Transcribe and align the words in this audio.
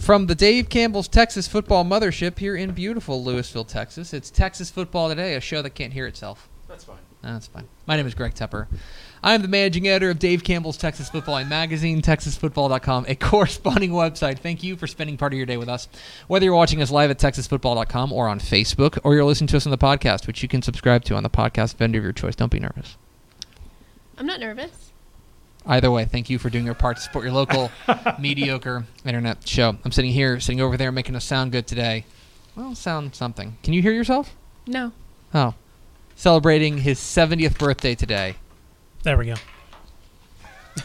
From 0.00 0.26
the 0.26 0.34
Dave 0.34 0.70
Campbell's 0.70 1.08
Texas 1.08 1.46
Football 1.46 1.84
Mothership 1.84 2.38
here 2.38 2.56
in 2.56 2.72
beautiful 2.72 3.22
Lewisville, 3.22 3.68
Texas, 3.68 4.14
it's 4.14 4.30
Texas 4.30 4.70
Football 4.70 5.10
Today, 5.10 5.34
a 5.34 5.40
show 5.42 5.60
that 5.60 5.74
can't 5.74 5.92
hear 5.92 6.06
itself. 6.06 6.48
That's 6.68 6.84
fine. 6.84 6.96
Ah, 7.22 7.34
that's 7.34 7.48
fine. 7.48 7.68
My 7.86 7.96
name 7.96 8.06
is 8.06 8.14
Greg 8.14 8.32
Tepper. 8.34 8.66
I 9.22 9.34
am 9.34 9.42
the 9.42 9.46
managing 9.48 9.86
editor 9.86 10.08
of 10.08 10.18
Dave 10.18 10.42
Campbell's 10.42 10.78
Texas 10.78 11.10
Football 11.10 11.36
and 11.36 11.50
Magazine, 11.50 12.00
TexasFootball.com, 12.00 13.04
a 13.08 13.14
corresponding 13.14 13.90
website. 13.90 14.38
Thank 14.38 14.62
you 14.62 14.74
for 14.74 14.86
spending 14.86 15.18
part 15.18 15.34
of 15.34 15.36
your 15.36 15.44
day 15.44 15.58
with 15.58 15.68
us. 15.68 15.86
Whether 16.28 16.46
you're 16.46 16.54
watching 16.54 16.80
us 16.80 16.90
live 16.90 17.10
at 17.10 17.18
TexasFootball.com 17.18 18.10
or 18.10 18.26
on 18.26 18.40
Facebook, 18.40 18.98
or 19.04 19.14
you're 19.14 19.24
listening 19.24 19.48
to 19.48 19.58
us 19.58 19.66
on 19.66 19.70
the 19.70 19.76
podcast, 19.78 20.26
which 20.26 20.42
you 20.42 20.48
can 20.48 20.62
subscribe 20.62 21.04
to 21.04 21.14
on 21.14 21.24
the 21.24 21.30
podcast 21.30 21.76
vendor 21.76 21.98
of 21.98 22.04
your 22.04 22.14
choice. 22.14 22.34
Don't 22.34 22.50
be 22.50 22.58
nervous. 22.58 22.96
I'm 24.16 24.26
not 24.26 24.40
nervous. 24.40 24.89
Either 25.66 25.90
way, 25.90 26.04
thank 26.04 26.30
you 26.30 26.38
for 26.38 26.48
doing 26.50 26.64
your 26.64 26.74
part 26.74 26.96
to 26.96 27.02
support 27.02 27.24
your 27.24 27.34
local 27.34 27.70
mediocre 28.18 28.86
internet 29.04 29.46
show. 29.46 29.76
I'm 29.84 29.92
sitting 29.92 30.10
here, 30.10 30.40
sitting 30.40 30.60
over 30.60 30.76
there, 30.76 30.90
making 30.90 31.14
us 31.16 31.24
sound 31.24 31.52
good 31.52 31.66
today. 31.66 32.06
Well, 32.56 32.74
sound 32.74 33.14
something. 33.14 33.56
Can 33.62 33.74
you 33.74 33.82
hear 33.82 33.92
yourself? 33.92 34.34
No. 34.66 34.92
Oh. 35.34 35.54
Celebrating 36.16 36.78
his 36.78 36.98
70th 36.98 37.58
birthday 37.58 37.94
today. 37.94 38.34
There 39.02 39.16
we 39.16 39.26
go. 39.26 39.34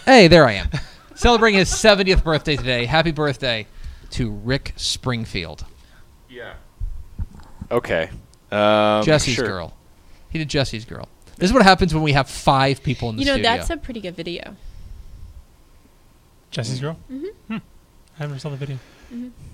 Hey, 0.05 0.27
there 0.27 0.45
I 0.45 0.53
am. 0.53 0.69
Celebrating 1.15 1.59
his 1.59 1.69
70th 1.69 2.23
birthday 2.23 2.55
today. 2.55 2.85
Happy 2.85 3.11
birthday 3.11 3.67
to 4.11 4.29
Rick 4.31 4.73
Springfield, 4.75 5.65
Yeah. 6.29 6.53
Okay. 7.71 8.09
Um, 8.51 9.03
Jesse's 9.03 9.33
sure. 9.33 9.47
girl. 9.47 9.73
He 10.29 10.37
did 10.37 10.49
Jesse's 10.49 10.85
girl. 10.85 11.09
This 11.37 11.49
is 11.49 11.53
what 11.53 11.63
happens 11.63 11.93
when 11.93 12.03
we 12.03 12.13
have 12.13 12.29
five 12.29 12.81
people 12.83 13.09
in 13.09 13.15
the 13.17 13.21
You 13.21 13.25
know, 13.27 13.33
studio. 13.33 13.51
that's 13.51 13.69
a 13.69 13.77
pretty 13.77 14.01
good 14.01 14.15
video. 14.15 14.55
Jesse's 16.51 16.79
girl? 16.79 16.97
Mm-hmm. 17.11 17.55
I 17.55 17.61
haven't 18.17 18.39
saw 18.39 18.49
the 18.49 18.55
video. 18.55 18.77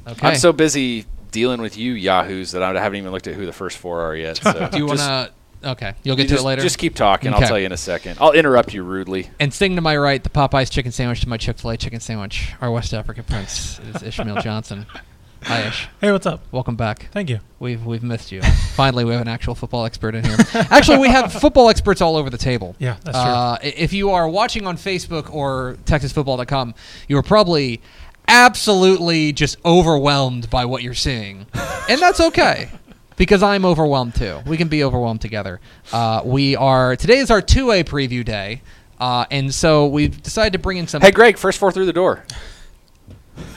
okay. 0.07 0.27
I'm 0.27 0.35
so 0.35 0.53
busy 0.53 1.05
dealing 1.31 1.61
with 1.61 1.77
you 1.77 1.93
yahoos 1.93 2.51
that 2.51 2.61
I 2.61 2.79
haven't 2.79 2.97
even 2.97 3.11
looked 3.11 3.27
at 3.27 3.33
who 3.35 3.45
the 3.45 3.53
first 3.53 3.77
four 3.77 4.01
are 4.01 4.15
yet. 4.15 4.37
So 4.37 4.69
Do 4.71 4.77
you 4.77 4.85
want 4.85 4.99
to? 4.99 5.31
Okay, 5.63 5.93
you'll 6.03 6.15
get 6.15 6.23
you 6.23 6.29
to 6.29 6.33
just, 6.35 6.43
it 6.43 6.47
later. 6.47 6.61
Just 6.63 6.79
keep 6.79 6.95
talking. 6.95 7.31
Okay. 7.33 7.43
I'll 7.43 7.47
tell 7.47 7.59
you 7.59 7.67
in 7.67 7.71
a 7.71 7.77
second. 7.77 8.17
I'll 8.19 8.31
interrupt 8.31 8.73
you 8.73 8.83
rudely. 8.83 9.29
And 9.39 9.53
sitting 9.53 9.75
to 9.75 9.81
my 9.81 9.95
right, 9.95 10.23
the 10.23 10.29
Popeyes 10.29 10.71
chicken 10.71 10.91
sandwich 10.91 11.21
to 11.21 11.29
my 11.29 11.37
Chick 11.37 11.59
Fil 11.59 11.71
A 11.71 11.77
chicken 11.77 11.99
sandwich. 11.99 12.53
Our 12.61 12.71
West 12.71 12.93
African 12.95 13.23
prince 13.23 13.79
is 13.79 14.01
Ishmael 14.01 14.41
Johnson. 14.41 14.87
Hi, 15.43 15.61
Ish. 15.67 15.87
Hey, 15.99 16.11
what's 16.11 16.25
up? 16.27 16.41
Welcome 16.51 16.75
back. 16.75 17.09
Thank 17.11 17.29
you. 17.29 17.39
We've 17.59 17.83
we've 17.85 18.03
missed 18.03 18.31
you. 18.31 18.41
Finally, 18.75 19.05
we 19.05 19.11
have 19.13 19.21
an 19.21 19.27
actual 19.27 19.55
football 19.55 19.85
expert 19.85 20.13
in 20.15 20.23
here. 20.23 20.37
Actually, 20.53 20.99
we 20.99 21.09
have 21.09 21.33
football 21.33 21.69
experts 21.69 21.99
all 21.99 22.15
over 22.15 22.29
the 22.29 22.37
table. 22.37 22.75
Yeah, 22.79 22.97
that's 23.03 23.17
true. 23.17 23.27
Uh, 23.31 23.57
i- 23.61 23.73
if 23.75 23.91
you 23.91 24.11
are 24.11 24.29
watching 24.29 24.67
on 24.67 24.77
Facebook 24.77 25.33
or 25.33 25.77
TexasFootball.com, 25.85 26.75
you 27.07 27.17
are 27.17 27.23
probably 27.23 27.81
absolutely 28.27 29.33
just 29.33 29.57
overwhelmed 29.65 30.49
by 30.49 30.63
what 30.65 30.83
you're 30.83 30.93
seeing, 30.93 31.47
and 31.89 31.99
that's 31.99 32.19
okay. 32.19 32.69
Because 33.17 33.43
I'm 33.43 33.65
overwhelmed 33.65 34.15
too. 34.15 34.39
We 34.47 34.57
can 34.57 34.67
be 34.67 34.83
overwhelmed 34.83 35.21
together. 35.21 35.59
Uh, 35.93 36.23
we 36.25 36.55
are 36.55 36.95
today 36.95 37.17
is 37.19 37.29
our 37.29 37.41
two 37.41 37.69
A 37.69 37.83
preview 37.83 38.25
day, 38.25 38.63
uh, 38.99 39.25
and 39.29 39.53
so 39.53 39.85
we've 39.85 40.23
decided 40.23 40.53
to 40.53 40.59
bring 40.59 40.77
in 40.77 40.87
some. 40.87 41.01
Hey, 41.03 41.11
Greg, 41.11 41.37
first 41.37 41.59
four 41.59 41.71
through 41.71 41.85
the 41.85 41.93
door. 41.93 42.23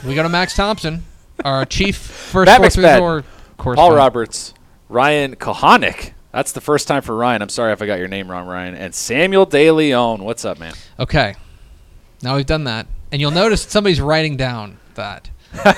We 0.05 0.15
go 0.15 0.23
to 0.23 0.29
Max 0.29 0.55
Thompson, 0.55 1.05
our 1.45 1.65
chief 1.65 1.97
first 1.97 2.47
Matt 2.47 2.61
the 2.61 2.69
McSpadden, 2.69 3.25
Paul. 3.57 3.95
Roberts, 3.95 4.55
Ryan 4.89 5.37
Kohanik. 5.37 6.13
That's 6.33 6.53
the 6.53 6.61
first 6.61 6.89
time 6.89 7.03
for 7.03 7.15
Ryan. 7.15 7.43
I'm 7.43 7.49
sorry 7.49 7.73
if 7.73 7.81
I 7.81 7.87
got 7.87 7.99
your 7.99 8.09
name 8.09 8.29
wrong, 8.31 8.47
Ryan. 8.47 8.75
And 8.75 8.95
Samuel 8.95 9.47
De 9.47 9.71
Leon. 9.71 10.25
What's 10.25 10.45
up, 10.45 10.59
man? 10.59 10.75
Okay. 10.99 11.37
Now 12.23 12.37
we've 12.37 12.47
done 12.47 12.65
that. 12.65 12.89
And 13.13 13.21
you'll 13.21 13.31
notice 13.31 13.63
somebody's 13.63 14.01
writing 14.01 14.37
down 14.37 14.79
that. 14.95 15.31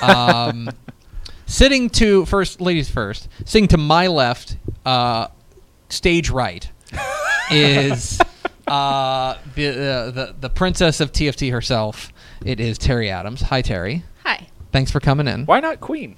Um, 0.02 0.70
sitting 1.46 1.90
to, 1.90 2.24
first, 2.24 2.60
ladies 2.62 2.88
first, 2.88 3.28
sitting 3.44 3.68
to 3.68 3.76
my 3.76 4.06
left, 4.06 4.56
uh, 4.86 5.28
stage 5.90 6.30
right, 6.30 6.70
is 7.50 8.18
uh, 8.66 9.36
the, 9.54 9.68
uh, 9.68 10.10
the, 10.10 10.34
the 10.40 10.48
princess 10.48 11.00
of 11.00 11.12
TFT 11.12 11.52
herself. 11.52 12.12
It 12.44 12.60
is 12.60 12.78
Terry 12.78 13.10
Adams. 13.10 13.42
Hi, 13.42 13.60
Terry. 13.60 14.04
Hi. 14.66 14.72
Thanks 14.72 14.90
for 14.90 15.00
coming 15.00 15.28
in. 15.28 15.46
Why 15.46 15.60
not 15.60 15.80
Queen? 15.80 16.16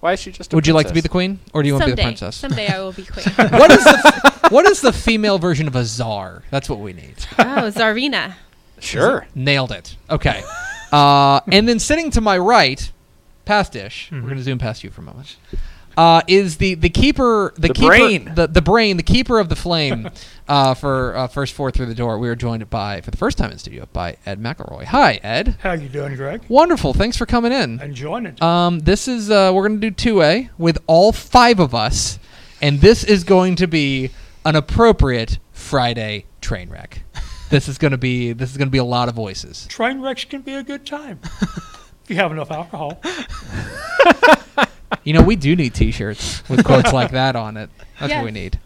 Why 0.00 0.12
is 0.12 0.20
she 0.20 0.30
just 0.30 0.52
a 0.52 0.56
Would 0.56 0.66
you 0.66 0.74
like 0.74 0.86
to 0.88 0.94
be 0.94 1.00
the 1.00 1.08
queen, 1.08 1.40
or 1.52 1.62
do 1.62 1.68
you 1.68 1.74
want 1.74 1.84
to 1.84 1.86
be 1.86 1.90
Someday. 1.92 2.02
the 2.02 2.08
princess? 2.08 2.36
Someday 2.36 2.68
I 2.68 2.78
will 2.80 2.92
be 2.92 3.04
queen. 3.04 3.24
what 3.50 3.70
is 3.72 3.82
the 3.82 4.48
what 4.50 4.66
is 4.66 4.80
the 4.80 4.92
female 4.92 5.38
version 5.38 5.66
of 5.66 5.74
a 5.74 5.84
czar? 5.84 6.42
That's 6.50 6.68
what 6.68 6.78
we 6.80 6.92
need. 6.92 7.16
oh, 7.38 7.72
Zarina. 7.74 8.34
Sure. 8.78 9.26
Nailed 9.34 9.72
it. 9.72 9.96
Okay. 10.10 10.44
Uh, 10.92 11.40
and 11.50 11.66
then 11.68 11.78
sitting 11.78 12.10
to 12.12 12.20
my 12.20 12.38
right, 12.38 12.92
past 13.46 13.74
Ish, 13.74 14.10
we're 14.12 14.20
going 14.20 14.36
to 14.36 14.42
zoom 14.42 14.58
past 14.58 14.84
you 14.84 14.90
for 14.90 15.00
a 15.00 15.04
moment, 15.04 15.36
uh, 15.96 16.20
is 16.26 16.58
the, 16.58 16.74
the 16.74 16.90
keeper, 16.90 17.52
the, 17.56 17.68
The 17.68 17.74
keeper, 17.74 17.86
brain. 17.88 18.32
the, 18.34 18.46
the 18.46 18.62
brain, 18.62 18.96
the 18.96 19.02
keeper 19.02 19.38
of 19.38 19.48
the 19.48 19.56
flame 19.56 20.10
uh, 20.48 20.74
for 20.74 21.16
uh, 21.16 21.26
first 21.28 21.54
four 21.54 21.70
through 21.70 21.86
the 21.86 21.94
door. 21.94 22.18
We 22.18 22.28
are 22.28 22.36
joined 22.36 22.68
by, 22.68 23.00
for 23.00 23.10
the 23.10 23.16
first 23.16 23.38
time 23.38 23.50
in 23.50 23.58
studio, 23.58 23.88
by 23.92 24.16
Ed 24.26 24.40
McElroy. 24.40 24.84
Hi, 24.84 25.14
Ed. 25.22 25.56
How 25.60 25.72
you 25.72 25.88
doing, 25.88 26.14
Greg? 26.16 26.42
Wonderful. 26.48 26.92
Thanks 26.92 27.16
for 27.16 27.24
coming 27.26 27.52
in. 27.52 27.80
Enjoying 27.80 28.26
it. 28.26 28.42
Um, 28.42 28.80
this 28.80 29.08
is 29.08 29.30
uh, 29.30 29.50
we're 29.54 29.66
going 29.68 29.80
to 29.80 29.90
do 29.90 30.14
2A 30.20 30.50
with 30.58 30.78
all 30.86 31.12
five 31.12 31.60
of 31.60 31.74
us, 31.74 32.18
and 32.60 32.80
this 32.80 33.02
is 33.02 33.24
going 33.24 33.56
to 33.56 33.66
be 33.66 34.10
an 34.44 34.54
appropriate 34.56 35.38
Friday 35.52 36.26
train 36.40 36.68
wreck. 36.68 37.02
this 37.50 37.68
is 37.68 37.78
going 37.78 37.92
to 37.92 37.98
be 37.98 38.32
this 38.32 38.50
is 38.50 38.56
going 38.56 38.68
to 38.68 38.72
be 38.72 38.78
a 38.78 38.84
lot 38.84 39.08
of 39.08 39.14
voices. 39.14 39.66
Train 39.68 40.00
wrecks 40.00 40.24
can 40.24 40.42
be 40.42 40.54
a 40.54 40.62
good 40.62 40.84
time 40.84 41.20
if 41.42 42.04
you 42.08 42.16
have 42.16 42.32
enough 42.32 42.50
alcohol. 42.50 43.00
You 45.04 45.12
know, 45.12 45.22
we 45.22 45.36
do 45.36 45.56
need 45.56 45.74
T-shirts 45.74 46.48
with 46.48 46.64
quotes 46.64 46.92
like 46.92 47.12
that 47.12 47.36
on 47.36 47.56
it. 47.56 47.70
That's 47.98 48.12
what 48.12 48.24
we 48.24 48.30
need. 48.30 48.58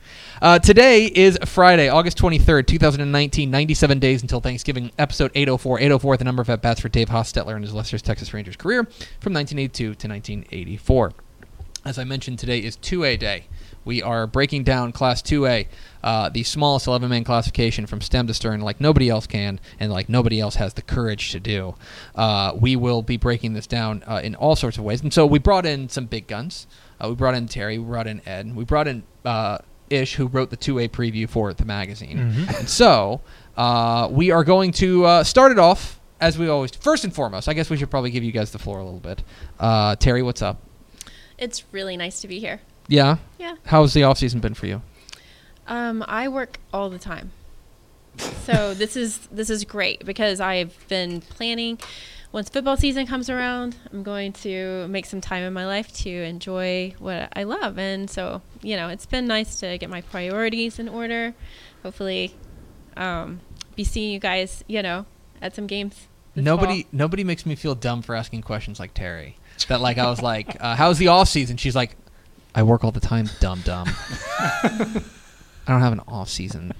Uh, 0.42 0.58
today 0.58 1.06
is 1.06 1.38
Friday, 1.44 1.88
August 1.88 2.16
23rd, 2.18 2.66
2019, 2.66 3.50
97 3.50 3.98
days 3.98 4.22
until 4.22 4.40
Thanksgiving, 4.40 4.90
episode 4.98 5.30
804. 5.34 5.78
804, 5.80 6.16
the 6.16 6.24
number 6.24 6.40
of 6.40 6.48
at-bats 6.48 6.80
for 6.80 6.88
Dave 6.88 7.08
Hostetler 7.08 7.54
and 7.54 7.64
his 7.64 7.74
Lester's 7.74 8.00
Texas 8.00 8.32
Rangers 8.32 8.56
career 8.56 8.84
from 9.20 9.34
1982 9.34 9.94
to 9.94 10.08
1984. 10.08 11.12
As 11.84 11.98
I 11.98 12.04
mentioned, 12.04 12.38
today 12.38 12.58
is 12.58 12.76
2A 12.76 13.18
day. 13.18 13.46
We 13.84 14.02
are 14.02 14.26
breaking 14.26 14.64
down 14.64 14.92
Class 14.92 15.22
2A, 15.22 15.66
uh, 16.02 16.28
the 16.28 16.42
smallest 16.42 16.86
11 16.86 17.08
man 17.08 17.24
classification 17.24 17.86
from 17.86 18.00
stem 18.00 18.26
to 18.26 18.34
stern, 18.34 18.60
like 18.60 18.80
nobody 18.80 19.08
else 19.08 19.26
can, 19.26 19.60
and 19.78 19.92
like 19.92 20.08
nobody 20.08 20.40
else 20.40 20.56
has 20.56 20.74
the 20.74 20.82
courage 20.82 21.32
to 21.32 21.40
do. 21.40 21.74
Uh, 22.14 22.52
we 22.58 22.76
will 22.76 23.02
be 23.02 23.16
breaking 23.16 23.54
this 23.54 23.66
down 23.66 24.02
uh, 24.06 24.20
in 24.22 24.34
all 24.34 24.56
sorts 24.56 24.78
of 24.78 24.84
ways. 24.84 25.02
And 25.02 25.12
so 25.12 25.26
we 25.26 25.38
brought 25.38 25.66
in 25.66 25.88
some 25.88 26.06
big 26.06 26.26
guns. 26.26 26.66
Uh, 27.02 27.08
we 27.08 27.14
brought 27.14 27.34
in 27.34 27.46
Terry, 27.46 27.78
we 27.78 27.84
brought 27.86 28.06
in 28.06 28.20
Ed, 28.26 28.54
we 28.54 28.64
brought 28.64 28.86
in 28.86 29.02
uh, 29.24 29.58
Ish, 29.88 30.14
who 30.14 30.26
wrote 30.26 30.50
the 30.50 30.56
2A 30.56 30.90
preview 30.90 31.28
for 31.28 31.52
the 31.52 31.64
magazine. 31.64 32.18
And 32.56 32.68
so 32.68 33.22
uh, 33.56 34.08
we 34.10 34.30
are 34.30 34.44
going 34.44 34.72
to 34.72 35.04
uh, 35.04 35.24
start 35.24 35.52
it 35.52 35.58
off 35.58 35.98
as 36.20 36.38
we 36.38 36.48
always. 36.48 36.70
First 36.72 37.04
and 37.04 37.14
foremost, 37.14 37.48
I 37.48 37.54
guess 37.54 37.70
we 37.70 37.76
should 37.76 37.90
probably 37.90 38.10
give 38.10 38.22
you 38.22 38.32
guys 38.32 38.52
the 38.52 38.58
floor 38.58 38.78
a 38.78 38.84
little 38.84 39.00
bit. 39.00 39.22
Uh, 39.58 39.96
Terry, 39.96 40.22
what's 40.22 40.42
up? 40.42 40.60
It's 41.38 41.64
really 41.72 41.96
nice 41.96 42.20
to 42.20 42.28
be 42.28 42.38
here. 42.38 42.60
Yeah. 42.90 43.16
Yeah. 43.38 43.56
How's 43.64 43.94
the 43.94 44.02
off 44.02 44.18
season 44.18 44.40
been 44.40 44.54
for 44.54 44.66
you? 44.66 44.82
Um, 45.66 46.04
I 46.06 46.28
work 46.28 46.58
all 46.72 46.90
the 46.90 46.98
time. 46.98 47.32
So 48.18 48.74
this 48.82 48.96
is 48.96 49.18
this 49.32 49.48
is 49.48 49.64
great 49.64 50.04
because 50.04 50.40
I've 50.40 50.76
been 50.88 51.20
planning 51.20 51.78
once 52.32 52.48
football 52.48 52.76
season 52.76 53.06
comes 53.06 53.28
around, 53.28 53.76
I'm 53.92 54.02
going 54.02 54.32
to 54.34 54.86
make 54.88 55.04
some 55.06 55.20
time 55.20 55.42
in 55.42 55.52
my 55.52 55.66
life 55.66 55.92
to 56.04 56.10
enjoy 56.10 56.94
what 56.98 57.28
I 57.34 57.42
love. 57.42 57.76
And 57.76 58.08
so, 58.08 58.40
you 58.62 58.76
know, 58.76 58.88
it's 58.88 59.06
been 59.06 59.26
nice 59.26 59.58
to 59.60 59.78
get 59.78 59.90
my 59.90 60.00
priorities 60.00 60.78
in 60.78 60.88
order. 60.88 61.34
Hopefully, 61.82 62.34
um, 62.96 63.40
be 63.74 63.82
seeing 63.82 64.12
you 64.12 64.20
guys, 64.20 64.62
you 64.68 64.80
know, 64.80 65.06
at 65.42 65.56
some 65.56 65.66
games. 65.66 66.06
this 66.34 66.44
Nobody, 66.44 66.82
fall. 66.82 66.90
nobody 66.92 67.24
makes 67.24 67.44
me 67.44 67.56
feel 67.56 67.74
dumb 67.74 68.02
for 68.02 68.14
asking 68.14 68.42
questions 68.42 68.78
like 68.78 68.94
Terry. 68.94 69.36
That 69.68 69.80
like 69.80 69.98
I 69.98 70.08
was 70.08 70.22
like, 70.22 70.56
uh, 70.60 70.74
"How's 70.74 70.98
the 70.98 71.08
off 71.08 71.28
season?" 71.28 71.58
She's 71.58 71.76
like, 71.76 71.94
"I 72.54 72.62
work 72.62 72.84
all 72.84 72.92
the 72.92 73.00
time, 73.00 73.28
dumb 73.40 73.60
dumb. 73.64 73.88
I 74.62 75.02
don't 75.66 75.80
have 75.80 75.92
an 75.92 76.00
off 76.08 76.28
season, 76.28 76.72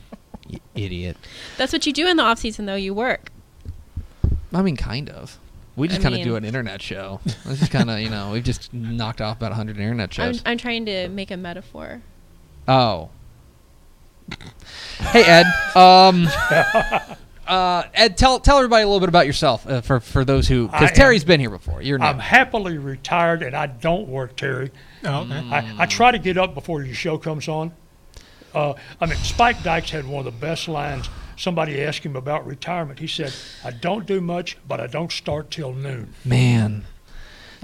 you 0.48 0.58
idiot." 0.74 1.16
That's 1.56 1.72
what 1.72 1.86
you 1.86 1.92
do 1.92 2.06
in 2.06 2.16
the 2.16 2.22
off 2.22 2.38
season, 2.38 2.66
though. 2.66 2.74
You 2.74 2.94
work. 2.94 3.30
I 4.52 4.62
mean, 4.62 4.76
kind 4.76 5.08
of. 5.08 5.38
We 5.76 5.88
just 5.88 6.00
I 6.00 6.02
kind 6.02 6.14
of 6.14 6.18
mean- 6.18 6.26
do 6.26 6.36
an 6.36 6.44
internet 6.44 6.82
show. 6.82 7.20
It's 7.24 7.60
just 7.60 7.70
kind 7.70 7.90
of 7.90 8.00
you 8.00 8.10
know 8.10 8.32
we've 8.32 8.44
just 8.44 8.72
knocked 8.74 9.20
off 9.20 9.36
about 9.36 9.50
100 9.52 9.76
internet 9.78 10.08
I'm, 10.18 10.32
shows. 10.32 10.42
I'm 10.44 10.58
trying 10.58 10.84
to 10.86 11.08
make 11.08 11.30
a 11.30 11.36
metaphor. 11.36 12.02
oh. 12.68 13.10
Hey 14.98 15.24
Ed. 15.24 15.46
Um. 15.76 16.28
Uh, 17.50 17.84
Ed, 17.94 18.16
tell 18.16 18.38
tell 18.38 18.58
everybody 18.58 18.84
a 18.84 18.86
little 18.86 19.00
bit 19.00 19.08
about 19.08 19.26
yourself 19.26 19.66
uh, 19.66 19.80
for 19.80 19.98
for 19.98 20.24
those 20.24 20.46
who 20.46 20.68
I 20.72 20.78
because 20.78 20.90
am- 20.90 20.94
Terry's 20.94 21.24
been 21.24 21.40
here 21.40 21.50
before. 21.50 21.82
You're 21.82 22.00
I'm 22.00 22.20
happily 22.20 22.78
retired, 22.78 23.42
and 23.42 23.56
I 23.56 23.66
don't 23.66 24.06
work, 24.08 24.36
Terry. 24.36 24.70
Oh, 25.04 25.22
okay. 25.22 25.34
I, 25.34 25.82
I 25.82 25.86
try 25.86 26.12
to 26.12 26.18
get 26.18 26.38
up 26.38 26.54
before 26.54 26.82
your 26.84 26.94
show 26.94 27.18
comes 27.18 27.48
on. 27.48 27.72
Uh, 28.54 28.74
I 29.00 29.06
mean, 29.06 29.16
Spike 29.18 29.62
Dykes 29.64 29.90
had 29.90 30.06
one 30.06 30.26
of 30.26 30.32
the 30.32 30.40
best 30.40 30.68
lines. 30.68 31.08
Somebody 31.36 31.82
asked 31.82 32.04
him 32.04 32.14
about 32.16 32.46
retirement. 32.46 33.00
He 33.00 33.08
said, 33.08 33.32
"I 33.64 33.72
don't 33.72 34.06
do 34.06 34.20
much, 34.20 34.56
but 34.68 34.78
I 34.80 34.86
don't 34.86 35.10
start 35.10 35.50
till 35.50 35.72
noon." 35.72 36.14
Man. 36.24 36.84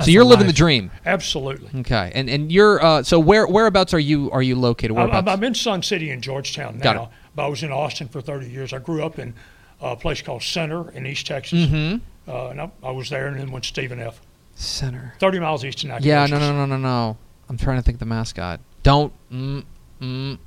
So 0.03 0.11
you're 0.11 0.25
living 0.25 0.47
the 0.47 0.53
dream. 0.53 0.91
Absolutely. 1.07 1.71
Okay. 1.81 2.13
And 2.15 2.29
and 2.29 2.51
you're 2.53 2.85
uh 2.85 3.03
so 3.03 3.19
where 3.19 3.47
whereabouts 3.47 3.95
are 3.95 3.99
you 4.01 4.31
are 4.33 4.43
you 4.43 4.57
located? 4.57 4.91
I'm, 4.91 4.97
Whereabouts? 4.97 5.29
I'm, 5.29 5.29
I'm 5.29 5.45
in 5.45 5.55
Sun 5.55 5.85
City 5.85 6.11
in 6.11 6.21
Georgetown 6.21 6.79
Got 6.81 6.97
now, 6.97 7.03
it. 7.05 7.09
but 7.35 7.45
I 7.47 7.49
was 7.49 7.63
in 7.63 7.71
Austin 7.73 8.09
for 8.09 8.21
30 8.21 8.51
years. 8.51 8.73
I 8.75 8.79
grew 8.79 9.03
up 9.05 9.19
in 9.19 9.33
a 9.81 9.97
place 9.97 10.23
called 10.23 10.43
Center 10.43 10.91
in 10.93 11.07
East 11.07 11.27
Texas, 11.27 11.67
mm-hmm. 11.69 12.31
uh, 12.31 12.49
and 12.49 12.61
I, 12.61 12.71
I 12.83 12.91
was 12.91 13.11
there, 13.11 13.27
and 13.29 13.39
then 13.39 13.51
went 13.51 13.65
to 13.65 13.69
Stephen 13.69 14.01
F. 14.01 14.21
Center. 14.55 15.15
30 15.21 15.39
miles 15.41 15.65
east 15.65 15.85
of 15.85 15.91
Yeah, 16.05 16.25
Nacogdoches. 16.25 16.31
no, 16.49 16.53
no, 16.53 16.67
no, 16.67 16.77
no, 16.77 16.79
no. 16.79 17.17
I'm 17.49 17.59
trying 17.59 17.77
to 17.77 17.83
think 17.83 17.97
of 17.97 18.01
the 18.01 18.07
mascot. 18.07 18.61
Don't. 18.83 19.13
Mm, 19.31 19.65
mm. 20.01 20.39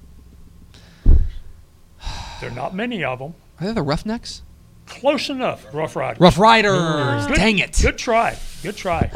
There 2.41 2.49
are 2.49 2.55
not 2.55 2.73
many 2.73 3.03
of 3.03 3.19
them. 3.19 3.35
Are 3.59 3.67
they 3.67 3.73
the 3.73 3.81
Roughnecks? 3.81 4.41
Close 4.85 5.29
enough, 5.29 5.65
Rough 5.73 5.95
Riders. 5.95 6.19
Rough 6.21 6.39
Riders. 6.39 7.27
Good- 7.27 7.35
Dang 7.35 7.59
it. 7.59 7.77
Good 7.81 7.97
try. 7.97 8.37
Good 8.63 8.75
try. 8.77 9.11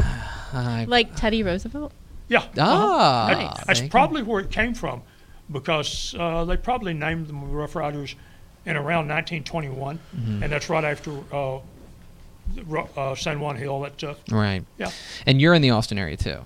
I- 0.53 0.85
Like 0.87 1.15
Teddy 1.15 1.41
Roosevelt? 1.41 1.91
Yeah. 2.27 2.43
ah. 2.59 3.27
That- 3.29 3.37
Nice. 3.37 3.53
that's 3.65 3.79
thank 3.79 3.83
you. 3.83 3.89
probably 3.89 4.21
where 4.23 4.41
it 4.41 4.51
came 4.51 4.73
from, 4.75 5.01
because 5.51 6.13
uh, 6.19 6.45
they 6.45 6.57
probably 6.57 6.93
named 6.93 7.27
them 7.27 7.49
Rough 7.51 7.75
Riders 7.75 8.15
in 8.65 8.75
around 8.75 9.07
1921, 9.09 9.99
Mm-hmm. 10.15 10.43
and 10.43 10.51
that's 10.51 10.69
right 10.69 10.83
after 10.83 11.11
uh, 11.33 11.59
Ru- 12.65 12.87
uh, 12.97 13.15
San 13.15 13.39
Juan 13.39 13.55
Hill. 13.55 13.81
That 13.81 14.03
uh, 14.03 14.15
Right. 14.29 14.63
yeah. 14.77 14.91
And 15.25 15.39
you're 15.41 15.53
in 15.53 15.61
the 15.61 15.71
Austin 15.71 15.97
area 15.97 16.17
too, 16.17 16.39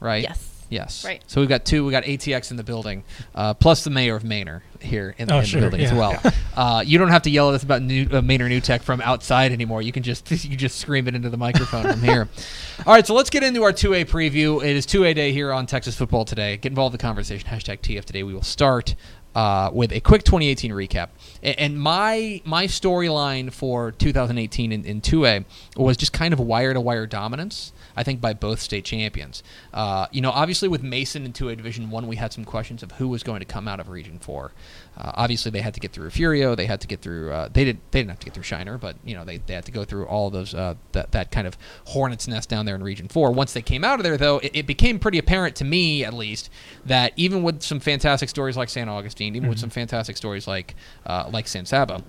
right? 0.00 0.22
Yes. 0.22 0.52
Yes. 0.68 1.04
Right. 1.04 1.22
So 1.28 1.40
we've 1.40 1.48
got 1.48 1.64
two. 1.64 1.84
We 1.84 1.92
got 1.92 2.02
ATX 2.02 2.50
in 2.50 2.56
the 2.56 2.64
building, 2.64 3.04
uh, 3.36 3.54
plus 3.54 3.84
the 3.84 3.90
mayor 3.90 4.16
of 4.16 4.24
Manor 4.24 4.64
here 4.80 5.14
in, 5.16 5.30
Oh, 5.30 5.38
in 5.38 5.44
sure, 5.44 5.60
the 5.60 5.68
building 5.70 5.86
as 5.86 5.92
yeah. 5.92 5.96
well. 5.96 6.32
Uh, 6.56 6.82
you 6.84 6.98
don't 6.98 7.10
have 7.10 7.22
to 7.22 7.30
yell 7.30 7.50
at 7.50 7.54
us 7.54 7.62
about 7.62 7.82
new, 7.82 8.08
uh, 8.10 8.20
Manor 8.20 8.48
New 8.48 8.60
Tech 8.60 8.82
from 8.82 9.00
outside 9.00 9.52
anymore. 9.52 9.80
You 9.80 9.92
can 9.92 10.02
just 10.02 10.28
you 10.44 10.50
can 10.50 10.58
just 10.58 10.78
scream 10.80 11.06
it 11.06 11.14
into 11.14 11.30
the 11.30 11.36
microphone 11.36 11.84
from 11.88 12.02
here. 12.02 12.28
All 12.86 12.92
right, 12.92 13.06
so 13.06 13.14
let's 13.14 13.30
get 13.30 13.44
into 13.44 13.62
our 13.62 13.72
2A 13.72 14.06
preview. 14.06 14.60
It 14.60 14.74
is 14.74 14.86
2A 14.86 15.14
day 15.14 15.30
here 15.30 15.52
on 15.52 15.66
Texas 15.66 15.94
Football 15.94 16.24
Today. 16.24 16.56
Get 16.56 16.72
involved 16.72 16.94
in 16.94 16.98
the 16.98 17.02
conversation. 17.02 17.48
Hashtag 17.48 17.78
TF 17.78 18.04
Today. 18.04 18.24
We 18.24 18.34
will 18.34 18.42
start 18.42 18.96
uh, 19.36 19.70
with 19.70 19.92
a 19.92 20.00
quick 20.00 20.24
2018 20.24 20.72
recap. 20.72 21.10
And 21.42 21.78
my 21.78 22.40
my 22.44 22.66
storyline 22.66 23.52
for 23.52 23.92
2018 23.92 24.72
in, 24.72 24.84
in 24.86 25.00
2A 25.02 25.44
was 25.76 25.98
just 25.98 26.14
kind 26.14 26.32
of 26.32 26.40
wire 26.40 26.72
to 26.72 26.80
wire 26.80 27.06
dominance. 27.06 27.72
I 27.94 28.02
think 28.02 28.20
by 28.20 28.32
both 28.32 28.60
state 28.60 28.86
champions. 28.86 29.42
Uh, 29.74 30.06
you 30.10 30.22
know, 30.22 30.30
obviously 30.30 30.68
with 30.68 30.82
Mason 30.82 31.26
in 31.26 31.34
2A 31.34 31.56
Division 31.58 31.90
One, 31.90 32.06
we 32.06 32.16
had 32.16 32.32
some 32.32 32.46
questions 32.46 32.82
of 32.82 32.92
who 32.92 33.08
was 33.08 33.22
going 33.22 33.40
to 33.40 33.46
come 33.46 33.68
out 33.68 33.78
of 33.78 33.90
Region 33.90 34.18
Four. 34.18 34.52
Uh, 34.96 35.12
obviously, 35.14 35.50
they 35.50 35.60
had 35.60 35.74
to 35.74 35.80
get 35.80 35.92
through 35.92 36.08
Furio. 36.08 36.56
They 36.56 36.66
had 36.66 36.80
to 36.80 36.86
get 36.86 37.00
through. 37.02 37.30
Uh, 37.30 37.48
they 37.52 37.64
did. 37.64 37.78
They 37.90 38.00
didn't 38.00 38.10
have 38.10 38.18
to 38.20 38.24
get 38.24 38.34
through 38.34 38.44
Shiner, 38.44 38.78
but 38.78 38.96
you 39.04 39.14
know, 39.14 39.24
they, 39.24 39.38
they 39.38 39.52
had 39.52 39.66
to 39.66 39.72
go 39.72 39.84
through 39.84 40.06
all 40.06 40.30
those 40.30 40.54
uh, 40.54 40.74
that 40.92 41.12
that 41.12 41.30
kind 41.30 41.46
of 41.46 41.58
hornet's 41.86 42.26
nest 42.26 42.48
down 42.48 42.64
there 42.64 42.74
in 42.74 42.82
Region 42.82 43.08
Four. 43.08 43.32
Once 43.32 43.52
they 43.52 43.62
came 43.62 43.84
out 43.84 44.00
of 44.00 44.04
there, 44.04 44.16
though, 44.16 44.38
it, 44.38 44.52
it 44.54 44.66
became 44.66 44.98
pretty 44.98 45.18
apparent 45.18 45.54
to 45.56 45.64
me, 45.64 46.04
at 46.04 46.14
least, 46.14 46.48
that 46.84 47.12
even 47.16 47.42
with 47.42 47.62
some 47.62 47.78
fantastic 47.78 48.28
stories 48.30 48.56
like 48.56 48.70
San 48.70 48.88
Augustine, 48.88 49.36
even 49.36 49.48
with 49.50 49.58
some 49.58 49.70
fantastic 49.70 50.16
stories 50.16 50.46
like 50.46 50.74
uh, 51.04 51.28
like 51.30 51.46
San 51.46 51.66
Saba, 51.66 52.02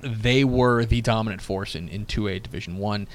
they 0.00 0.42
were 0.44 0.84
the 0.84 1.00
dominant 1.00 1.40
force 1.40 1.74
in, 1.74 1.88
in 1.88 2.06
2A 2.06 2.42
Division 2.42 2.78
1. 2.78 3.06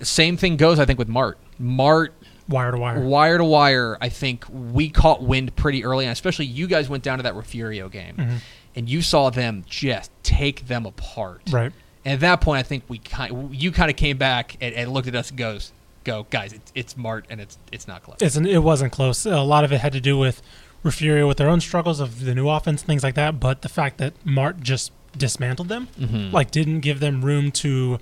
Same 0.00 0.36
thing 0.36 0.56
goes, 0.56 0.78
I 0.78 0.84
think, 0.84 0.98
with 0.98 1.08
Mart. 1.08 1.38
Mart, 1.58 2.12
Wire 2.48 2.72
to 2.72 2.78
wire. 2.78 3.00
wire 3.00 3.38
to 3.38 3.44
wire, 3.44 3.96
I 4.00 4.08
think 4.10 4.44
we 4.50 4.90
caught 4.90 5.22
wind 5.22 5.56
pretty 5.56 5.84
early, 5.84 6.04
and 6.04 6.12
especially 6.12 6.44
you 6.46 6.66
guys 6.66 6.88
went 6.88 7.02
down 7.02 7.18
to 7.18 7.22
that 7.22 7.34
Refugio 7.34 7.88
game, 7.88 8.16
Mhm. 8.16 8.36
and 8.76 8.88
you 8.88 9.00
saw 9.02 9.30
them 9.30 9.64
just 9.66 10.10
take 10.22 10.66
them 10.66 10.84
apart. 10.84 11.42
Right. 11.50 11.72
And 12.04 12.12
at 12.14 12.20
that 12.20 12.40
point, 12.42 12.58
I 12.60 12.62
think 12.62 12.84
we 12.88 12.98
kind, 12.98 13.54
you 13.54 13.72
kind 13.72 13.90
of 13.90 13.96
came 13.96 14.18
back 14.18 14.56
and, 14.60 14.74
and 14.74 14.92
looked 14.92 15.08
at 15.08 15.14
us 15.14 15.30
and 15.30 15.38
goes, 15.38 15.72
"Go, 16.04 16.26
guys! 16.28 16.52
It's, 16.52 16.70
it's 16.74 16.96
Mart, 16.98 17.24
and 17.30 17.40
it's 17.40 17.56
it's 17.72 17.88
not 17.88 18.02
close." 18.02 18.18
It's 18.20 18.36
an, 18.36 18.44
it 18.46 18.62
wasn't 18.62 18.92
close. 18.92 19.24
A 19.24 19.40
lot 19.40 19.64
of 19.64 19.72
it 19.72 19.80
had 19.80 19.92
to 19.92 20.00
do 20.00 20.18
with 20.18 20.42
Refugio 20.82 21.26
with 21.26 21.38
their 21.38 21.48
own 21.48 21.62
struggles 21.62 21.98
of 21.98 22.24
the 22.26 22.34
new 22.34 22.46
offense, 22.50 22.82
things 22.82 23.02
like 23.02 23.14
that. 23.14 23.40
But 23.40 23.62
the 23.62 23.70
fact 23.70 23.96
that 23.98 24.12
Mart 24.22 24.60
just 24.60 24.92
dismantled 25.16 25.68
them, 25.68 25.88
Mhm. 25.98 26.30
like 26.30 26.50
didn't 26.50 26.80
give 26.80 27.00
them 27.00 27.24
room 27.24 27.50
to. 27.52 27.98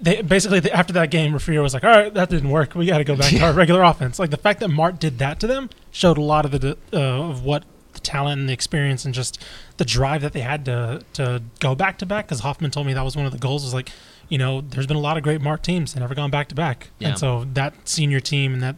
They 0.00 0.20
basically 0.22 0.60
they, 0.60 0.70
after 0.70 0.92
that 0.94 1.10
game, 1.10 1.32
Refugio 1.32 1.62
was 1.62 1.72
like, 1.74 1.84
"All 1.84 1.90
right, 1.90 2.12
that 2.12 2.28
didn't 2.30 2.50
work. 2.50 2.74
We 2.74 2.86
got 2.86 2.98
to 2.98 3.04
go 3.04 3.16
back 3.16 3.30
to 3.30 3.38
our 3.40 3.52
regular 3.52 3.82
offense." 3.82 4.18
Like 4.18 4.30
the 4.30 4.36
fact 4.36 4.60
that 4.60 4.68
Mart 4.68 4.98
did 5.00 5.18
that 5.18 5.40
to 5.40 5.46
them 5.46 5.70
showed 5.90 6.18
a 6.18 6.22
lot 6.22 6.44
of 6.44 6.50
the 6.52 6.76
uh, 6.92 6.96
of 7.30 7.42
what 7.44 7.64
the 7.94 8.00
talent 8.00 8.40
and 8.40 8.48
the 8.48 8.52
experience 8.52 9.06
and 9.06 9.14
just 9.14 9.42
the 9.78 9.84
drive 9.86 10.20
that 10.22 10.32
they 10.34 10.40
had 10.42 10.64
to 10.66 11.02
to 11.14 11.42
go 11.60 11.74
back 11.74 11.98
to 11.98 12.06
back. 12.06 12.26
Because 12.26 12.40
Hoffman 12.40 12.70
told 12.70 12.86
me 12.86 12.92
that 12.92 13.04
was 13.04 13.16
one 13.16 13.24
of 13.26 13.32
the 13.32 13.38
goals. 13.38 13.64
Was 13.64 13.72
like, 13.72 13.90
you 14.28 14.36
know, 14.36 14.60
there's 14.60 14.86
been 14.86 14.98
a 14.98 15.00
lot 15.00 15.16
of 15.16 15.22
great 15.22 15.40
Mart 15.40 15.62
teams 15.62 15.94
that 15.94 16.00
never 16.00 16.14
gone 16.14 16.30
back 16.30 16.48
to 16.48 16.54
back, 16.54 16.88
and 17.00 17.18
so 17.18 17.46
that 17.54 17.72
senior 17.88 18.20
team 18.20 18.52
and 18.52 18.62
that 18.62 18.76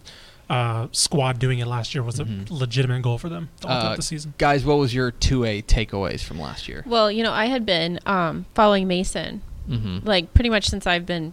uh, 0.49 0.87
squad 0.93 1.39
doing 1.39 1.59
it 1.59 1.67
last 1.67 1.95
year 1.95 2.03
was 2.03 2.19
Mhm. 2.21 2.49
a 2.51 2.55
legitimate 2.55 3.03
goal 3.03 3.19
for 3.19 3.29
them 3.29 3.51
all 3.65 3.71
Uh, 3.71 3.97
the 3.97 4.01
season. 4.03 4.33
guys, 4.39 4.65
what 4.65 4.79
was 4.79 4.95
your 4.95 5.11
2A 5.11 5.61
takeaways 5.61 6.23
from 6.23 6.41
last 6.41 6.67
year? 6.69 6.83
Well, 6.87 7.11
you 7.13 7.23
know, 7.23 7.33
I 7.33 7.47
had 7.47 7.67
been 7.67 8.01
um, 8.07 8.47
following 8.55 8.89
Mason 8.89 9.43
Mm-hmm. 9.69 10.07
like 10.07 10.33
pretty 10.35 10.51
much 10.51 10.69
since 10.69 10.87
I've 10.87 11.05
been 11.07 11.33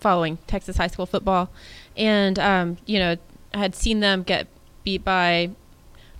following 0.00 0.38
Texas 0.46 0.76
high 0.76 0.86
school 0.88 1.06
football, 1.06 1.50
and 1.96 2.38
um, 2.38 2.76
you 2.86 2.98
know, 2.98 3.16
I 3.54 3.58
had 3.58 3.74
seen 3.74 4.00
them 4.00 4.22
get 4.22 4.46
beat 4.84 5.04
by 5.04 5.50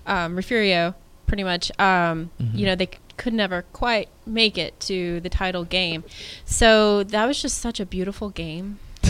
um, 0.07 0.37
Refugio 0.37 0.95
pretty 1.27 1.45
much. 1.45 1.71
Um, 1.79 2.31
Mhm. 2.41 2.59
You 2.59 2.67
know, 2.67 2.75
they 2.75 2.87
c- 2.87 2.93
could 3.17 3.33
never 3.35 3.63
quite 3.73 4.09
make 4.27 4.57
it 4.59 4.79
to 4.81 5.21
the 5.21 5.29
title 5.29 5.65
game, 5.65 6.05
so 6.45 7.03
that 7.05 7.27
was 7.27 7.41
just 7.41 7.59
such 7.59 7.79
a 7.81 7.87
beautiful 7.87 8.31
game. 8.31 8.79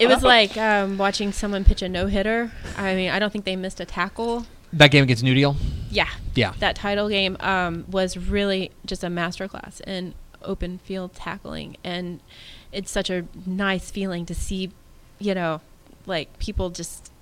it 0.00 0.08
was 0.08 0.22
like 0.22 0.56
um, 0.56 0.98
watching 0.98 1.32
someone 1.32 1.64
pitch 1.64 1.82
a 1.82 1.88
no 1.88 2.06
hitter. 2.06 2.50
I 2.76 2.94
mean, 2.94 3.10
I 3.10 3.18
don't 3.18 3.32
think 3.32 3.44
they 3.44 3.56
missed 3.56 3.80
a 3.80 3.84
tackle. 3.84 4.46
That 4.72 4.90
game 4.90 5.02
against 5.04 5.22
New 5.22 5.34
Deal. 5.34 5.56
Yeah, 5.90 6.08
Yeah. 6.34 6.54
that 6.60 6.76
title 6.76 7.08
game 7.08 7.36
um, 7.40 7.84
was 7.90 8.16
really 8.16 8.70
just 8.86 9.04
a 9.04 9.08
masterclass 9.08 9.80
in 9.82 10.14
open 10.42 10.78
field 10.78 11.14
tackling, 11.14 11.76
and 11.84 12.20
it's 12.72 12.90
such 12.90 13.10
a 13.10 13.26
nice 13.46 13.90
feeling 13.90 14.24
to 14.26 14.34
see, 14.34 14.70
you 15.18 15.34
know, 15.34 15.60
like 16.06 16.38
people 16.38 16.70
just 16.70 17.12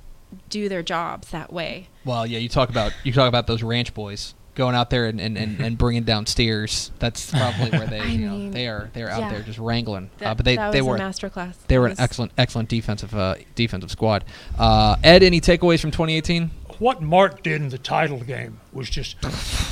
do 0.48 0.68
their 0.68 0.82
jobs 0.82 1.30
that 1.30 1.52
way. 1.52 1.88
Well, 2.04 2.26
yeah, 2.26 2.38
you 2.38 2.48
talk 2.48 2.70
about 2.70 2.92
you 3.04 3.12
talk 3.12 3.28
about 3.28 3.46
those 3.46 3.62
ranch 3.62 3.92
boys 3.94 4.34
going 4.54 4.74
out 4.74 4.90
there 4.90 5.06
and, 5.06 5.20
and, 5.20 5.38
and, 5.38 5.60
and 5.60 5.78
bringing 5.78 6.02
down 6.02 6.26
steers. 6.26 6.90
That's 6.98 7.30
probably 7.30 7.70
where 7.70 7.86
they 7.86 8.06
you 8.10 8.26
know 8.26 8.36
mean, 8.36 8.50
they 8.52 8.68
are 8.68 8.90
they're 8.92 9.10
out 9.10 9.20
yeah. 9.20 9.30
there 9.30 9.42
just 9.42 9.58
wrangling. 9.58 10.10
That, 10.18 10.30
uh, 10.30 10.34
but 10.34 10.44
they 10.44 10.56
they 10.56 10.82
were 10.82 10.96
a 10.96 11.00
masterclass. 11.00 11.54
they 11.66 11.78
were 11.78 11.86
an 11.86 11.96
excellent 11.98 12.32
excellent 12.38 12.68
defensive 12.68 13.14
uh, 13.14 13.36
defensive 13.54 13.90
squad. 13.90 14.24
Uh, 14.58 14.96
Ed, 15.02 15.22
any 15.22 15.40
takeaways 15.40 15.80
from 15.80 15.90
2018? 15.90 16.50
What 16.80 17.00
Mart 17.00 17.44
did 17.44 17.62
in 17.62 17.68
the 17.68 17.78
title 17.78 18.18
game 18.18 18.58
was 18.72 18.90
just, 18.90 19.16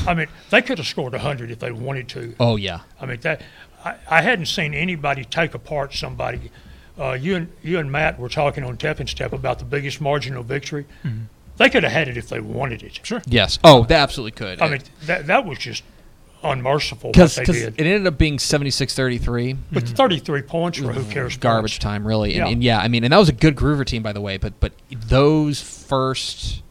I 0.06 0.14
mean, 0.14 0.28
they 0.50 0.62
could 0.62 0.78
have 0.78 0.86
scored 0.86 1.12
100 1.12 1.50
if 1.50 1.58
they 1.58 1.72
wanted 1.72 2.08
to. 2.10 2.36
Oh 2.38 2.56
yeah, 2.56 2.80
I 3.00 3.06
mean, 3.06 3.18
that 3.22 3.42
I, 3.84 3.96
I 4.08 4.22
hadn't 4.22 4.46
seen 4.46 4.74
anybody 4.74 5.24
take 5.24 5.54
apart 5.54 5.94
somebody. 5.94 6.52
Uh, 6.98 7.12
you 7.12 7.34
and 7.34 7.52
you 7.62 7.78
and 7.78 7.90
Matt 7.90 8.18
were 8.18 8.28
talking 8.28 8.62
on 8.62 8.76
Tep 8.76 9.00
and 9.00 9.08
Step 9.08 9.32
about 9.32 9.58
the 9.58 9.64
biggest 9.64 10.00
marginal 10.00 10.42
victory. 10.42 10.86
Mm-hmm. 11.02 11.24
They 11.56 11.70
could 11.70 11.82
have 11.82 11.92
had 11.92 12.08
it 12.08 12.16
if 12.16 12.28
they 12.28 12.40
wanted 12.40 12.82
it. 12.82 13.00
Sure. 13.02 13.22
yes. 13.26 13.58
Oh, 13.64 13.84
they 13.84 13.96
absolutely 13.96 14.32
could. 14.32 14.60
I 14.62 14.68
mean, 14.68 14.82
that 15.06 15.26
that 15.26 15.44
was 15.44 15.58
just 15.58 15.82
unmerciful 16.42 17.08
what 17.08 17.14
because 17.14 17.34
they 17.36 17.42
it 17.42 17.80
ended 17.80 18.06
up 18.06 18.16
being 18.18 18.36
76-33. 18.36 19.56
With 19.72 19.86
mm-hmm. 19.86 19.94
33 19.94 20.42
points 20.42 20.78
for 20.78 20.92
who 20.92 21.00
mm-hmm. 21.00 21.10
cares? 21.10 21.36
garbage 21.36 21.72
points. 21.72 21.78
time 21.78 22.06
really 22.06 22.34
and, 22.34 22.38
Yeah. 22.38 22.52
and 22.52 22.62
yeah 22.62 22.78
i 22.78 22.88
mean 22.88 23.02
and 23.02 23.12
that 23.12 23.18
was 23.18 23.28
a 23.28 23.32
good 23.32 23.56
Gruver 23.56 23.84
team 23.84 24.02
by 24.02 24.12
the 24.12 24.20
way 24.20 24.36
but 24.36 24.60
but 24.60 24.72
those 24.90 25.60
first 25.60 26.62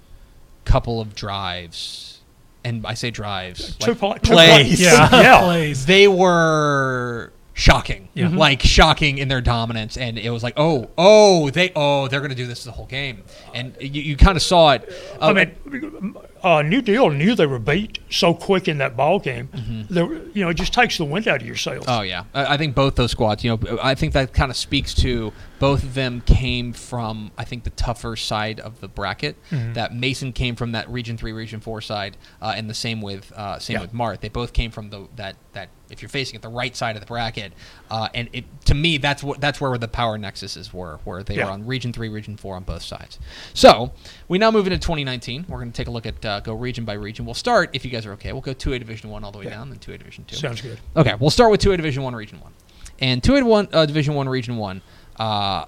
couple 0.67 0.99
of 1.01 1.15
drives 1.15 2.19
and 2.63 2.85
i 2.85 2.93
say 2.93 3.09
drives 3.09 3.75
Two 3.77 3.91
like 3.91 3.99
pla- 3.99 4.13
two 4.15 4.31
plays. 4.33 4.79
Yeah, 4.87 5.09
Yeah. 5.21 5.39
plays. 5.43 5.85
they 5.85 6.07
were 6.07 7.31
shocking, 7.53 8.07
like 8.15 8.61
shocking 8.61 9.17
in 9.17 9.27
their 9.29 9.41
dominance, 9.41 9.97
and 9.97 10.19
it 10.19 10.29
was 10.29 10.43
like, 10.43 10.53
oh, 10.57 10.89
oh, 10.95 11.49
they, 11.49 11.71
oh, 11.75 12.07
they're 12.07 12.19
going 12.19 12.29
to 12.29 12.35
do 12.35 12.45
this 12.45 12.63
the 12.63 12.71
whole 12.71 12.85
game, 12.85 13.23
and 13.55 13.75
you, 13.81 14.01
you 14.03 14.15
kind 14.15 14.35
of 14.35 14.43
saw 14.43 14.73
it. 14.73 14.87
I 15.19 15.31
Uh, 15.31 15.33
mean, 15.33 16.15
uh, 16.47 16.61
New 16.61 16.81
Deal 16.81 17.09
knew 17.09 17.35
they 17.35 17.45
were 17.45 17.59
beat 17.59 17.99
so 18.09 18.33
quick 18.33 18.67
in 18.67 18.77
that 18.77 18.95
ball 18.95 19.19
game. 19.19 19.49
Were- 19.89 20.21
you 20.33 20.43
know, 20.43 20.49
it 20.49 20.53
just 20.55 20.73
takes 20.73 20.97
the 20.97 21.05
wind 21.05 21.27
out 21.27 21.41
of 21.41 21.47
your 21.47 21.55
sails. 21.55 21.85
Oh 21.87 22.01
yeah, 22.01 22.23
I, 22.33 22.53
I 22.53 22.57
think 22.57 22.73
both 22.75 22.95
those 22.95 23.11
squads. 23.11 23.43
You 23.43 23.57
know, 23.57 23.79
I 23.81 23.95
think 23.95 24.13
that 24.13 24.33
kind 24.33 24.49
of 24.51 24.57
speaks 24.57 24.93
to 24.95 25.33
both 25.59 25.83
of 25.83 25.93
them 25.95 26.21
came 26.21 26.71
from 26.73 27.31
I 27.37 27.43
think 27.43 27.63
the 27.63 27.71
tougher 27.71 28.15
side 28.15 28.59
of 28.59 28.79
the 28.79 28.87
bracket. 28.87 29.35
That 29.51 29.93
Mason 29.93 30.31
came 30.33 30.55
from 30.55 30.71
that 30.73 30.89
Region 30.89 31.17
Three, 31.17 31.31
Region 31.33 31.59
Four 31.59 31.81
side, 31.81 32.17
uh, 32.41 32.53
and 32.55 32.69
the 32.69 32.73
same 32.73 33.01
with 33.01 33.31
uh, 33.33 33.59
same 33.59 33.75
Yeah. 33.75 33.81
with 33.81 33.93
Mart. 33.93 34.21
They 34.21 34.29
both 34.29 34.53
came 34.53 34.71
from 34.71 34.89
the 34.89 35.07
that 35.15 35.35
that 35.53 35.69
if 35.89 36.01
you're 36.01 36.09
facing 36.09 36.35
at 36.35 36.41
the 36.41 36.49
right 36.49 36.75
side 36.75 36.95
of 36.97 36.99
the 37.01 37.05
bracket, 37.05 37.53
uh, 37.89 38.09
and 38.13 38.27
it 38.33 38.45
to 38.65 38.73
me 38.75 38.97
that's 38.97 39.23
what 39.23 39.39
that's 39.41 39.59
where 39.59 39.77
the 39.77 39.87
power 39.87 40.17
nexuses 40.17 40.71
were, 40.73 40.99
where 41.05 41.23
they 41.23 41.35
Yeah. 41.35 41.45
were 41.45 41.51
on 41.51 41.65
Region 41.65 41.91
Three, 41.93 42.09
Region 42.09 42.37
Four 42.37 42.55
on 42.55 42.63
both 42.63 42.83
sides. 42.83 43.17
So 43.53 43.93
we 44.27 44.37
now 44.37 44.51
move 44.51 44.67
into 44.67 44.77
2019. 44.79 45.45
We're 45.47 45.57
going 45.59 45.71
to 45.71 45.77
take 45.77 45.87
a 45.87 45.91
look 45.91 46.05
at 46.05 46.23
uh, 46.37 46.39
go 46.41 46.53
region 46.53 46.85
by 46.85 46.93
region. 46.93 47.25
We'll 47.25 47.33
start 47.33 47.71
if 47.73 47.83
you 47.83 47.91
guys 47.91 48.05
are 48.05 48.13
okay. 48.13 48.31
We'll 48.31 48.41
go 48.41 48.53
two 48.53 48.73
A 48.73 48.79
Division 48.79 49.09
One 49.09 49.23
all 49.23 49.31
the 49.31 49.39
way 49.39 49.45
Yeah. 49.45 49.51
down, 49.51 49.69
then 49.69 49.79
two 49.79 49.93
A 49.93 49.97
Division 49.97 50.23
Two. 50.25 50.35
Sounds 50.35 50.61
good. 50.61 50.79
Okay, 50.95 51.15
we'll 51.19 51.29
start 51.29 51.51
with 51.51 51.59
two 51.61 51.71
A 51.71 51.77
Division 51.77 52.03
One, 52.03 52.15
Region 52.15 52.39
One, 52.39 52.53
and 52.99 53.23
two 53.23 53.35
A 53.35 53.43
One 53.43 53.67
uh, 53.73 53.85
Division 53.85 54.13
One, 54.15 54.29
Region 54.29 54.57
One. 54.57 54.81
Uh, 55.17 55.65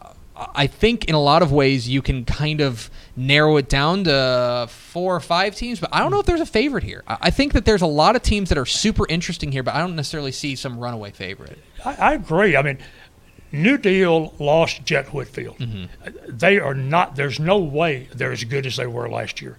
I 0.56 0.68
think 0.68 1.06
in 1.06 1.16
a 1.16 1.20
lot 1.22 1.42
of 1.42 1.52
ways 1.52 1.90
you 1.90 2.02
can 2.02 2.24
kind 2.24 2.62
of 2.62 2.90
narrow 3.18 3.58
it 3.58 3.68
down 3.68 4.06
to 4.06 4.68
four 4.70 5.14
or 5.14 5.20
five 5.20 5.54
teams, 5.54 5.82
but 5.82 5.90
I 5.92 6.00
don't 6.00 6.12
know 6.12 6.20
if 6.22 6.26
there's 6.26 6.40
a 6.40 6.46
favorite 6.46 6.86
here. 6.86 7.04
I 7.08 7.18
I 7.24 7.30
think 7.32 7.52
that 7.54 7.66
there's 7.66 7.82
a 7.82 7.88
lot 7.88 8.16
of 8.16 8.22
teams 8.22 8.48
that 8.50 8.58
are 8.58 8.66
super 8.66 9.06
interesting 9.10 9.52
here, 9.52 9.64
but 9.64 9.76
I 9.76 9.80
don't 9.80 9.96
necessarily 9.98 10.32
see 10.32 10.56
some 10.56 10.80
runaway 10.80 11.12
favorite. 11.12 11.60
I, 11.84 11.94
I 11.96 12.14
agree. 12.14 12.56
I 12.56 12.62
mean, 12.62 12.78
New 13.52 13.78
Deal 13.78 14.34
lost 14.40 14.86
Jet 14.86 15.14
Whitfield. 15.14 15.58
They 16.30 16.58
are 16.60 16.74
not. 16.76 17.16
There's 17.18 17.40
no 17.40 17.58
way 17.58 18.08
they're 18.16 18.32
as 18.32 18.44
good 18.46 18.66
as 18.66 18.78
they 18.78 18.88
were 18.88 19.10
last 19.10 19.42
year. 19.42 19.58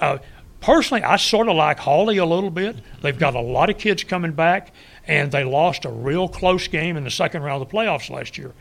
Uh, 0.00 0.18
personally, 0.60 1.02
I 1.02 1.16
sort 1.16 1.48
of 1.48 1.56
like 1.56 1.78
Hawley 1.78 2.18
a 2.18 2.24
little 2.24 2.50
bit. 2.50 2.76
They've 3.02 3.18
got 3.18 3.34
a 3.34 3.40
lot 3.40 3.70
of 3.70 3.78
kids 3.78 4.04
coming 4.04 4.32
back, 4.32 4.72
and 5.06 5.30
they 5.30 5.44
lost 5.44 5.84
a 5.84 5.90
real 5.90 6.28
close 6.28 6.68
game 6.68 6.96
in 6.96 7.04
the 7.04 7.10
second 7.10 7.42
round 7.42 7.62
of 7.62 7.68
the 7.68 7.76
playoffs 7.76 8.10
last 8.10 8.38
year. 8.38 8.52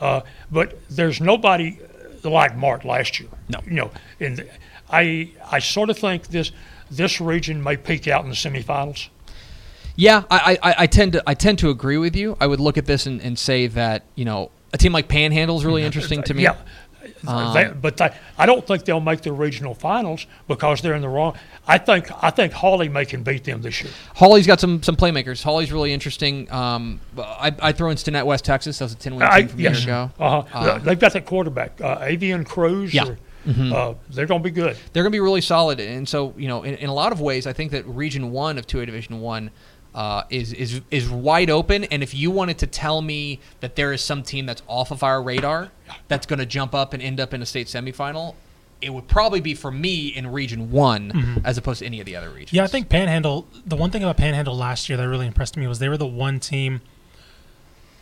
Uh, 0.00 0.20
but 0.50 0.78
there's 0.90 1.20
nobody 1.20 1.78
like 2.24 2.56
Mart 2.56 2.84
last 2.84 3.20
year. 3.20 3.28
No. 3.48 3.60
you 3.66 3.74
know, 3.74 3.90
and 4.20 4.48
I 4.90 5.30
I 5.50 5.58
sort 5.58 5.90
of 5.90 5.98
think 5.98 6.28
this 6.28 6.52
this 6.90 7.20
region 7.20 7.62
may 7.62 7.76
peak 7.76 8.08
out 8.08 8.24
in 8.24 8.30
the 8.30 8.36
semifinals. 8.36 9.08
Yeah, 9.96 10.24
I, 10.30 10.58
I, 10.62 10.74
I 10.78 10.86
tend 10.86 11.12
to 11.12 11.22
I 11.26 11.34
tend 11.34 11.58
to 11.60 11.70
agree 11.70 11.98
with 11.98 12.16
you. 12.16 12.36
I 12.40 12.46
would 12.46 12.60
look 12.60 12.76
at 12.76 12.86
this 12.86 13.06
and, 13.06 13.20
and 13.20 13.38
say 13.38 13.68
that 13.68 14.04
you 14.16 14.24
know 14.24 14.50
a 14.72 14.76
team 14.76 14.92
like 14.92 15.08
Panhandle 15.08 15.56
is 15.56 15.64
really 15.64 15.84
interesting 15.84 16.22
to 16.24 16.34
me. 16.34 16.42
Yeah. 16.42 16.56
Um, 17.26 17.54
They- 17.54 17.70
but 17.80 17.96
they, 17.96 18.10
I 18.38 18.46
don't 18.46 18.66
think 18.66 18.84
they'll 18.84 19.00
make 19.00 19.22
the 19.22 19.32
regional 19.32 19.74
finals 19.74 20.26
because 20.48 20.80
they're 20.82 20.94
in 20.94 21.02
the 21.02 21.08
wrong. 21.08 21.34
I 21.66 21.78
think 21.78 22.10
I 22.22 22.30
think 22.30 22.52
Hawley 22.52 22.88
may 22.88 23.04
can 23.04 23.22
beat 23.22 23.44
them 23.44 23.62
this 23.62 23.82
year. 23.82 23.92
Hawley's 24.16 24.46
got 24.46 24.60
some 24.60 24.82
some 24.82 24.96
playmakers. 24.96 25.42
Hawley's 25.42 25.72
really 25.72 25.92
interesting. 25.92 26.50
Um, 26.52 27.00
I 27.18 27.54
I 27.60 27.72
throw 27.72 27.90
in 27.90 27.96
Stinnett 27.96 28.26
West 28.26 28.44
Texas. 28.44 28.78
That 28.78 28.86
was 28.86 28.92
a 28.92 28.96
ten 28.96 29.16
win 29.16 29.30
team 29.30 29.48
from 29.48 29.60
yes, 29.60 29.82
ago. 29.84 30.10
uh-huh. 30.18 30.44
Uh, 30.58 30.78
they've 30.78 30.98
got 30.98 31.12
that 31.14 31.24
quarterback, 31.26 31.80
uh, 31.80 31.98
Avian 32.02 32.44
Cruz. 32.44 32.92
Yeah. 32.92 33.06
or- 33.08 33.18
uh, 33.46 33.92
they're 34.08 34.24
going 34.24 34.40
to 34.42 34.44
be 34.44 34.50
good. 34.50 34.74
they're 34.94 35.02
going 35.02 35.12
to 35.12 35.16
be 35.16 35.20
really 35.20 35.42
solid. 35.42 35.78
And 35.78 36.08
so, 36.08 36.32
you 36.38 36.48
know, 36.48 36.62
in, 36.62 36.76
in 36.76 36.88
a 36.88 36.94
lot 36.94 37.12
of 37.12 37.20
ways, 37.20 37.46
I 37.46 37.52
think 37.52 37.72
that 37.72 37.86
Region 37.86 38.30
One 38.32 38.56
of 38.56 38.66
Two 38.66 38.80
A 38.80 38.86
Division 38.86 39.20
One 39.20 39.50
uh, 39.94 40.24
is 40.30 40.52
is 40.52 40.80
is 40.90 41.08
wide 41.08 41.50
open. 41.50 41.84
And 41.84 42.02
if 42.02 42.14
you 42.14 42.30
wanted 42.30 42.58
to 42.58 42.66
tell 42.66 43.00
me 43.00 43.40
that 43.60 43.76
there 43.76 43.92
is 43.92 44.02
some 44.02 44.22
team 44.22 44.46
that's 44.46 44.62
off 44.66 44.90
of 44.90 45.02
our 45.02 45.22
radar 45.22 45.70
that's 46.08 46.26
going 46.26 46.38
to 46.38 46.46
jump 46.46 46.74
up 46.74 46.92
and 46.92 47.02
end 47.02 47.20
up 47.20 47.32
in 47.32 47.42
a 47.42 47.46
state 47.46 47.68
semifinal, 47.68 48.34
it 48.80 48.92
would 48.92 49.08
probably 49.08 49.40
be 49.40 49.54
for 49.54 49.70
me 49.70 50.08
in 50.08 50.26
Region 50.26 50.70
One 50.70 51.42
as 51.44 51.56
opposed 51.56 51.78
to 51.80 51.86
any 51.86 52.00
of 52.00 52.06
the 52.06 52.16
other 52.16 52.30
regions. 52.30 52.52
Yeah, 52.52 52.64
I 52.64 52.66
think 52.66 52.88
Panhandle. 52.88 53.46
The 53.64 53.76
one 53.76 53.90
thing 53.90 54.02
about 54.02 54.16
Panhandle 54.16 54.56
last 54.56 54.88
year 54.88 54.98
that 54.98 55.08
really 55.08 55.26
impressed 55.26 55.56
me 55.56 55.66
was 55.66 55.78
they 55.78 55.88
were 55.88 55.96
the 55.96 56.06
one 56.06 56.40
team 56.40 56.80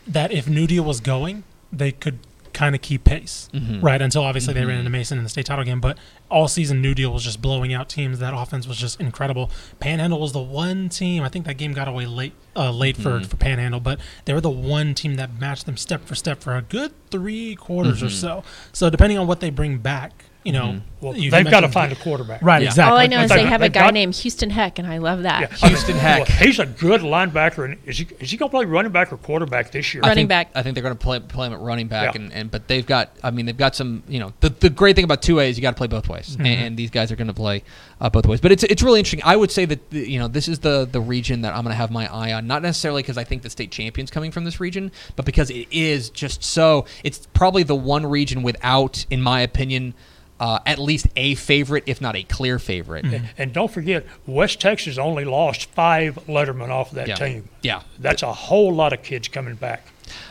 that 0.06 0.32
if 0.32 0.48
New 0.48 0.66
Deal 0.66 0.82
was 0.82 1.00
going, 1.00 1.44
they 1.72 1.92
could 1.92 2.18
kind 2.52 2.74
of 2.74 2.80
keep 2.80 3.04
pace, 3.04 3.48
mm-hmm. 3.52 3.80
right? 3.80 4.00
Until 4.00 4.22
obviously 4.22 4.54
they 4.54 4.60
ran 4.60 4.70
mm-hmm. 4.70 4.78
into 4.80 4.90
Mason 4.90 5.18
in 5.18 5.24
the 5.24 5.30
state 5.30 5.46
title 5.46 5.64
game, 5.64 5.80
but 5.80 5.98
all 6.30 6.48
season 6.48 6.80
New 6.80 6.94
Deal 6.94 7.12
was 7.12 7.24
just 7.24 7.42
blowing 7.42 7.72
out 7.72 7.88
teams. 7.88 8.18
That 8.18 8.34
offense 8.34 8.66
was 8.66 8.76
just 8.76 9.00
incredible. 9.00 9.50
Panhandle 9.80 10.20
was 10.20 10.32
the 10.32 10.40
one 10.40 10.88
team. 10.88 11.22
I 11.22 11.28
think 11.28 11.46
that 11.46 11.54
game 11.54 11.72
got 11.72 11.88
away 11.88 12.06
late, 12.06 12.34
uh, 12.56 12.70
late 12.70 12.96
for 12.96 13.10
mm-hmm. 13.20 13.24
for 13.24 13.36
Panhandle, 13.36 13.80
but 13.80 14.00
they 14.24 14.32
were 14.32 14.40
the 14.40 14.50
one 14.50 14.94
team 14.94 15.16
that 15.16 15.38
matched 15.38 15.66
them 15.66 15.76
step 15.76 16.04
for 16.04 16.14
step 16.14 16.40
for 16.40 16.56
a 16.56 16.62
good 16.62 16.92
three 17.10 17.54
quarters 17.54 18.02
or 18.02 18.10
so. 18.10 18.44
So 18.72 18.90
depending 18.90 19.18
on 19.18 19.26
what 19.26 19.40
they 19.40 19.50
bring 19.50 19.78
back, 19.78 20.24
you 20.44 20.52
know, 20.52 20.80
Well, 21.00 21.16
you 21.16 21.30
they've 21.30 21.48
got 21.48 21.60
to 21.60 21.68
find 21.68 21.92
a 21.92 21.96
quarterback. 21.96 22.42
right. 22.42 22.62
Yeah. 22.62 22.68
Exactly. 22.68 22.90
All 22.92 22.98
I 22.98 23.06
know 23.06 23.22
is 23.22 23.30
They've 23.30 23.46
have 23.46 23.60
a 23.60 23.64
they've 23.64 23.72
guy 23.72 23.86
got- 23.86 23.94
named 23.94 24.14
Houston 24.16 24.50
Heck, 24.50 24.78
and 24.78 24.88
I 24.88 24.98
love 24.98 25.22
that. 25.22 25.40
Yeah, 25.42 25.46
I 25.62 25.66
mean, 25.66 25.68
Houston 25.76 25.96
Heck. 25.96 26.28
well, 26.28 26.38
he's 26.38 26.58
a 26.58 26.66
good 26.66 27.00
linebacker, 27.02 27.64
and 27.64 27.78
is 27.86 27.98
he 27.98 28.08
is 28.18 28.30
he 28.30 28.36
going 28.36 28.50
to 28.50 28.56
play 28.56 28.64
running 28.64 28.92
back 28.92 29.12
or 29.12 29.16
quarterback 29.18 29.70
this 29.70 29.94
year? 29.94 30.02
I 30.04 30.08
Running 30.08 30.22
think, 30.22 30.28
back. 30.30 30.50
I 30.54 30.62
think 30.62 30.74
they're 30.74 30.82
going 30.82 30.96
to 30.96 31.02
play 31.02 31.20
play 31.20 31.46
him 31.46 31.52
at 31.52 31.60
running 31.60 31.86
back, 31.88 32.14
Yeah. 32.14 32.22
and, 32.22 32.32
and 32.32 32.50
but 32.50 32.66
they've 32.68 32.84
got. 32.86 33.10
I 33.22 33.30
mean, 33.30 33.46
they've 33.46 33.56
got 33.56 33.76
some. 33.76 34.02
You 34.08 34.18
know, 34.20 34.32
the, 34.40 34.48
the 34.50 34.70
great 34.70 34.96
thing 34.96 35.04
about 35.04 35.22
two 35.22 35.38
A 35.40 35.48
is 35.48 35.56
you 35.56 35.62
got 35.62 35.70
to 35.70 35.76
play 35.76 35.86
both 35.86 36.08
ways, 36.08 36.34
and, 36.36 36.46
and 36.46 36.76
these 36.76 36.90
guys 36.90 37.12
are 37.12 37.16
going 37.16 37.28
to 37.28 37.34
play 37.34 37.62
uh, 38.00 38.10
both 38.10 38.26
ways. 38.26 38.40
But 38.40 38.52
it's 38.52 38.64
it's 38.64 38.82
really 38.82 38.98
interesting. 38.98 39.22
I 39.24 39.36
would 39.36 39.50
say 39.50 39.64
that 39.64 39.90
the, 39.90 40.08
you 40.10 40.18
know 40.18 40.28
this 40.28 40.48
is 40.48 40.58
the 40.58 40.88
the 40.90 41.00
region 41.00 41.42
that 41.42 41.54
I'm 41.54 41.62
going 41.62 41.72
to 41.72 41.76
have 41.76 41.90
my 41.90 42.12
eye 42.12 42.32
on, 42.32 42.46
not 42.46 42.62
necessarily 42.62 43.02
because 43.02 43.16
I 43.18 43.24
think 43.24 43.42
the 43.42 43.50
state 43.50 43.70
champion's 43.70 44.10
coming 44.10 44.30
from 44.32 44.44
this 44.44 44.58
region, 44.60 44.90
but 45.16 45.24
because 45.24 45.50
it 45.50 45.68
is 45.70 46.10
just 46.10 46.42
so. 46.42 46.84
It's 47.04 47.26
probably 47.34 47.62
the 47.62 47.74
one 47.76 48.04
region 48.06 48.42
without, 48.42 49.04
in 49.10 49.20
my 49.22 49.40
opinion. 49.40 49.94
Uh, 50.42 50.58
at 50.66 50.80
least 50.80 51.06
a 51.14 51.36
favorite, 51.36 51.84
if 51.86 52.00
not 52.00 52.16
a 52.16 52.24
clear 52.24 52.58
favorite. 52.58 53.04
And 53.38 53.52
don't 53.52 53.70
forget, 53.70 54.04
West 54.26 54.60
Texas 54.60 54.98
only 54.98 55.24
lost 55.24 55.66
five 55.70 56.16
Letterman 56.26 56.68
off 56.68 56.88
of 56.88 56.96
that 56.96 57.06
Yeah. 57.06 57.14
team. 57.14 57.48
Yeah. 57.62 57.82
That's 58.00 58.24
a 58.24 58.32
whole 58.32 58.74
lot 58.74 58.92
of 58.92 59.04
kids 59.04 59.28
coming 59.28 59.54
back. 59.54 59.86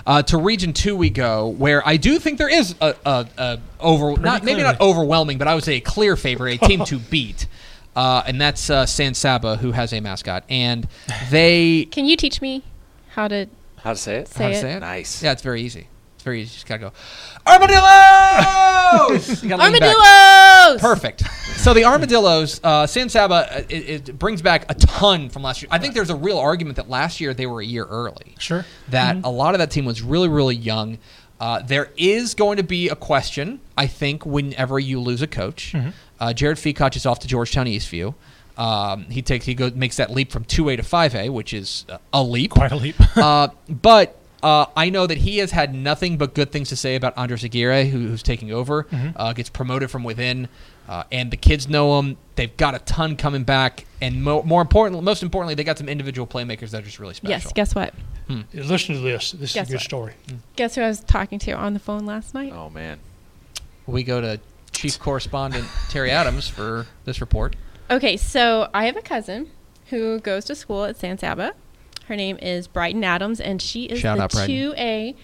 Uh, 0.06 0.22
to 0.24 0.38
Region 0.38 0.74
Two 0.74 0.98
we 0.98 1.10
go, 1.10 1.48
where 1.48 1.82
I 1.88 1.96
do 1.96 2.20
think 2.20 2.40
there 2.40 2.50
is 2.50 2.76
a, 2.82 2.94
a, 3.06 3.26
a 3.38 3.60
over 3.80 4.20
not 4.20 4.44
maybe 4.44 4.62
not 4.64 4.82
overwhelming, 4.82 5.38
but 5.38 5.48
I 5.48 5.56
would 5.56 5.64
say 5.64 5.76
a 5.78 5.80
clear 5.80 6.18
favorite, 6.18 6.62
a 6.62 6.68
team 6.68 6.84
to 6.86 7.00
beat, 7.10 7.48
uh, 7.96 8.22
and 8.28 8.40
that's 8.42 8.70
uh, 8.70 8.86
San 8.86 9.14
Saba, 9.14 9.56
who 9.56 9.72
has 9.72 9.94
a 9.94 10.02
mascot, 10.02 10.44
and 10.50 10.90
they 11.30 11.86
Can 11.86 12.04
you 12.06 12.18
teach 12.18 12.42
me 12.42 12.64
how 13.12 13.30
to 13.30 13.48
How 13.78 13.92
to 13.94 13.98
say 13.98 14.18
it? 14.18 14.28
say 14.28 14.44
how 14.44 14.50
to 14.50 14.56
it? 14.58 14.62
say 14.62 14.74
it? 14.74 14.80
Nice. 14.82 15.24
Yeah, 15.24 15.32
it's 15.32 15.42
very 15.42 15.62
easy. 15.62 15.88
It's 16.22 16.26
very 16.26 16.42
easy. 16.42 16.50
You 16.52 16.54
just 16.54 16.68
gotta 16.68 16.82
go 16.82 16.92
armadillos. 17.48 19.42
You 19.44 19.50
gotta 19.50 19.64
lean 19.72 19.80
back. 19.80 19.96
Armadillos! 19.96 20.82
Perfect. 20.82 21.22
So 21.58 21.74
the 21.74 21.86
armadillos, 21.86 22.62
uh, 22.64 22.86
San 22.86 23.10
Saba, 23.10 23.34
uh, 23.52 23.62
it, 23.70 24.10
it 24.10 24.20
brings 24.20 24.42
back 24.42 24.70
a 24.70 24.76
ton 24.76 25.30
from 25.30 25.42
last 25.44 25.62
year. 25.64 25.70
I 25.72 25.80
think 25.80 25.94
there's 25.96 26.10
a 26.12 26.16
real 26.16 26.38
argument 26.38 26.76
that 26.76 26.90
last 26.90 27.20
year 27.22 27.34
they 27.34 27.46
were 27.48 27.62
a 27.62 27.66
year 27.66 27.86
early. 27.86 28.36
Sure. 28.40 28.66
That 28.90 29.18
a 29.24 29.30
lot 29.30 29.56
of 29.56 29.60
that 29.60 29.72
team 29.72 29.86
was 29.86 30.02
really, 30.02 30.28
really 30.30 30.56
young. 30.56 31.00
Uh, 31.40 31.62
there 31.64 31.90
is 31.98 32.36
going 32.36 32.58
to 32.58 32.64
be 32.64 32.90
a 32.90 32.96
question, 32.96 33.60
I 33.76 33.88
think, 33.88 34.26
whenever 34.26 34.80
you 34.80 35.00
lose 35.00 35.24
a 35.24 35.28
coach. 35.28 35.74
Uh, 36.20 36.34
Jared 36.34 36.58
Feacock 36.58 36.96
is 36.96 37.06
off 37.08 37.18
to 37.20 37.28
Georgetown 37.28 37.66
Eastview. 37.66 38.14
Um, 38.58 39.06
he 39.06 39.22
takes 39.24 39.46
he 39.46 39.56
goes 39.56 39.74
makes 39.74 39.98
that 39.98 40.12
leap 40.12 40.32
from 40.32 40.44
two 40.44 40.70
A 40.70 40.76
to 40.76 40.84
five 40.84 41.16
A, 41.16 41.30
which 41.30 41.52
is 41.54 41.86
uh, 41.90 41.98
a 42.14 42.22
leap. 42.22 42.52
Quite 42.52 42.72
a 42.72 42.76
leap. 42.76 42.96
uh, 43.18 43.48
but 43.68 44.18
uh, 44.44 44.66
I 44.76 44.90
know 44.90 45.06
that 45.08 45.20
he 45.20 45.38
has 45.40 45.52
had 45.52 45.74
nothing 45.74 46.18
but 46.18 46.34
good 46.34 46.52
things 46.52 46.70
to 46.70 46.76
say 46.76 46.96
about 46.96 47.18
Andres 47.18 47.44
Aguirre, 47.44 47.86
who, 47.86 48.08
who's 48.08 48.24
taking 48.24 48.52
over, 48.52 48.88
uh, 49.16 49.34
gets 49.34 49.50
promoted 49.50 49.92
from 49.92 50.04
within, 50.04 50.48
uh, 50.88 51.04
and 51.12 51.32
the 51.32 51.38
kids 51.38 51.70
know 51.70 52.00
him. 52.00 52.18
They've 52.36 52.56
got 52.58 52.74
a 52.76 52.80
ton 52.80 53.16
coming 53.18 53.44
back, 53.44 53.86
and 54.02 54.24
mo- 54.24 54.44
more 54.44 54.62
important, 54.62 55.02
most 55.04 55.22
importantly, 55.24 55.56
they 55.56 55.64
got 55.64 55.78
some 55.78 55.88
individual 55.90 56.26
playmakers 56.28 56.72
that 56.72 56.80
are 56.82 56.86
just 56.86 57.00
really 57.00 57.14
special. 57.14 57.32
Yes, 57.32 57.54
guess 57.54 57.76
what? 57.76 57.94
Listen 58.54 58.96
to 58.96 59.02
this. 59.02 59.32
This 59.34 59.54
Guess 59.54 59.68
is 59.68 59.70
a 59.70 59.74
good 59.74 59.78
what? 59.78 59.82
story. 59.84 60.14
Guess 60.56 60.76
who 60.76 60.82
I 60.82 60.88
was 60.88 61.02
talking 61.02 61.38
to 61.40 61.52
on 61.52 61.74
the 61.74 61.80
phone 61.80 62.06
last 62.06 62.34
night? 62.34 62.54
Oh 62.56 62.70
man. 62.70 63.00
we 63.88 64.04
go 64.04 64.22
to 64.22 64.40
chief 64.72 64.98
correspondent 64.98 65.68
Terry 65.90 66.12
Adams 66.12 66.48
for 66.48 66.88
this 67.04 67.20
report. 67.20 67.56
Okay, 67.90 68.16
so 68.16 68.70
I 68.74 68.86
have 68.86 68.96
a 68.96 69.02
cousin 69.02 69.50
who 69.88 70.20
goes 70.22 70.46
to 70.46 70.56
school 70.56 70.86
at 70.86 70.96
San 70.96 71.18
Saba. 71.18 71.54
Her 72.12 72.18
name 72.18 72.38
is 72.42 72.68
Brighton 72.68 73.06
Adams, 73.06 73.40
and 73.40 73.62
she 73.62 73.86
is 73.86 73.98
Shout 73.98 74.18
the 74.18 74.24
out, 74.26 74.32
2A 74.32 75.16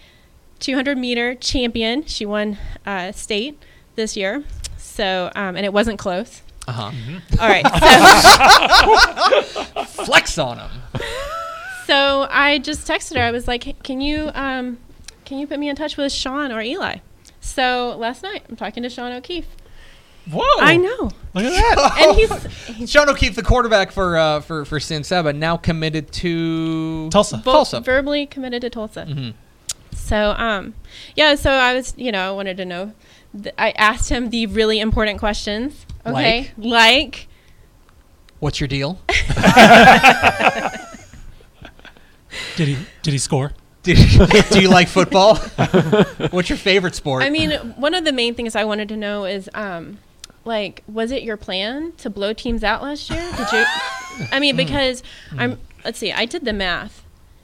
200 0.60 0.98
meter 0.98 1.36
champion. 1.36 2.06
She 2.06 2.25
won 2.25 2.58
uh, 2.86 3.12
state 3.12 3.62
this 3.96 4.15
year. 4.15 4.46
So, 4.77 5.29
um, 5.36 5.58
and 5.58 5.65
it 5.65 5.74
wasn't 5.74 6.00
close. 6.00 6.44
Uh 6.65 6.72
huh. 6.72 6.91
All 7.41 7.50
right. 7.50 7.65
So, 9.84 10.06
Flex 10.06 10.38
on 10.38 10.60
him. 10.60 10.70
so 11.88 12.25
I 12.29 12.58
just 12.60 12.88
texted 12.88 13.17
her. 13.17 13.22
I 13.22 13.32
was 13.32 13.50
like, 13.50 13.84
"Can 13.84 14.00
you 14.00 14.32
um, 14.34 14.77
can 15.25 15.39
you 15.39 15.48
put 15.48 15.60
me 15.60 15.67
in 15.67 15.75
touch 15.75 15.98
with 15.98 16.13
Sean 16.13 16.53
or 16.53 16.62
Eli?" 16.62 17.00
So 17.41 17.98
last 18.00 18.24
night 18.24 18.46
I'm 18.48 18.56
talking 18.56 18.82
to 18.84 18.89
Sean 18.89 19.12
O'Keefe, 19.12 19.48
Whoa! 20.31 20.43
I 20.60 20.77
know. 20.77 21.12
Look 21.34 21.46
at 21.46 21.51
that. 21.75 21.93
And 21.98 22.15
he's, 22.17 22.75
he's 22.75 22.91
Sean 22.91 23.10
O'Keefe, 23.10 23.36
the 23.36 23.43
quarterback 23.43 23.91
for 23.91 24.17
uh, 24.17 24.39
for 24.41 24.65
for 24.65 24.79
San 24.79 25.03
Saba, 25.03 25.31
now 25.34 25.55
committed 25.57 26.12
to 26.13 27.10
Tulsa. 27.10 27.38
vo- 27.38 27.51
Tulsa. 27.51 27.79
verbally 27.81 28.25
committed 28.25 28.62
to 28.62 28.69
Tulsa. 28.69 29.05
Mhm. 29.10 29.34
So, 29.93 30.31
um, 30.38 30.74
yeah. 31.15 31.36
So 31.36 31.51
I 31.51 31.74
was, 31.74 31.93
you 31.98 32.12
know, 32.12 32.29
I 32.29 32.31
wanted 32.31 32.57
to 32.57 32.65
know. 32.65 32.93
th- 33.41 33.53
I 33.57 33.72
asked 33.72 34.10
him 34.10 34.29
the 34.29 34.46
really 34.48 34.79
important 34.79 35.19
questions. 35.19 35.86
Okay, 36.05 36.51
like, 36.57 37.27
What's 38.39 38.60
your 38.60 38.67
deal? 38.67 39.00
Did 42.55 42.67
he 42.67 42.77
did 43.01 43.12
he 43.13 43.17
score? 43.17 43.51
Do, 43.84 43.96
do 43.96 44.60
you 44.62 44.67
like 44.69 44.88
football? 44.89 45.36
What's 46.31 46.50
your 46.50 46.57
favorite 46.57 46.93
sport? 46.96 47.24
I 47.24 47.29
mean, 47.29 47.51
one 47.77 47.93
of 47.93 48.03
the 48.03 48.12
main 48.12 48.36
things 48.36 48.53
I 48.55 48.65
wanted 48.65 48.89
to 48.89 48.98
know 48.98 49.24
is, 49.25 49.50
um, 49.53 50.00
like, 50.48 50.84
was 50.88 51.12
it 51.12 51.22
your 51.24 51.38
plan 51.38 51.92
to 51.98 52.10
blow 52.10 52.34
teams 52.34 52.63
out 52.63 52.82
last 52.82 53.10
year? 53.10 53.20
Did 53.38 53.51
you? 53.51 53.66
I 54.32 54.39
mean, 54.39 54.56
because 54.56 55.04
I'm. 55.38 55.60
Let's 55.86 56.00
see. 56.00 56.12
I 56.12 56.25
did 56.25 56.44
the 56.46 56.54
math. 56.54 57.04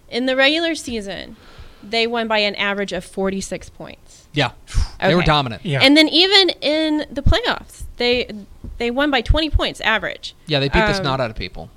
In 0.10 0.26
the 0.26 0.36
regular 0.36 0.74
season, 0.76 1.36
they 1.84 2.08
won 2.08 2.28
by 2.28 2.40
an 2.40 2.56
average 2.56 2.92
of 2.94 3.04
46 3.06 3.70
points. 3.70 4.28
yeah, 4.34 4.52
they 5.00 5.16
were 5.16 5.22
dominant. 5.24 5.66
Yeah. 5.66 5.80
And 5.82 5.96
then 5.98 6.08
even 6.08 6.50
in 6.62 7.06
the 7.12 7.22
playoffs, 7.22 7.84
they 7.98 8.30
they 8.80 8.90
won 8.92 9.12
by 9.12 9.22
20 9.22 9.50
points 9.50 9.82
average. 9.82 10.36
Yeah, 10.48 10.60
they 10.60 10.68
beat 10.70 10.80
the 10.80 10.88
Um, 10.88 10.94
snot 10.96 11.20
out 11.22 11.30
of 11.30 11.36
people. 11.36 11.70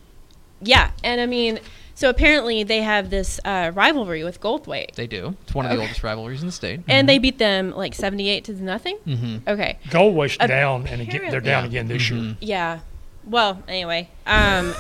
Yeah, 0.61 0.90
and 1.04 1.21
I 1.21 1.26
mean, 1.26 1.61
so 1.96 2.08
apparently 2.08 2.62
they 2.62 2.82
have 2.82 3.10
this 3.10 3.40
uh, 3.44 3.72
rivalry 3.74 4.22
with 4.22 4.40
Goldthwaite, 4.40 4.94
They 4.94 5.08
do. 5.08 5.34
It's 5.42 5.54
one 5.54 5.64
of 5.66 5.70
the 5.72 5.76
Okay. 5.78 5.82
oldest 5.82 6.04
rivalries 6.04 6.40
in 6.42 6.46
the 6.46 6.52
state. 6.52 6.80
and 6.86 7.08
they 7.08 7.18
beat 7.18 7.38
them 7.38 7.72
like 7.74 7.94
78 7.94 8.44
to 8.44 8.62
nothing. 8.62 8.98
Mm-hmm. 9.06 9.36
Okay, 9.48 9.78
Galway's 9.90 10.36
Uh, 10.38 10.46
down, 10.46 10.86
and 10.86 11.00
again, 11.00 11.22
they're 11.30 11.40
down 11.40 11.64
Yeah. 11.64 11.68
again 11.68 11.88
this 11.88 12.02
Mhm. 12.02 12.22
year. 12.22 12.36
yeah. 12.40 12.78
Well, 13.24 13.62
anyway, 13.66 14.08
um, 14.24 14.72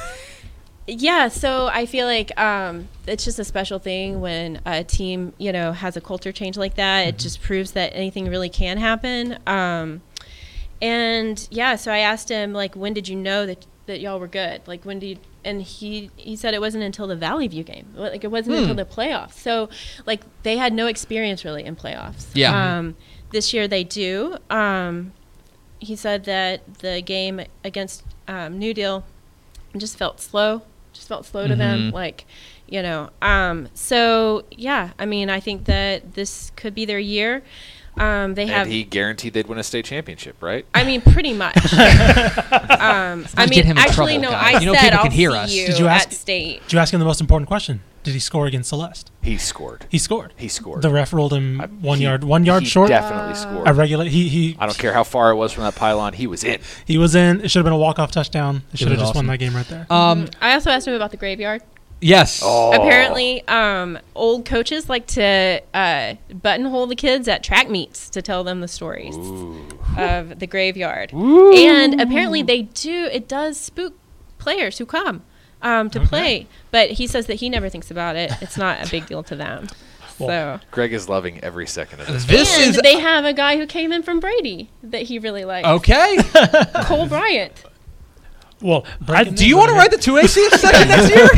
yeah. 0.86 1.26
So 1.26 1.66
I 1.72 1.84
feel 1.86 2.06
like 2.06 2.38
um, 2.40 2.86
it's 3.08 3.24
just 3.24 3.40
a 3.40 3.44
special 3.44 3.80
thing 3.80 4.20
when 4.20 4.60
a 4.64 4.84
team, 4.84 5.32
you 5.36 5.50
know, 5.50 5.72
has 5.72 5.96
a 5.96 6.00
culture 6.00 6.30
change 6.30 6.56
like 6.56 6.76
that. 6.76 7.08
It 7.08 7.18
just 7.18 7.42
proves 7.42 7.72
that 7.72 7.90
anything 7.92 8.28
really 8.28 8.48
can 8.48 8.78
happen. 8.78 9.38
Um, 9.48 10.02
and 10.80 11.48
yeah, 11.50 11.74
so 11.76 11.90
I 11.92 11.98
asked 11.98 12.28
him 12.28 12.52
like, 12.52 12.74
when 12.76 12.92
did 12.92 13.08
you 13.08 13.16
know 13.16 13.46
that 13.46 13.66
that 13.86 14.00
y'all 14.00 14.18
were 14.20 14.28
good? 14.28 14.62
Like 14.66 14.84
when 14.84 14.98
did 14.98 15.06
you? 15.06 15.16
And 15.44 15.62
he 15.62 16.10
he 16.16 16.34
said 16.36 16.54
it 16.54 16.60
wasn't 16.60 16.84
until 16.84 17.06
the 17.06 17.16
Valley 17.16 17.46
View 17.48 17.62
game. 17.64 17.86
Like 17.94 18.24
it 18.24 18.30
wasn't 18.30 18.56
Hmm. 18.56 18.62
until 18.62 18.74
the 18.76 18.84
playoffs. 18.84 19.34
So 19.34 19.68
like 20.06 20.22
they 20.42 20.56
had 20.56 20.72
no 20.72 20.86
experience 20.86 21.44
really 21.44 21.64
in 21.64 21.76
playoffs. 21.76 22.26
Yeah. 22.34 22.78
Um, 22.78 22.96
this 23.30 23.52
year 23.54 23.66
they 23.68 23.84
do. 23.84 24.36
Um, 24.50 25.12
he 25.78 25.94
said 25.96 26.24
that 26.24 26.78
the 26.78 27.00
game 27.02 27.40
against 27.62 28.02
um, 28.26 28.58
New 28.58 28.72
Deal 28.74 29.04
just 29.76 29.96
felt 29.98 30.20
slow. 30.20 30.62
Just 30.92 31.08
felt 31.08 31.26
slow 31.26 31.46
to 31.46 31.54
them. 31.54 31.90
Like, 31.90 32.24
you 32.66 32.80
know. 32.82 33.10
Um, 33.20 33.68
so 33.74 34.44
yeah, 34.50 34.92
I 34.98 35.04
mean, 35.06 35.28
I 35.28 35.40
think 35.40 35.66
that 35.66 36.14
this 36.14 36.50
could 36.56 36.74
be 36.74 36.86
their 36.86 36.98
year. 36.98 37.42
Um, 37.98 38.34
they 38.34 38.46
have. 38.46 38.62
And 38.66 38.72
he 38.72 38.84
guaranteed 38.84 39.32
they'd 39.32 39.46
win 39.46 39.58
a 39.58 39.62
state 39.62 39.84
championship, 39.86 40.42
right? 40.42 40.66
I 40.74 40.84
mean, 40.84 41.00
pretty 41.00 41.32
much. 41.32 41.56
um, 41.74 43.26
I 43.36 43.46
mean, 43.46 43.48
get 43.50 43.64
him 43.64 43.72
in 43.72 43.78
actually, 43.78 44.14
trouble, 44.18 44.20
no. 44.22 44.30
guys. 44.30 44.54
I 44.56 44.60
You 44.60 44.66
know 44.66 44.74
said 44.74 44.82
people 44.82 44.98
I'll 44.98 45.02
can 45.04 45.12
hear 45.12 45.30
see 45.32 45.36
us. 45.38 45.52
you 45.54 45.66
Did 45.66 45.78
you 45.78 45.86
ask- 45.86 46.08
at 46.08 46.14
state. 46.14 46.62
Did 46.64 46.72
you 46.74 46.78
ask 46.78 46.92
him 46.92 47.00
the 47.00 47.06
most 47.06 47.20
important 47.20 47.48
question? 47.48 47.80
Did 48.02 48.12
he 48.14 48.20
score 48.20 48.46
against 48.46 48.68
Celeste? 48.68 49.10
He 49.20 49.36
scored. 49.36 49.84
He 49.88 49.98
scored. 49.98 50.32
He 50.36 50.46
scored. 50.46 50.82
The 50.82 50.90
ref 50.90 51.12
ruled 51.12 51.32
him 51.32 51.60
I- 51.60 51.66
one 51.66 51.98
he- 51.98 52.04
yard, 52.04 52.22
one 52.22 52.44
yard 52.44 52.62
he 52.62 52.68
short. 52.68 52.88
Definitely 52.88 53.34
scored. 53.34 53.66
A 53.66 53.72
regular. 53.72 54.04
He 54.04 54.28
he 54.28 54.56
I 54.60 54.66
don't 54.66 54.78
care 54.78 54.92
how 54.92 55.02
far 55.02 55.30
it 55.30 55.34
was 55.36 55.52
from 55.52 55.64
that 55.64 55.74
pylon. 55.74 56.12
He 56.12 56.26
was 56.26 56.44
in. 56.44 56.60
he 56.86 56.98
was 56.98 57.14
in. 57.16 57.40
It 57.40 57.50
should 57.50 57.60
have 57.60 57.64
been 57.64 57.72
a 57.72 57.78
walk 57.78 57.98
off 57.98 58.12
touchdown. 58.12 58.62
It 58.72 58.78
should 58.78 58.88
have 58.88 58.98
was 58.98 59.08
just 59.08 59.14
won 59.16 59.24
awesome. 59.24 59.26
that 59.28 59.38
game 59.38 59.56
right 59.56 59.66
there. 59.68 59.86
Um, 59.90 60.28
I 60.40 60.52
also 60.52 60.70
asked 60.70 60.86
him 60.86 60.94
about 60.94 61.10
the 61.10 61.16
graveyard. 61.16 61.62
Yes. 62.00 62.40
Oh. 62.44 62.72
Apparently, 62.72 63.46
um, 63.48 63.98
old 64.14 64.44
coaches 64.44 64.88
like 64.88 65.06
to 65.08 65.62
uh, 65.74 66.14
buttonhole 66.32 66.86
the 66.86 66.96
kids 66.96 67.28
at 67.28 67.42
track 67.42 67.68
meets 67.68 68.10
to 68.10 68.22
tell 68.22 68.44
them 68.44 68.60
the 68.60 68.68
stories 68.68 69.16
of 69.98 70.38
the 70.38 70.46
graveyard. 70.46 71.12
And 71.12 72.00
apparently, 72.00 72.42
they 72.42 72.62
do. 72.62 73.08
It 73.12 73.28
does 73.28 73.58
spook 73.58 73.94
players 74.38 74.78
who 74.78 74.86
come 74.86 75.22
um, 75.62 75.90
to 75.90 76.00
play. 76.00 76.46
But 76.70 76.92
he 76.92 77.06
says 77.06 77.26
that 77.26 77.34
he 77.34 77.48
never 77.48 77.68
thinks 77.68 77.90
about 77.90 78.16
it. 78.16 78.30
It's 78.40 78.56
not 78.56 78.86
a 78.86 78.90
big 78.90 79.06
deal 79.06 79.22
to 79.24 79.36
them. 79.36 79.68
So. 80.18 80.60
Greg 80.70 80.94
is 80.94 81.10
loving 81.10 81.40
every 81.40 81.66
second 81.66 82.00
of 82.00 82.06
this. 82.06 82.24
This 82.24 82.58
and 82.58 82.74
is 82.74 82.80
they 82.80 82.98
have 82.98 83.26
a 83.26 83.34
guy 83.34 83.58
who 83.58 83.66
came 83.66 83.92
in 83.92 84.02
from 84.02 84.18
Brady 84.18 84.70
that 84.82 85.02
he 85.02 85.18
really 85.18 85.44
likes. 85.44 85.68
okay. 85.68 86.16
Cole 86.84 87.06
Bryant. 87.06 87.52
Well, 88.62 88.86
I, 89.08 89.24
Do 89.24 89.46
you 89.46 89.58
want 89.58 89.68
to 89.68 89.74
write 89.74 89.90
the 89.90 89.98
two 89.98 90.16
A 90.16 90.26
section 90.26 90.88
next 90.88 91.10
year, 91.14 91.26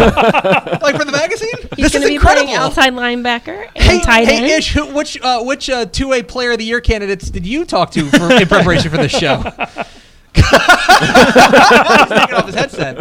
like 0.81 0.97
for 0.97 1.05
the 1.05 1.11
magazine? 1.13 1.51
He's 1.77 1.91
this 1.91 1.93
going 1.93 2.03
is 2.03 2.03
to 2.03 2.09
be 2.09 2.15
incredible. 2.15 2.45
playing 2.47 2.57
outside 2.57 2.93
linebacker 2.93 3.67
and 3.75 3.85
Hey, 3.85 4.01
tight 4.01 4.29
end. 4.29 4.47
hey, 4.47 4.57
Ish, 4.57 4.73
who, 4.73 4.87
which 4.95 5.21
uh, 5.21 5.43
which 5.43 5.69
uh, 5.69 5.87
two 5.87 6.13
A 6.13 6.23
Player 6.23 6.53
of 6.53 6.59
the 6.59 6.65
Year 6.65 6.81
candidates 6.81 7.29
did 7.29 7.45
you 7.45 7.65
talk 7.65 7.91
to 7.93 8.05
for, 8.11 8.31
in 8.33 8.47
preparation 8.47 8.91
for 8.93 8.99
this 8.99 9.11
show? 9.11 9.39
He's 10.33 10.45
taking 12.09 12.35
off 12.35 12.47
his 12.47 12.55
headset. 12.55 12.99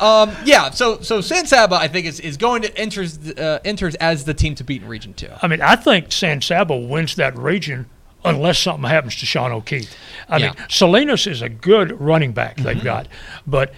Um, 0.00 0.30
yeah, 0.44 0.70
so 0.70 1.00
so 1.00 1.20
San 1.20 1.46
Saba, 1.46 1.74
I 1.76 1.88
think 1.88 2.06
is, 2.06 2.20
is 2.20 2.36
going 2.36 2.62
to 2.62 2.78
enters 2.78 3.18
uh, 3.32 3.58
enters 3.64 3.94
as 3.96 4.24
the 4.24 4.34
team 4.34 4.54
to 4.56 4.64
beat 4.64 4.82
in 4.82 4.88
Region 4.88 5.12
Two. 5.14 5.30
I 5.42 5.48
mean, 5.48 5.60
I 5.60 5.76
think 5.76 6.12
San 6.12 6.40
Saba 6.40 6.76
wins 6.76 7.16
that 7.16 7.36
region 7.36 7.86
unless 8.24 8.58
something 8.58 8.88
happens 8.88 9.16
to 9.16 9.26
Sean 9.26 9.52
O'Keefe. 9.52 9.94
I 10.28 10.38
Yeah. 10.38 10.46
mean, 10.46 10.54
Salinas 10.68 11.26
is 11.26 11.42
a 11.42 11.48
good 11.48 12.00
running 12.00 12.32
back 12.32 12.56
they've 12.56 12.82
got, 12.82 13.06
but 13.46 13.72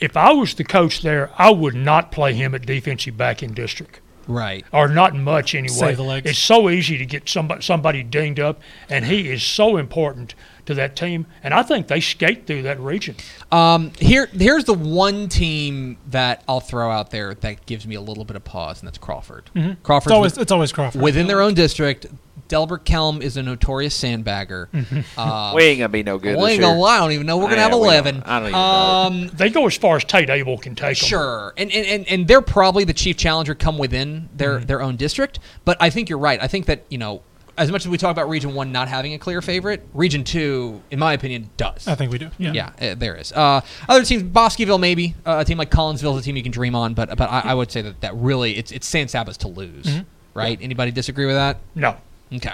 if 0.00 0.16
I 0.16 0.32
was 0.32 0.54
the 0.54 0.64
coach 0.64 1.02
there, 1.02 1.30
I 1.38 1.50
would 1.50 1.74
not 1.74 2.10
play 2.12 2.32
him 2.34 2.54
at 2.54 2.66
defensive 2.66 3.16
back 3.16 3.42
in 3.42 3.54
district. 3.54 4.00
Right. 4.28 4.64
or 4.72 4.86
not 4.86 5.16
much 5.16 5.52
anyway. 5.52 5.74
Save 5.74 5.96
the 5.96 6.04
legs. 6.04 6.30
It's 6.30 6.38
so 6.38 6.70
easy 6.70 6.96
to 6.96 7.04
get 7.04 7.28
somebody 7.28 7.60
somebody 7.60 8.04
dinged 8.04 8.38
up, 8.38 8.60
and 8.88 9.04
he 9.04 9.28
is 9.28 9.42
so 9.42 9.76
important 9.76 10.36
to 10.64 10.74
that 10.74 10.94
team. 10.94 11.26
And 11.42 11.52
I 11.52 11.64
think 11.64 11.88
they 11.88 11.98
skate 11.98 12.46
through 12.46 12.62
that 12.62 12.78
region. 12.78 13.16
Um, 13.50 13.90
here, 13.98 14.26
here's 14.32 14.62
the 14.62 14.74
one 14.74 15.28
team 15.28 15.96
that 16.08 16.44
I'll 16.46 16.60
throw 16.60 16.88
out 16.92 17.10
there 17.10 17.34
that 17.34 17.66
gives 17.66 17.84
me 17.84 17.96
a 17.96 18.00
little 18.00 18.24
bit 18.24 18.36
of 18.36 18.44
pause, 18.44 18.78
and 18.80 18.86
that's 18.86 18.96
Crawford. 18.96 19.50
Mhm. 19.56 19.78
Crawford 19.82 20.10
It's 20.10 20.14
always 20.14 20.38
it's 20.38 20.52
always 20.52 20.70
Crawford. 20.70 21.02
within 21.02 21.26
their 21.26 21.40
own 21.40 21.54
district. 21.54 22.06
Delbert 22.52 22.84
Kelm 22.84 23.22
is 23.22 23.38
a 23.38 23.42
notorious 23.42 23.98
sandbagger. 23.98 24.66
Uh, 25.16 25.52
we 25.56 25.62
ain't 25.64 25.78
gonna 25.78 25.88
be 25.88 26.02
no 26.02 26.18
good. 26.18 26.36
we 26.36 26.42
this 26.42 26.50
ain't 26.50 26.60
year. 26.60 26.68
gonna 26.68 26.78
lie. 26.78 26.96
I 26.96 27.00
don't 27.00 27.12
even 27.12 27.26
know 27.26 27.38
we're 27.38 27.44
gonna 27.44 27.56
Yeah, 27.56 27.62
have 27.62 27.72
we 27.72 27.78
don't- 27.78 27.84
eleven. 27.86 28.22
I 28.26 28.38
don't 28.38 28.48
even 28.48 28.52
know. 28.52 28.58
um, 28.58 29.30
They 29.34 29.48
go 29.48 29.66
as 29.66 29.76
far 29.76 29.96
as 29.96 30.04
Tate 30.04 30.28
Abel 30.28 30.58
can 30.58 30.74
take 30.74 30.98
them. 30.98 31.08
Sure, 31.08 31.54
and, 31.56 31.72
and 31.72 31.86
and 31.86 32.08
and 32.08 32.28
they're 32.28 32.42
probably 32.42 32.84
the 32.84 32.92
chief 32.92 33.16
challenger 33.16 33.54
come 33.54 33.78
within 33.78 34.28
their 34.36 34.58
Mm-hmm. 34.58 34.66
their 34.66 34.82
own 34.82 34.96
district. 34.96 35.38
But 35.64 35.78
I 35.80 35.88
think 35.88 36.08
you're 36.10 36.18
right. 36.18 36.38
I 36.42 36.46
think 36.46 36.66
that 36.66 36.84
you 36.90 36.98
know, 36.98 37.22
as 37.56 37.70
much 37.72 37.84
as 37.86 37.88
we 37.88 37.96
talk 37.96 38.10
about 38.10 38.28
Region 38.28 38.52
One 38.54 38.70
not 38.70 38.88
having 38.88 39.14
a 39.14 39.18
clear 39.18 39.40
favorite, 39.40 39.86
Region 39.94 40.22
Two, 40.24 40.82
in 40.90 40.98
my 40.98 41.14
opinion, 41.14 41.48
does. 41.56 41.88
I 41.88 41.94
think 41.94 42.12
we 42.12 42.18
do. 42.18 42.30
Yeah. 42.38 42.52
yeah, 42.52 42.90
uh, 42.92 42.94
there 42.94 43.16
is. 43.16 43.32
Uh, 43.32 43.62
other 43.88 44.04
teams, 44.04 44.22
Bosqueville 44.24 44.78
maybe. 44.78 45.14
Uh, 45.24 45.38
a 45.40 45.44
team 45.44 45.56
like 45.58 45.70
Collinsville 45.70 46.14
is 46.16 46.20
a 46.20 46.22
team 46.22 46.36
you 46.36 46.42
can 46.42 46.52
dream 46.52 46.74
on, 46.74 46.92
but 46.94 47.16
but 47.16 47.30
I, 47.30 47.40
I 47.46 47.54
would 47.54 47.70
say 47.72 47.80
that 47.82 48.00
that 48.02 48.14
really 48.16 48.56
it's 48.58 48.72
it's 48.72 48.86
San 48.86 49.08
Saba's 49.08 49.36
to 49.38 49.48
lose. 49.48 49.86
Mm-hmm. 49.86 50.02
Right? 50.34 50.58
Anybody 50.62 50.90
disagree 50.92 51.26
with 51.26 51.34
that? 51.36 51.58
No. 51.74 51.96
Okay, 52.34 52.52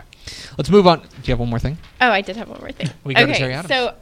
let's 0.56 0.70
move 0.70 0.86
on. 0.86 1.00
Do 1.00 1.06
you 1.24 1.32
have 1.32 1.38
one 1.40 1.48
more 1.50 1.58
thing? 1.58 1.78
Oh, 2.00 2.10
I 2.10 2.20
did 2.20 2.36
have 2.36 2.48
one 2.48 2.60
more 2.60 2.72
thing. 2.72 2.90
We 3.04 3.14
go 3.14 3.24
to 3.24 3.30
okay, 3.30 3.38
Terry 3.38 3.54
Adams. 3.54 3.68
so 3.72 3.94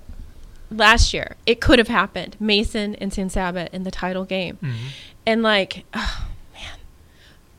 last 0.70 1.12
year 1.14 1.36
it 1.46 1.60
could 1.60 1.78
have 1.78 1.88
happened. 1.88 2.36
Mason 2.40 2.94
and 2.96 3.12
San 3.12 3.28
Saba 3.30 3.68
in 3.74 3.82
the 3.82 3.90
title 3.90 4.24
game, 4.24 4.56
Mm-hmm. 4.62 4.86
and 5.26 5.42
like, 5.42 5.84
oh 5.94 6.26
man, 6.54 6.78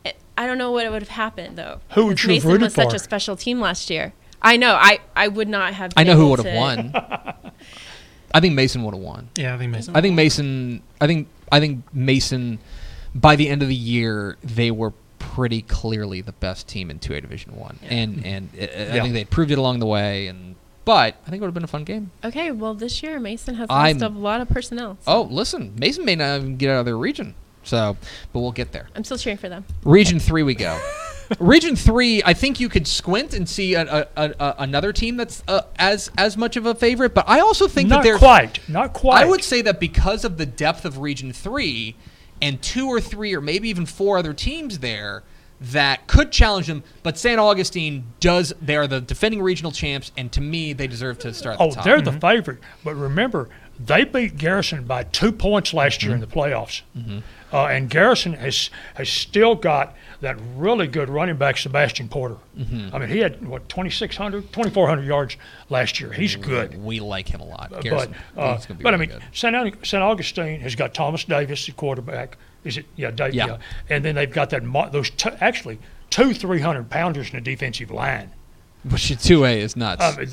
it, 0.06 0.18
I 0.38 0.46
don't 0.48 0.58
know 0.58 0.72
what 0.72 0.90
would 0.92 1.02
have 1.02 1.10
happened 1.10 1.58
though. 1.58 1.80
Who 1.94 2.08
would 2.08 2.16
because 2.18 2.24
you 2.26 2.30
have 2.34 2.36
Mason 2.44 2.52
rooted 2.52 2.64
was 2.66 2.74
such 2.74 2.90
for? 2.90 2.96
a 2.96 3.00
special 3.00 3.36
team 3.36 3.60
last 3.62 3.90
year. 3.90 4.14
I 4.42 4.58
know. 4.58 4.76
I 4.76 5.00
I 5.16 5.28
would 5.28 5.48
not 5.50 5.74
have. 5.74 5.94
I 5.96 6.04
been 6.04 6.08
know 6.12 6.16
who 6.18 6.22
able 6.22 6.30
would 6.44 6.46
have 6.46 6.94
to- 6.94 7.00
won. 7.02 7.52
I 8.34 8.40
think 8.40 8.56
Mason 8.56 8.84
would 8.84 8.94
have 8.94 9.02
won. 9.04 9.30
Yeah, 9.36 9.56
I 9.56 9.58
think 9.58 9.72
Mason. 9.72 9.96
I 9.96 10.02
think 10.02 10.16
Mason. 10.16 10.82
I 11.02 11.08
think 11.08 11.28
I 11.52 11.60
think 11.60 11.84
Mason. 11.94 12.60
By 13.16 13.36
the 13.36 13.48
end 13.50 13.64
of 13.64 13.68
the 13.70 13.76
year, 13.76 14.38
they 14.44 14.70
were 14.70 14.94
pretty 15.36 15.62
clearly 15.62 16.22
the 16.22 16.32
best 16.32 16.68
team 16.68 16.90
in 16.90 17.00
two 17.00 17.14
A 17.14 17.22
Division 17.22 17.56
One, 17.56 17.80
and 17.90 18.26
and 18.26 18.50
uh, 18.58 18.62
I 18.64 18.66
Yeah. 18.96 19.02
think 19.02 19.14
they 19.14 19.26
proved 19.26 19.52
it 19.52 19.58
along 19.58 19.80
the 19.80 19.86
way. 19.86 20.28
And 20.28 20.56
but 20.86 21.16
I 21.26 21.30
think 21.30 21.36
it 21.36 21.42
would 21.42 21.48
have 21.48 21.54
been 21.54 21.64
a 21.64 21.68
fun 21.68 21.84
game. 21.84 22.12
Okay, 22.24 22.52
well 22.52 22.74
this 22.74 23.04
year 23.04 23.20
Mason 23.20 23.56
has 23.56 23.68
I'm- 23.70 24.00
lost 24.00 24.12
a 24.12 24.18
lot 24.18 24.42
of 24.42 24.50
personnel. 24.50 24.98
so 25.02 25.12
Oh, 25.12 25.22
listen, 25.24 25.74
Mason 25.78 26.06
may 26.06 26.16
not 26.16 26.38
even 26.38 26.58
get 26.58 26.70
out 26.70 26.80
of 26.80 26.86
their 26.86 26.98
region, 26.98 27.36
so 27.64 27.98
but 28.34 28.40
we'll 28.40 28.52
get 28.52 28.72
there. 28.72 28.88
I'm 28.96 29.04
still 29.04 29.18
cheering 29.18 29.38
for 29.38 29.50
them. 29.50 29.66
Region 29.84 30.20
three, 30.20 30.44
we 30.44 30.56
go. 30.56 30.80
Region 31.40 31.76
three, 31.76 32.22
I 32.26 32.34
think 32.34 32.62
you 32.62 32.70
could 32.70 32.88
squint 32.88 33.34
and 33.34 33.50
see 33.50 33.74
a, 33.74 33.82
a, 33.82 34.08
a, 34.16 34.34
a, 34.40 34.56
another 34.60 34.94
team 34.94 35.18
that's 35.18 35.44
uh, 35.50 35.64
as 35.78 36.10
as 36.18 36.38
much 36.38 36.56
of 36.56 36.66
a 36.66 36.74
favorite, 36.74 37.14
but 37.14 37.26
I 37.28 37.42
also 37.42 37.68
think 37.68 37.90
not 37.90 37.98
that 37.98 38.04
there's 38.04 38.22
Not 38.22 38.28
quite. 38.28 38.70
Not 38.70 38.94
quite. 38.94 39.22
I 39.24 39.26
would 39.26 39.44
say 39.44 39.62
that 39.64 39.78
because 39.82 40.24
of 40.24 40.38
the 40.38 40.46
depth 40.46 40.86
of 40.86 41.00
Region 41.00 41.34
3 41.34 41.96
and 42.42 42.62
two 42.62 42.88
or 42.88 43.00
three 43.00 43.36
or 43.36 43.42
maybe 43.42 43.70
even 43.70 43.86
four 43.86 44.18
other 44.18 44.34
teams 44.34 44.80
there, 44.80 45.24
that 45.60 46.08
could 46.08 46.32
challenge 46.32 46.68
them. 46.68 46.84
But 47.04 47.18
St. 47.18 47.40
Augustine 47.40 48.06
does. 48.20 48.54
They 48.62 48.76
are 48.76 48.88
the 48.88 49.02
defending 49.02 49.42
regional 49.42 49.72
champs, 49.72 50.12
and 50.18 50.32
to 50.34 50.42
me, 50.42 50.74
they 50.74 50.88
deserve 50.88 51.20
to 51.20 51.34
start. 51.34 51.58
Oh, 51.60 51.70
the 51.70 51.76
top. 51.76 51.84
they're 51.84 52.02
the 52.02 52.12
mm-hmm. 52.12 52.20
favorite. 52.20 52.60
But 52.84 52.96
remember, 52.96 53.50
they 53.80 54.04
beat 54.04 54.38
Garrison 54.38 54.86
by 54.86 55.04
two 55.04 55.32
points 55.32 55.74
last 55.74 56.04
year 56.04 56.14
in 56.14 56.22
mm-hmm. 56.22 56.30
the 56.30 56.36
playoffs. 56.36 56.82
Mm-hmm. 56.96 57.20
Uh, 57.54 57.66
and 57.68 57.90
Garrison 57.90 58.34
has 58.34 58.70
has 58.96 59.10
still 59.10 59.56
got 59.56 59.96
that 60.22 60.38
really 60.56 60.88
good 60.88 61.10
running 61.10 61.36
back, 61.38 61.58
Sebastian 61.58 62.10
Porter. 62.10 62.38
I 62.58 62.98
mean, 63.00 63.10
he 63.10 63.20
had, 63.20 63.46
what, 63.48 63.70
2,600, 63.70 64.52
2,400 64.52 65.04
yards 65.06 65.38
last 65.70 66.00
year. 66.00 66.12
He's 66.12 66.36
good. 66.36 66.84
We 66.84 67.00
like 67.00 67.28
him 67.28 67.40
a 67.42 67.46
lot. 67.46 67.70
But, 67.72 67.84
Garrison, 67.84 68.16
uh, 68.36 68.56
he's 68.56 68.66
gonna 68.66 68.78
be 68.80 68.84
but 68.84 68.94
I 68.94 68.98
mean. 68.98 69.12
St. 69.34 69.56
Au- 69.56 70.02
Augustine 70.02 70.60
has 70.62 70.76
got 70.76 70.94
Thomas 70.94 71.24
Davis, 71.24 71.66
the 71.66 71.72
quarterback. 71.74 72.38
Is 72.64 72.78
it? 72.78 72.86
Yeah, 72.96 73.12
Yeah. 73.18 73.30
yeah. 73.32 73.58
And 73.90 74.04
then 74.04 74.16
they've 74.16 74.32
got 74.32 74.50
that 74.50 74.64
those 74.92 75.10
two, 75.12 75.30
actually 75.40 75.80
two 76.10 76.34
300 76.34 76.90
pounders 76.90 77.30
in 77.30 77.36
the 77.36 77.42
defensive 77.42 77.92
line. 77.92 78.32
Which 78.90 79.16
two 79.24 79.46
A 79.46 79.60
is 79.60 79.76
nuts. 79.76 80.18
Mean, 80.18 80.28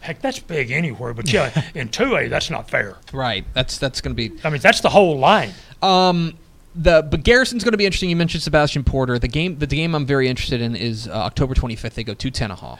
heck, 0.00 0.20
that's 0.20 0.38
big 0.38 0.70
anywhere. 0.70 1.14
But 1.14 1.32
yeah, 1.32 1.50
in 1.74 1.88
2A, 1.88 2.28
that's 2.28 2.50
not 2.50 2.68
fair. 2.68 2.96
right. 3.12 3.44
That's 3.54 3.78
that's 3.78 4.00
going 4.00 4.14
to 4.14 4.28
be 4.28 4.38
I 4.44 4.50
mean, 4.50 4.60
that's 4.60 4.80
the 4.80 4.90
whole 4.90 5.18
line. 5.18 5.52
Um, 5.80 6.34
the 6.74 7.02
but 7.10 7.22
Garrison's 7.22 7.64
going 7.64 7.72
to 7.72 7.78
be 7.78 7.84
interesting. 7.84 8.08
You 8.10 8.16
mentioned 8.16 8.42
Sebastian 8.42 8.82
Porter. 8.84 9.18
The 9.18 9.28
game, 9.28 9.58
the 9.58 9.66
game 9.66 9.94
I'm 9.94 10.06
very 10.06 10.28
interested 10.28 10.60
in 10.60 10.74
is 10.74 11.06
uh, 11.06 11.12
October 11.12 11.54
25th. 11.54 11.94
They 11.94 12.04
go 12.04 12.14
to 12.14 12.30
Tenaha. 12.30 12.78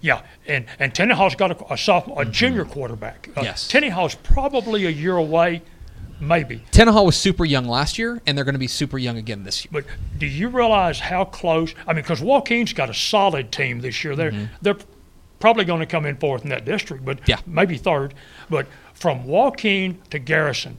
Yeah, 0.00 0.22
and 0.46 0.66
and 0.78 0.94
Tenaha's 0.94 1.34
got 1.34 1.50
a, 1.50 1.72
a 1.72 1.76
sophomore, 1.76 2.22
a 2.22 2.24
junior 2.24 2.64
quarterback. 2.64 3.28
Uh, 3.36 3.42
Yes. 3.42 3.70
Tenaha's 3.70 4.14
probably 4.14 4.86
a 4.86 4.90
year 4.90 5.16
away, 5.16 5.62
maybe. 6.20 6.62
Tenaha 6.72 7.04
was 7.04 7.16
super 7.16 7.44
young 7.44 7.66
last 7.66 7.98
year, 7.98 8.20
and 8.26 8.36
they're 8.36 8.44
going 8.44 8.54
to 8.54 8.58
be 8.58 8.66
super 8.68 8.96
young 8.98 9.18
again 9.18 9.42
this 9.44 9.64
year. 9.64 9.70
But 9.72 9.84
do 10.18 10.26
you 10.26 10.48
realize 10.48 10.98
how 11.00 11.24
close? 11.24 11.74
I 11.86 11.92
mean, 11.92 12.02
because 12.02 12.20
Joaquin's 12.22 12.72
got 12.72 12.88
a 12.88 12.94
solid 12.94 13.52
team 13.52 13.80
this 13.80 14.02
year. 14.04 14.16
They're 14.16 14.48
they're 14.62 14.76
probably 15.40 15.66
going 15.66 15.80
to 15.80 15.86
come 15.86 16.06
in 16.06 16.16
fourth 16.16 16.42
in 16.44 16.48
that 16.48 16.64
district, 16.64 17.04
but 17.04 17.18
Mm-hmm. 17.18 17.30
Yeah. 17.30 17.36
maybe 17.46 17.76
third. 17.76 18.14
But 18.48 18.66
from 18.94 19.24
Joaquin 19.26 20.00
to 20.10 20.18
Garrison 20.18 20.78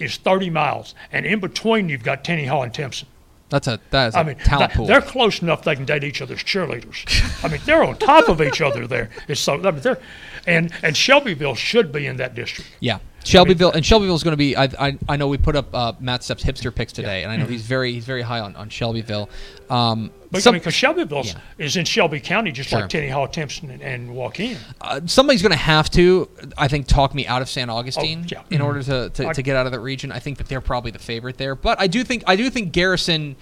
is 0.00 0.16
30 0.16 0.50
miles, 0.50 0.94
and 1.12 1.26
in 1.26 1.40
between 1.40 1.88
you've 1.88 2.02
got 2.02 2.24
Tenaha 2.24 2.64
and 2.64 2.74
Timpson. 2.74 3.08
That's 3.50 3.66
a 3.66 3.80
that 3.90 4.08
is 4.08 4.14
a 4.14 4.18
I 4.18 4.22
mean, 4.22 4.36
talent 4.36 4.72
pool. 4.74 4.86
they're 4.86 5.00
close 5.00 5.42
enough 5.42 5.64
they 5.64 5.74
can 5.74 5.84
date 5.84 6.04
each 6.04 6.22
other's 6.22 6.42
cheerleaders. 6.44 7.04
I 7.44 7.48
mean, 7.48 7.60
they're 7.64 7.82
on 7.82 7.96
top 7.96 8.28
of 8.28 8.40
each 8.40 8.60
other 8.60 8.86
there. 8.86 9.10
It's 9.26 9.40
so, 9.40 9.54
I 9.54 9.72
mean, 9.72 9.80
they're, 9.80 9.98
and 10.46 10.72
and 10.82 10.96
Shelbyville 10.96 11.56
should 11.56 11.90
be 11.90 12.06
in 12.06 12.16
that 12.18 12.34
district. 12.36 12.70
Yeah, 12.78 13.00
Shelbyville 13.24 13.72
and 13.72 13.84
Shelbyville's 13.84 14.22
going 14.22 14.32
to 14.32 14.36
be. 14.38 14.56
I, 14.56 14.64
I 14.78 14.98
I 15.08 15.16
know 15.16 15.28
we 15.28 15.36
put 15.38 15.54
up 15.56 15.74
uh, 15.74 15.92
Matt 16.00 16.24
Stepp's 16.24 16.42
hipster 16.42 16.74
picks 16.74 16.92
today, 16.92 17.22
and 17.22 17.30
I 17.30 17.36
know 17.36 17.46
he's 17.46 17.62
very 17.62 17.92
he's 17.92 18.04
very 18.06 18.22
high 18.22 18.40
on 18.40 18.56
on 18.56 18.68
Shelbyville. 18.70 19.28
Um, 19.68 20.10
But 20.30 20.42
some- 20.42 20.52
I 20.52 20.54
mean, 20.54 20.60
because 20.60 20.74
Shelbyville 20.74 21.22
Yeah. 21.26 21.34
is 21.58 21.76
in 21.76 21.84
Shelby 21.84 22.18
County, 22.20 22.50
just 22.50 22.70
Sure. 22.70 22.80
like 22.80 22.90
Tenaha, 22.90 23.30
Timpson, 23.30 23.70
and, 23.70 23.82
and 23.82 24.14
Joaquin. 24.14 24.56
uh, 24.80 25.00
somebody's 25.06 25.42
going 25.42 25.52
to 25.52 25.58
have 25.58 25.90
to, 25.90 26.28
I 26.56 26.66
think, 26.68 26.86
talk 26.86 27.14
me 27.14 27.26
out 27.26 27.42
of 27.42 27.48
San 27.48 27.68
Augustine 27.70 28.22
Oh, 28.24 28.28
yeah. 28.30 28.42
in 28.56 28.60
order 28.62 28.82
to, 28.84 29.10
to, 29.10 29.28
I- 29.28 29.32
to 29.34 29.42
get 29.42 29.54
out 29.56 29.66
of 29.66 29.72
that 29.72 29.80
region. 29.80 30.10
I 30.12 30.18
think 30.18 30.38
that 30.38 30.48
they're 30.48 30.60
probably 30.60 30.90
the 30.90 30.98
favorite 30.98 31.36
there, 31.36 31.54
but 31.54 31.80
I 31.80 31.86
do 31.88 32.02
think 32.04 32.24
I 32.26 32.36
do 32.36 32.48
think 32.50 32.72
Garrison. 32.72 33.36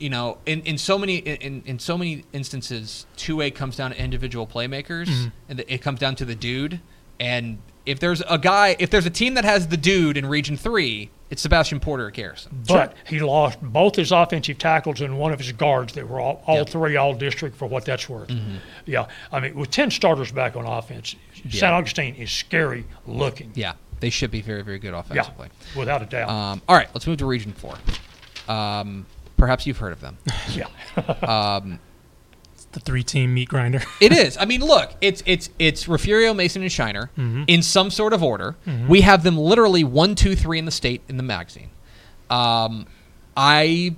You 0.00 0.10
know, 0.10 0.38
in, 0.46 0.60
in 0.62 0.78
so 0.78 0.96
many 0.96 1.16
in, 1.16 1.62
in 1.66 1.78
so 1.80 1.98
many 1.98 2.24
instances, 2.32 3.04
two 3.16 3.40
A 3.40 3.50
comes 3.50 3.74
down 3.76 3.90
to 3.90 4.00
individual 4.00 4.46
playmakers, 4.46 5.06
Mm-hmm. 5.06 5.28
and 5.48 5.60
it 5.66 5.82
comes 5.82 5.98
down 5.98 6.14
to 6.16 6.24
the 6.24 6.36
dude. 6.36 6.80
And 7.18 7.58
if 7.86 8.00
there's 8.00 8.22
a 8.28 8.38
guy, 8.38 8.76
if 8.78 8.90
there's 8.90 9.06
a 9.06 9.10
team 9.10 9.34
that 9.34 9.44
has 9.44 9.68
the 9.68 9.76
dude 9.76 10.16
in 10.16 10.26
Region 10.26 10.56
Three, 10.56 11.10
it's 11.30 11.42
Sebastian 11.42 11.80
Porter 11.80 12.08
at 12.08 12.14
Garrison. 12.14 12.62
But 12.66 12.94
he 13.06 13.20
lost 13.20 13.60
both 13.62 13.96
his 13.96 14.12
offensive 14.12 14.58
tackles 14.58 15.00
and 15.00 15.18
one 15.18 15.32
of 15.32 15.38
his 15.38 15.52
guards 15.52 15.92
that 15.94 16.08
were 16.08 16.20
all, 16.20 16.42
all 16.46 16.56
Yep. 16.58 16.68
three 16.70 16.96
all 16.96 17.14
district 17.14 17.56
for 17.56 17.66
what 17.66 17.84
that's 17.84 18.08
worth. 18.08 18.30
Yeah, 18.86 19.06
I 19.32 19.40
mean, 19.40 19.54
with 19.54 19.70
10 19.70 19.90
starters 19.90 20.32
back 20.32 20.56
on 20.56 20.64
offense, 20.66 21.14
Yeah. 21.44 21.60
St. 21.60 21.72
Augustine 21.72 22.14
is 22.14 22.30
scary 22.30 22.84
looking. 23.06 23.52
Yeah, 23.54 23.72
they 24.00 24.10
should 24.10 24.30
be 24.30 24.40
very 24.40 24.62
very 24.62 24.78
good 24.78 24.92
Yeah, 24.92 25.00
offensively. 25.00 25.48
without 25.76 26.02
a 26.02 26.06
doubt. 26.06 26.28
Um, 26.30 26.62
all 26.68 26.76
right, 26.76 26.88
let's 26.94 27.06
move 27.06 27.18
to 27.18 27.26
Region 27.26 27.52
Four. 27.52 27.76
Um, 28.48 29.04
perhaps 29.36 29.66
you've 29.66 29.78
heard 29.78 29.92
of 29.92 30.00
them. 30.00 30.16
yeah. 30.50 30.66
The 32.72 32.80
three 32.80 33.02
team 33.02 33.32
meat 33.34 33.48
grinder. 33.48 33.82
It 34.00 34.12
is. 34.12 34.36
I 34.36 34.44
mean, 34.44 34.60
look, 34.60 34.92
it's 35.00 35.22
it's 35.26 35.48
it's 35.58 35.88
Refugio, 35.88 36.34
Mason, 36.34 36.62
and 36.62 36.70
Shiner 36.70 37.10
Mm-hmm. 37.16 37.44
in 37.46 37.62
some 37.62 37.90
sort 37.90 38.12
of 38.12 38.22
order. 38.22 38.56
We 38.88 39.00
have 39.02 39.22
them 39.22 39.36
literally 39.38 39.84
one, 39.84 40.14
two, 40.14 40.36
three 40.36 40.58
in 40.58 40.64
the 40.66 40.70
state 40.70 41.00
in 41.08 41.16
the 41.16 41.22
magazine. 41.22 41.70
Um, 42.30 42.86
I 43.36 43.94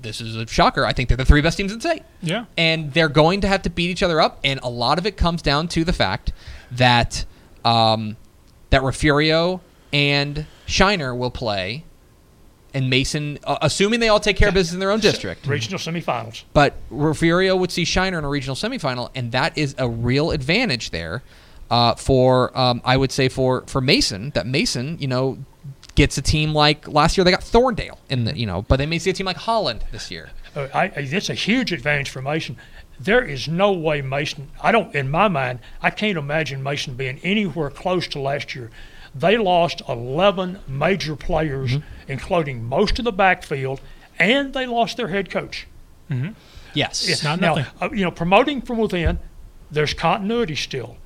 this 0.00 0.20
is 0.22 0.36
a 0.36 0.46
shocker. 0.46 0.86
I 0.86 0.94
think 0.94 1.08
they're 1.08 1.16
the 1.18 1.26
three 1.26 1.42
best 1.42 1.58
teams 1.58 1.70
in 1.70 1.78
the 1.78 1.82
state, 1.88 2.02
yeah. 2.22 2.46
and 2.56 2.92
they're 2.94 3.10
going 3.10 3.42
to 3.42 3.48
have 3.48 3.60
to 3.62 3.70
beat 3.70 3.90
each 3.90 4.02
other 4.02 4.18
up. 4.20 4.38
And 4.42 4.58
a 4.62 4.68
lot 4.70 4.98
of 4.98 5.04
it 5.04 5.18
comes 5.18 5.42
down 5.42 5.68
to 5.68 5.84
the 5.84 5.92
fact 5.92 6.32
that 6.70 7.26
um, 7.66 8.16
that 8.70 8.82
Refugio 8.82 9.60
and 9.92 10.46
Shiner 10.64 11.14
will 11.14 11.30
play, 11.30 11.84
and 12.74 12.90
Mason, 12.90 13.38
uh, 13.44 13.56
assuming 13.62 14.00
they 14.00 14.08
all 14.08 14.20
take 14.20 14.36
care 14.36 14.48
of 14.48 14.54
business 14.54 14.74
in 14.74 14.80
their 14.80 14.90
own 14.90 15.00
district. 15.00 15.46
Regional 15.46 15.78
semifinals. 15.78 16.42
But 16.52 16.74
Refugio 16.90 17.56
would 17.56 17.70
see 17.70 17.84
Shiner 17.84 18.18
in 18.18 18.24
a 18.24 18.28
regional 18.28 18.56
semifinal, 18.56 19.10
and 19.14 19.32
that 19.32 19.56
is 19.56 19.74
a 19.78 19.88
real 19.88 20.32
advantage 20.32 20.90
there 20.90 21.22
uh, 21.70 21.94
for 21.94 22.56
um, 22.58 22.82
I 22.84 22.96
would 22.96 23.12
say 23.12 23.28
for 23.28 23.62
for 23.66 23.80
Mason. 23.80 24.30
That 24.30 24.46
Mason, 24.46 24.98
you 24.98 25.06
know, 25.06 25.38
gets 25.94 26.18
a 26.18 26.22
team 26.22 26.52
like 26.52 26.88
last 26.88 27.16
year 27.16 27.24
they 27.24 27.30
got 27.30 27.40
Thorndale 27.40 27.98
in 28.10 28.24
the 28.24 28.36
you 28.36 28.46
know, 28.46 28.62
but 28.62 28.76
they 28.76 28.86
may 28.86 28.98
see 28.98 29.10
a 29.10 29.12
team 29.12 29.26
like 29.26 29.36
Holland 29.36 29.84
this 29.92 30.10
year. 30.10 30.30
Uh, 30.56 30.68
I, 30.74 30.82
I, 30.96 31.02
that's 31.06 31.30
a 31.30 31.34
huge 31.34 31.72
advantage 31.72 32.10
for 32.10 32.20
Mason. 32.22 32.56
There 33.00 33.24
is 33.24 33.48
no 33.48 33.72
way 33.72 34.02
Mason. 34.02 34.50
I 34.62 34.70
don't. 34.70 34.94
In 34.94 35.10
my 35.10 35.28
mind, 35.28 35.58
I 35.82 35.90
can't 35.90 36.16
imagine 36.16 36.62
Mason 36.62 36.94
being 36.94 37.18
anywhere 37.24 37.70
close 37.70 38.06
to 38.08 38.20
last 38.20 38.54
year. 38.54 38.70
They 39.14 39.36
lost 39.36 39.82
11 39.88 40.60
major 40.66 41.16
players, 41.16 41.72
Mm-hmm. 41.72 41.86
Including 42.08 42.64
most 42.64 42.98
of 42.98 43.04
the 43.04 43.12
backfield, 43.12 43.80
and 44.18 44.52
they 44.54 44.66
lost 44.66 44.96
their 44.96 45.08
head 45.08 45.30
coach. 45.30 45.66
Yes, 46.74 47.08
Yeah, 47.08 47.28
not 47.28 47.40
now, 47.40 47.54
nothing. 47.54 47.66
uh, 47.80 47.88
you 47.92 48.04
know, 48.04 48.10
promoting 48.10 48.60
from 48.60 48.78
within, 48.78 49.18
there's 49.70 49.94
continuity 49.94 50.56
still, 50.56 50.96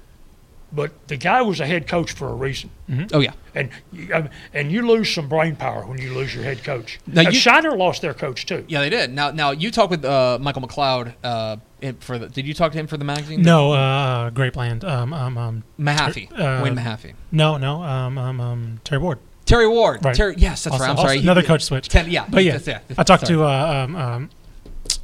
but 0.72 0.92
the 1.08 1.16
guy 1.16 1.42
was 1.42 1.60
a 1.60 1.66
head 1.66 1.86
coach 1.86 2.12
for 2.12 2.28
a 2.28 2.34
reason. 2.34 2.70
Oh 3.12 3.20
yeah, 3.20 3.32
And 3.54 3.68
you- 3.92 4.28
and 4.54 4.72
you 4.72 4.86
lose 4.86 5.12
some 5.14 5.28
brain 5.28 5.56
power 5.56 5.84
when 5.86 5.98
you 6.00 6.12
lose 6.14 6.34
your 6.34 6.44
head 6.44 6.64
coach. 6.64 6.98
Now 7.06 7.22
Now, 7.22 7.30
you- 7.30 7.36
Shiner 7.38 7.76
lost 7.76 8.00
their 8.02 8.14
coach 8.14 8.46
too. 8.46 8.64
yeah 8.68 8.80
they 8.80 8.88
did. 8.90 9.12
Now 9.12 9.30
now 9.30 9.50
you 9.50 9.70
talked 9.70 9.90
with 9.90 10.04
uh, 10.06 10.38
Michael 10.40 10.62
McLeod 10.62 11.14
uh, 11.22 11.56
for 12.00 12.18
the. 12.18 12.28
Did 12.28 12.46
you 12.46 12.54
talk 12.54 12.72
to 12.72 12.78
him 12.78 12.86
for 12.86 12.96
the 12.96 13.04
magazine? 13.04 13.42
No, 13.42 13.72
uh, 13.72 14.30
Grapeland. 14.30 14.84
Um, 14.84 15.12
um, 15.12 15.36
um, 15.38 15.64
Mahaffey, 15.78 16.30
Uh, 16.32 16.62
Wayne 16.62 16.74
Mahaffey, 16.76 17.12
no, 17.30 17.56
no, 17.58 17.82
um, 17.82 18.16
um, 18.18 18.40
um, 18.40 18.80
Terry 18.84 19.00
Ward. 19.02 19.18
Terry 19.48 19.66
Ward. 19.66 20.04
Right. 20.04 20.14
Terry, 20.14 20.34
yes, 20.38 20.62
that's 20.64 20.72
Also- 20.74 20.84
right. 20.84 20.90
I'm 20.90 20.96
also 20.96 21.08
sorry. 21.08 21.18
Another 21.20 21.40
He- 21.40 21.46
coach 21.46 21.62
switch. 21.64 21.88
Ten, 21.88 22.10
yeah, 22.10 22.24
But 22.28 22.44
yeah, 22.44 22.58
that's- 22.58 22.66
yeah. 22.88 22.94
I 22.98 23.02
talked 23.02 23.26
Sorry. 23.26 23.38
to 23.38 23.44
uh, 23.44 23.84
um, 23.84 23.96
um, 23.96 24.30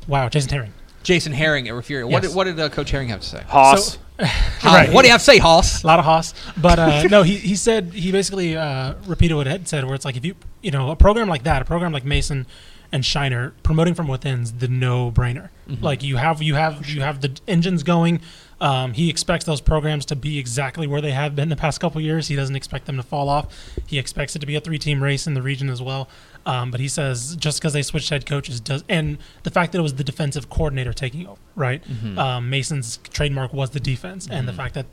wow, 0.07 0.29
Jason 0.29 0.51
Herring. 0.51 0.73
Jason 1.03 1.33
Herring 1.33 1.69
at 1.69 1.75
Refugio. 1.75 2.07
What 2.07 2.23
did 2.23 2.35
what 2.35 2.45
did 2.45 2.59
uh, 2.61 2.69
Coach 2.69 2.91
Herring 2.91 3.09
have 3.09 3.21
to 3.21 3.27
say? 3.27 3.43
Haas. 3.49 3.99
How- 4.19 4.25
Right. 4.65 4.93
What 4.93 5.03
do 5.03 5.09
you 5.09 5.13
have 5.13 5.21
to 5.21 5.25
say, 5.25 5.39
Hoss? 5.39 5.83
a 5.83 5.87
lot 5.87 5.99
of 5.99 6.05
Haas. 6.05 6.35
But 6.57 6.79
uh, 6.79 7.03
no, 7.11 7.23
he, 7.25 7.35
he 7.37 7.57
said 7.57 7.93
he 7.93 8.13
basically 8.13 8.57
uh, 8.57 8.95
repeated 9.07 9.35
what 9.35 9.47
Ed 9.49 9.67
said, 9.67 9.85
where 9.85 9.95
it's 9.95 10.05
like 10.05 10.17
if 10.17 10.25
you 10.25 10.37
you 10.63 10.71
know 10.71 10.91
a 10.91 10.97
program 10.97 11.29
like 11.29 11.43
that, 11.43 11.61
a 11.63 11.65
program 11.65 11.93
like 11.93 12.05
Mason 12.05 12.47
and 12.93 13.05
Shiner, 13.05 13.53
promoting 13.65 13.93
from 13.95 14.07
within's 14.09 14.53
the 14.53 14.69
no 14.69 15.11
brainer. 15.11 15.49
Like 15.81 16.03
you 16.03 16.17
have 16.17 16.41
you 16.43 16.55
have 16.55 16.87
you 16.89 17.01
have 17.01 17.21
the 17.23 17.39
engines 17.49 17.83
going. 17.83 18.21
Um, 18.61 18.93
he 18.93 19.11
expects 19.11 19.45
those 19.45 19.61
programs 19.61 20.07
to 20.07 20.17
be 20.17 20.39
exactly 20.39 20.87
where 20.87 21.01
they 21.01 21.11
have 21.11 21.35
been 21.35 21.49
the 21.49 21.57
past 21.57 21.81
couple 21.81 22.01
years. 22.01 22.29
He 22.29 22.37
doesn't 22.37 22.57
expect 22.57 22.87
them 22.87 22.97
to 22.97 23.03
fall 23.03 23.29
off. 23.29 23.53
He 23.87 23.99
expects 23.99 24.37
it 24.37 24.39
to 24.39 24.47
be 24.47 24.55
a 24.55 24.61
three-team 24.61 25.03
race 25.03 25.27
in 25.27 25.35
the 25.35 25.43
region 25.43 25.69
as 25.69 25.83
well. 25.83 26.09
Um, 26.47 26.71
but 26.71 26.79
he 26.79 26.89
says 26.89 27.37
just 27.37 27.59
because 27.61 27.73
they 27.73 27.83
switched 27.83 28.11
head 28.11 28.27
coaches 28.27 28.61
does, 28.61 28.85
and 28.89 29.19
the 29.43 29.51
fact 29.51 29.73
that 29.73 29.79
it 29.79 29.83
was 29.83 29.95
the 29.95 30.05
defensive 30.05 30.51
coordinator 30.51 30.93
taking 30.93 31.27
over, 31.27 31.41
right? 31.57 31.83
Um, 32.19 32.51
Mason's 32.51 32.99
trademark 33.13 33.53
was 33.53 33.71
the 33.71 33.81
defense, 33.81 34.29
and 34.31 34.47
the 34.47 34.53
fact 34.53 34.75
that 34.75 34.87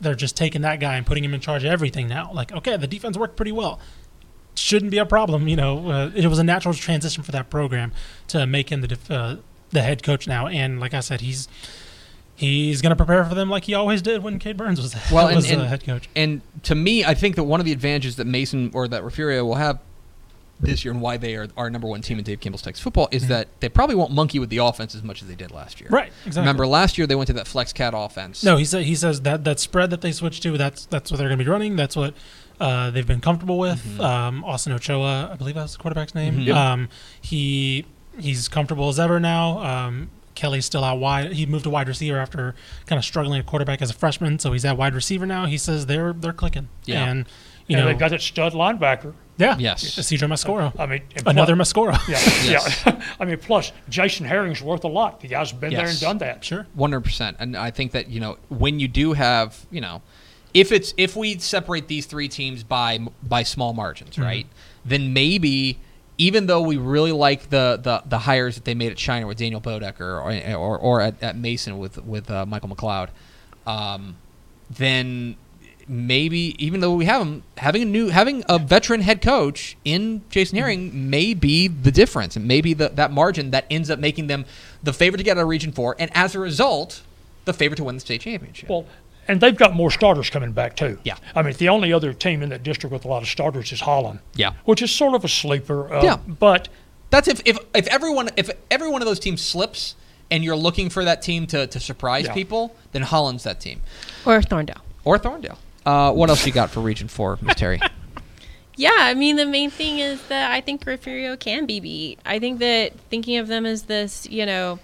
they're 0.00 0.14
just 0.14 0.36
taking 0.36 0.62
that 0.62 0.78
guy 0.80 0.96
and 0.96 1.04
putting 1.04 1.24
him 1.24 1.34
in 1.34 1.40
charge 1.40 1.64
of 1.64 1.72
everything 1.72 2.06
now. 2.08 2.30
Like, 2.32 2.52
okay, 2.52 2.76
the 2.76 2.86
defense 2.86 3.16
worked 3.18 3.36
pretty 3.36 3.52
well. 3.52 3.80
Shouldn't 4.54 4.90
be 4.90 4.98
a 4.98 5.06
problem, 5.06 5.48
you 5.48 5.56
know. 5.56 5.90
Uh, 5.90 6.10
it 6.14 6.26
was 6.26 6.38
a 6.38 6.44
natural 6.44 6.74
transition 6.74 7.22
for 7.22 7.32
that 7.32 7.48
program 7.50 7.92
to 8.28 8.46
make 8.46 8.70
him 8.70 8.80
the 8.80 8.88
def- 8.88 9.10
uh, 9.10 9.36
the 9.70 9.82
head 9.82 10.02
coach 10.02 10.26
now. 10.28 10.46
And 10.46 10.78
like 10.78 10.94
I 10.94 11.00
said, 11.00 11.20
he's 11.20 11.48
he's 12.38 12.80
going 12.80 12.90
to 12.90 12.96
prepare 12.96 13.24
for 13.24 13.34
them 13.34 13.50
like 13.50 13.64
he 13.64 13.74
always 13.74 14.00
did 14.00 14.22
when 14.22 14.38
Cade 14.38 14.56
Burns 14.56 14.80
was, 14.80 14.94
Well, 15.12 15.26
and- 15.26 15.36
was 15.36 15.50
and- 15.50 15.60
head 15.62 15.84
coach. 15.84 16.08
And 16.16 16.40
to 16.62 16.74
me, 16.74 17.04
I 17.04 17.14
think 17.14 17.36
that 17.36 17.44
one 17.44 17.60
of 17.60 17.66
the 17.66 17.72
advantages 17.72 18.16
that 18.16 18.26
Mason 18.26 18.70
or 18.72 18.86
that 18.88 19.02
Refugio 19.04 19.44
will 19.44 19.56
have 19.56 19.80
this 20.60 20.84
year 20.84 20.92
and 20.92 21.00
why 21.00 21.16
they 21.16 21.36
are 21.36 21.46
our 21.56 21.70
number 21.70 21.86
one 21.86 22.02
team 22.02 22.18
in 22.18 22.24
Dave 22.24 22.40
Campbell's 22.40 22.62
Texas 22.62 22.82
football 22.82 23.08
is 23.12 23.28
that 23.28 23.46
they 23.60 23.68
probably 23.68 23.94
won't 23.94 24.10
monkey 24.10 24.40
with 24.40 24.50
the 24.50 24.56
offense 24.58 24.92
as 24.94 25.04
much 25.04 25.22
as 25.22 25.28
they 25.28 25.36
did 25.36 25.52
last 25.52 25.80
year. 25.80 25.88
Right, 25.88 26.12
exactly. 26.26 26.40
Remember 26.40 26.66
last 26.66 26.98
year 26.98 27.06
they 27.06 27.14
went 27.14 27.28
to 27.28 27.32
that 27.34 27.46
flex 27.46 27.72
cat 27.72 27.92
offense. 27.96 28.42
No, 28.42 28.56
he 28.56 28.64
said 28.64 28.82
he 28.84 28.96
says 28.96 29.20
that 29.22 29.44
that 29.44 29.60
spread 29.60 29.90
that 29.90 30.00
they 30.00 30.10
switched 30.10 30.42
to 30.42 30.58
that's 30.58 30.86
that's 30.86 31.10
what 31.12 31.18
they're 31.18 31.28
going 31.28 31.38
to 31.38 31.44
be 31.44 31.48
running. 31.50 31.76
That's 31.76 31.94
what 31.94 32.14
uh, 32.60 32.90
they've 32.90 33.06
been 33.06 33.20
comfortable 33.20 33.56
with. 33.58 33.78
Mm-hmm. 33.84 34.00
Um, 34.00 34.44
Austin 34.44 34.72
Ochoa, 34.72 35.30
I 35.32 35.36
believe 35.36 35.54
that's 35.54 35.74
the 35.74 35.78
quarterback's 35.78 36.14
name. 36.16 36.38
Mhm. 36.38 36.52
Um, 36.54 36.88
he 37.20 37.84
he's 38.18 38.48
comfortable 38.48 38.88
as 38.88 38.98
ever 38.98 39.20
now. 39.20 39.58
Um, 39.60 40.10
Kelly's 40.38 40.64
still 40.64 40.84
out 40.84 40.98
wide. 41.00 41.32
He 41.32 41.44
moved 41.46 41.64
to 41.64 41.70
wide 41.70 41.88
receiver 41.88 42.16
after 42.18 42.54
kind 42.86 42.98
of 42.98 43.04
struggling 43.04 43.38
at 43.40 43.46
quarterback 43.46 43.82
as 43.82 43.90
a 43.90 43.94
freshman, 43.94 44.38
so 44.38 44.52
he's 44.52 44.64
at 44.64 44.76
wide 44.76 44.94
receiver 44.94 45.26
now. 45.26 45.46
He 45.46 45.58
says 45.58 45.86
they're 45.86 46.12
they're 46.12 46.32
clicking. 46.32 46.68
Yeah. 46.84 47.04
And 47.08 47.26
you 47.66 47.76
and 47.76 47.84
know, 47.84 47.92
they 47.92 47.98
got 47.98 48.10
that 48.12 48.22
stud 48.22 48.52
linebacker. 48.54 49.12
yeah, 49.36 49.56
Yes. 49.58 49.84
CJ 49.84 50.26
Mascoro, 50.28 50.72
I 50.80 50.86
mean, 50.86 51.02
and 51.16 51.26
another 51.26 51.54
plus- 51.56 51.72
Mascoro. 51.74 51.92
Yeah, 52.08 52.50
Yes. 52.50 52.82
yeah. 52.86 53.02
I 53.20 53.24
mean, 53.26 53.36
plus 53.38 53.72
Jason 53.90 54.24
Herring's 54.26 54.62
worth 54.62 54.84
a 54.84 54.88
lot. 54.88 55.20
The 55.20 55.28
guy's 55.28 55.52
been 55.52 55.72
there 55.74 55.86
and 55.88 56.00
done 56.00 56.18
that. 56.18 56.42
sure. 56.44 56.66
One 56.74 56.92
hundred 56.92 57.02
percent, 57.04 57.36
and 57.40 57.56
I 57.56 57.70
think 57.70 57.92
that 57.92 58.08
you 58.08 58.20
know 58.20 58.38
when 58.48 58.78
you 58.80 58.88
do 58.88 59.12
have 59.14 59.66
you 59.70 59.80
know, 59.82 60.00
if 60.54 60.70
it's 60.72 60.94
if 60.96 61.14
we 61.16 61.38
separate 61.38 61.88
these 61.88 62.06
three 62.06 62.28
teams 62.28 62.62
by 62.62 63.00
by 63.22 63.42
small 63.42 63.72
margins, 63.74 64.12
Mm-hmm. 64.12 64.22
right? 64.22 64.46
Then 64.84 65.12
maybe 65.12 65.80
even 66.18 66.46
though 66.46 66.60
we 66.60 66.76
really 66.76 67.12
like 67.12 67.48
the 67.50 67.78
the, 67.82 68.02
the 68.06 68.18
hires 68.18 68.56
that 68.56 68.64
they 68.64 68.74
made 68.74 68.92
at 68.92 68.98
Shiner 68.98 69.26
with 69.26 69.38
Daniel 69.38 69.60
Bodecker 69.60 70.00
or 70.00 70.56
or, 70.56 70.78
or 70.78 71.00
at, 71.00 71.22
at 71.22 71.36
Mason 71.36 71.78
with 71.78 72.04
with 72.04 72.30
uh, 72.30 72.44
Michael 72.44 72.68
McLeod, 72.68 73.08
um, 73.66 74.16
then 74.68 75.36
maybe 75.88 76.54
even 76.62 76.80
though 76.80 76.94
we 76.94 77.06
have 77.06 77.22
him 77.22 77.42
having 77.56 77.82
a 77.82 77.86
new 77.86 78.08
having 78.08 78.44
a 78.48 78.58
veteran 78.58 79.00
head 79.00 79.22
coach 79.22 79.76
in 79.84 80.20
Jason 80.28 80.56
Mm-hmm. 80.56 80.62
Herring 80.62 81.10
may 81.10 81.34
be 81.34 81.68
the 81.68 81.90
difference 81.90 82.36
and 82.36 82.46
maybe 82.46 82.74
the, 82.74 82.90
that 82.90 83.10
margin 83.10 83.52
that 83.52 83.64
ends 83.70 83.90
up 83.90 83.98
making 83.98 84.26
them 84.26 84.44
the 84.82 84.92
favorite 84.92 85.18
to 85.18 85.24
get 85.24 85.38
out 85.38 85.42
of 85.42 85.48
Region 85.48 85.72
Four 85.72 85.96
and 85.98 86.10
as 86.14 86.34
a 86.34 86.38
result 86.38 87.02
the 87.46 87.54
favorite 87.54 87.76
to 87.78 87.84
win 87.84 87.94
the 87.94 88.00
state 88.00 88.20
championship. 88.20 88.68
Well, 88.68 88.84
and 89.28 89.40
they've 89.40 89.56
got 89.56 89.74
more 89.74 89.90
starters 89.90 90.30
coming 90.30 90.52
back 90.52 90.74
too. 90.74 90.98
Yeah. 91.04 91.16
I 91.34 91.42
mean, 91.42 91.54
the 91.54 91.68
only 91.68 91.92
other 91.92 92.12
team 92.12 92.42
in 92.42 92.48
that 92.48 92.62
district 92.62 92.92
with 92.92 93.04
a 93.04 93.08
lot 93.08 93.22
of 93.22 93.28
starters 93.28 93.70
is 93.70 93.82
Holland. 93.82 94.20
Yeah. 94.34 94.52
Which 94.64 94.82
is 94.82 94.90
sort 94.90 95.14
of 95.14 95.24
a 95.24 95.28
sleeper. 95.28 95.92
Uh, 95.92 96.02
Yeah. 96.02 96.16
But 96.26 96.68
That's 97.10 97.28
if, 97.28 97.40
if 97.44 97.58
if 97.74 97.86
everyone 97.88 98.30
if 98.36 98.50
every 98.70 98.90
one 98.90 99.02
of 99.02 99.06
those 99.06 99.20
teams 99.20 99.40
slips 99.42 99.94
and 100.30 100.42
you're 100.44 100.56
looking 100.56 100.90
for 100.90 101.04
that 101.04 101.22
team 101.22 101.46
to, 101.48 101.66
to 101.66 101.78
surprise 101.80 102.24
Yeah. 102.26 102.34
people, 102.34 102.74
then 102.92 103.02
Holland's 103.02 103.44
that 103.44 103.60
team 103.60 103.80
Or 104.26 104.40
Thorndale. 104.40 104.80
or 105.04 105.18
Thorndale. 105.18 105.58
Uh, 105.86 106.12
what 106.12 106.28
else 106.28 106.44
you 106.46 106.52
got 106.52 106.70
for 106.70 106.80
Region 106.80 107.08
Four, 107.08 107.38
Miss 107.42 107.54
Terry? 107.54 107.80
Yeah, 108.80 108.92
I 108.96 109.14
mean 109.14 109.34
the 109.34 109.44
main 109.44 109.70
thing 109.72 109.98
is 109.98 110.22
that 110.28 110.52
I 110.52 110.60
think 110.60 110.86
Refugio 110.86 111.36
can 111.36 111.66
be 111.66 111.80
beat. 111.80 112.20
I 112.24 112.38
think 112.38 112.60
that 112.60 112.92
thinking 113.10 113.36
of 113.38 113.48
them 113.48 113.66
as 113.66 113.82
this, 113.84 114.28
you 114.30 114.46
know, 114.46 114.78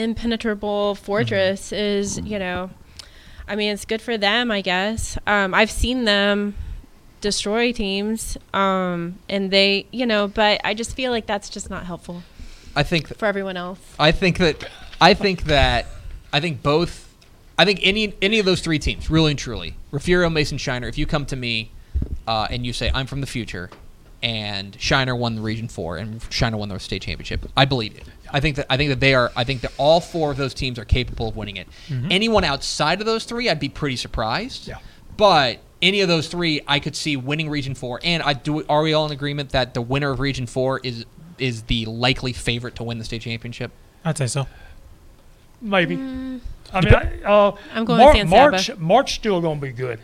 impenetrable 0.00 0.94
fortress 0.94 1.72
is, 1.72 2.18
you 2.20 2.38
know, 2.38 2.70
I 3.46 3.56
mean 3.56 3.72
it's 3.72 3.84
good 3.84 4.02
for 4.02 4.16
them, 4.16 4.50
I 4.50 4.60
guess. 4.60 5.18
Um, 5.26 5.54
I've 5.54 5.70
seen 5.70 6.04
them 6.04 6.54
destroy 7.20 7.72
teams, 7.72 8.38
um, 8.54 9.18
and 9.28 9.50
they, 9.50 9.86
you 9.90 10.06
know, 10.06 10.26
but 10.28 10.60
I 10.64 10.74
just 10.74 10.96
feel 10.96 11.10
like 11.12 11.26
that's 11.26 11.50
just 11.50 11.68
not 11.68 11.84
helpful 11.84 12.22
I 12.74 12.82
think 12.82 13.16
for 13.16 13.26
everyone 13.26 13.56
else. 13.56 13.80
I 13.98 14.12
think 14.12 14.38
that 14.38 14.68
I 15.00 15.14
think 15.14 15.44
that 15.44 15.86
I 16.32 16.40
think 16.40 16.62
both 16.62 17.12
I 17.58 17.64
think 17.64 17.80
any 17.82 18.14
any 18.22 18.38
of 18.38 18.46
those 18.46 18.60
three 18.60 18.78
teams, 18.78 19.10
really 19.10 19.32
and 19.32 19.38
truly, 19.38 19.76
Refugio, 19.90 20.30
Mason, 20.30 20.58
Shiner, 20.58 20.88
if 20.88 20.96
you 20.96 21.06
come 21.06 21.26
to 21.26 21.36
me 21.36 21.72
uh, 22.26 22.46
and 22.50 22.64
you 22.64 22.72
say 22.72 22.90
I'm 22.94 23.06
from 23.06 23.20
the 23.20 23.26
future 23.26 23.70
and 24.22 24.76
Shiner 24.80 25.16
won 25.16 25.34
the 25.36 25.42
region 25.42 25.68
four 25.68 25.96
and 25.96 26.22
Shiner 26.30 26.56
won 26.56 26.68
the 26.68 26.78
state 26.78 27.02
championship, 27.02 27.46
I 27.56 27.64
believe 27.64 27.96
it. 27.96 28.04
I 28.32 28.40
think 28.40 28.56
that 28.56 28.66
I 28.70 28.76
think 28.76 28.90
that 28.90 29.00
they 29.00 29.14
are 29.14 29.30
I 29.36 29.44
think 29.44 29.60
that 29.62 29.72
all 29.78 30.00
four 30.00 30.30
of 30.30 30.36
those 30.36 30.54
teams 30.54 30.78
are 30.78 30.84
capable 30.84 31.28
of 31.28 31.36
winning 31.36 31.56
it. 31.56 31.68
Mm-hmm. 31.88 32.12
Anyone 32.12 32.44
outside 32.44 33.00
of 33.00 33.06
those 33.06 33.24
three, 33.24 33.48
I'd 33.48 33.60
be 33.60 33.68
pretty 33.68 33.96
surprised. 33.96 34.68
Yeah. 34.68 34.78
But 35.16 35.60
any 35.82 36.00
of 36.00 36.08
those 36.08 36.28
three, 36.28 36.60
I 36.66 36.78
could 36.78 36.94
see 36.96 37.16
winning 37.16 37.48
Region 37.48 37.74
Four. 37.74 38.00
And 38.02 38.22
I 38.22 38.32
do. 38.34 38.64
Are 38.66 38.82
we 38.82 38.92
all 38.92 39.06
in 39.06 39.12
agreement 39.12 39.50
that 39.50 39.74
the 39.74 39.82
winner 39.82 40.10
of 40.10 40.20
Region 40.20 40.46
Four 40.46 40.80
is 40.80 41.04
is 41.38 41.62
the 41.62 41.86
likely 41.86 42.32
favorite 42.32 42.74
to 42.76 42.84
win 42.84 42.98
the 42.98 43.04
state 43.04 43.22
championship? 43.22 43.70
I'd 44.04 44.18
say 44.18 44.26
so. 44.26 44.46
maybe. 45.60 45.96
Mm, 45.96 46.40
I 46.72 46.80
mean, 46.80 46.94
I, 46.94 47.22
uh, 47.22 47.56
I'm 47.74 47.84
going 47.84 47.98
Mar- 47.98 48.14
with 48.14 48.28
March. 48.28 48.66
Saba. 48.66 48.80
March 48.80 49.14
still 49.14 49.40
going 49.40 49.60
to 49.60 49.66
be 49.66 49.72
good. 49.72 50.00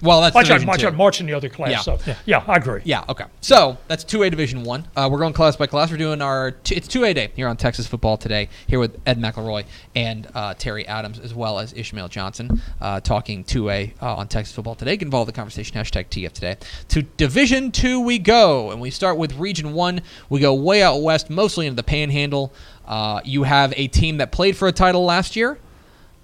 Well, 0.00 0.22
that's 0.22 0.34
Watch 0.34 0.46
out, 0.46 0.54
Division 0.54 0.66
watch 0.68 0.80
two. 0.80 0.86
out, 0.86 0.94
March 0.94 1.20
in 1.20 1.26
the 1.26 1.34
other 1.34 1.50
class. 1.50 1.70
Yeah. 1.70 1.80
So, 1.80 1.98
Yeah. 2.06 2.14
yeah. 2.24 2.44
I 2.46 2.56
agree. 2.56 2.80
Yeah, 2.84 3.04
okay. 3.10 3.24
So 3.42 3.76
that's 3.86 4.02
two 4.02 4.22
A 4.22 4.30
Division 4.30 4.62
One. 4.64 4.88
Uh, 4.96 5.10
we're 5.12 5.18
going 5.18 5.34
class 5.34 5.56
by 5.56 5.66
class. 5.66 5.90
We're 5.90 5.98
doing 5.98 6.22
our 6.22 6.52
t- 6.52 6.74
it's 6.74 6.88
two 6.88 7.04
A 7.04 7.12
day 7.12 7.32
here 7.36 7.48
on 7.48 7.58
Texas 7.58 7.86
Football 7.86 8.16
today. 8.16 8.48
Here 8.66 8.78
with 8.78 8.98
Ed 9.04 9.20
McElroy 9.20 9.64
and 9.94 10.26
uh, 10.34 10.54
Terry 10.54 10.86
Adams, 10.88 11.18
as 11.18 11.34
well 11.34 11.58
as 11.58 11.74
Ishmael 11.74 12.08
Johnson, 12.08 12.62
uh, 12.80 13.00
talking 13.00 13.44
two 13.44 13.68
A 13.68 13.92
uh, 14.00 14.16
on 14.16 14.26
Texas 14.28 14.54
Football 14.54 14.74
today. 14.74 14.96
Get 14.96 15.04
involved 15.04 15.28
in 15.28 15.34
the 15.34 15.36
conversation. 15.36 15.76
Hashtag 15.76 16.06
TF 16.08 16.32
today. 16.32 16.56
To 16.88 17.02
Division 17.02 17.72
Two 17.72 18.00
we 18.00 18.18
go, 18.18 18.70
and 18.70 18.80
we 18.80 18.90
start 18.90 19.18
with 19.18 19.34
Region 19.36 19.74
One. 19.74 20.00
We 20.30 20.40
go 20.40 20.54
way 20.54 20.82
out 20.82 21.02
west, 21.02 21.28
mostly 21.28 21.66
into 21.66 21.76
the 21.76 21.82
Panhandle. 21.82 22.54
Uh, 22.86 23.20
you 23.24 23.42
have 23.42 23.74
a 23.76 23.86
team 23.88 24.16
that 24.16 24.32
played 24.32 24.56
for 24.56 24.66
a 24.66 24.72
title 24.72 25.04
last 25.04 25.36
year. 25.36 25.58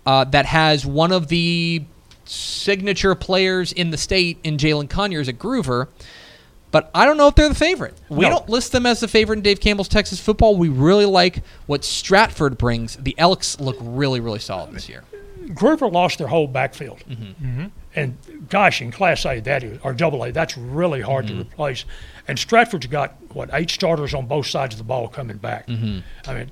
Uh, 0.09 0.25
that 0.25 0.47
has 0.47 0.87
one 0.87 1.13
of 1.13 1.29
the 1.29 1.85
signature 2.25 3.15
players 3.15 3.73
in 3.73 3.91
the 3.91 3.99
state 3.99 4.39
in 4.43 4.57
Jalin 4.57 4.89
Conyers 4.89 5.29
at 5.29 5.39
Gruver. 5.39 5.89
But 6.71 6.91
I 6.95 7.05
don't 7.05 7.19
know 7.19 7.29
if 7.29 7.35
they're 7.35 7.49
the 7.51 7.55
favorite. 7.55 7.95
We 8.09 8.25
No. 8.25 8.31
don't 8.31 8.49
list 8.49 8.73
them 8.73 8.87
as 8.87 9.01
the 9.01 9.09
favorite 9.09 9.37
in 9.37 9.43
Dave 9.43 9.61
Campbell's 9.61 9.87
Texas 9.89 10.19
football. 10.19 10.57
We 10.57 10.71
really 10.71 11.05
like 11.05 11.43
what 11.67 11.85
Stratford 11.85 12.57
brings. 12.57 12.97
The 12.97 13.15
Elks 13.19 13.61
look 13.61 13.77
really, 13.81 14.21
really 14.21 14.39
solid 14.39 14.73
this 14.73 14.89
year. 14.89 15.05
Gruver 15.49 15.93
lost 15.93 16.17
their 16.19 16.27
whole 16.29 16.47
backfield. 16.47 17.03
Mm-hmm. 17.09 17.67
And 17.95 18.17
gosh, 18.49 18.81
in 18.81 18.91
Class 18.93 19.27
A, 19.27 19.41
that 19.41 19.63
is, 19.63 19.79
or 19.83 19.93
Double 19.93 20.23
A, 20.25 20.31
that's 20.33 20.57
really 20.57 21.01
hard 21.03 21.27
Mm-hmm. 21.27 21.37
to 21.37 21.43
replace. 21.43 21.85
And 22.27 22.39
Stratford's 22.39 22.87
got 22.87 23.15
what 23.35 23.51
eight 23.53 23.71
starters 23.71 24.15
on 24.15 24.27
both 24.27 24.47
sides 24.47 24.75
of 24.75 24.79
the 24.79 24.85
ball 24.85 25.09
coming 25.09 25.37
back. 25.39 25.67
Mm-hmm. 25.69 25.99
I 26.31 26.35
mean, 26.35 26.51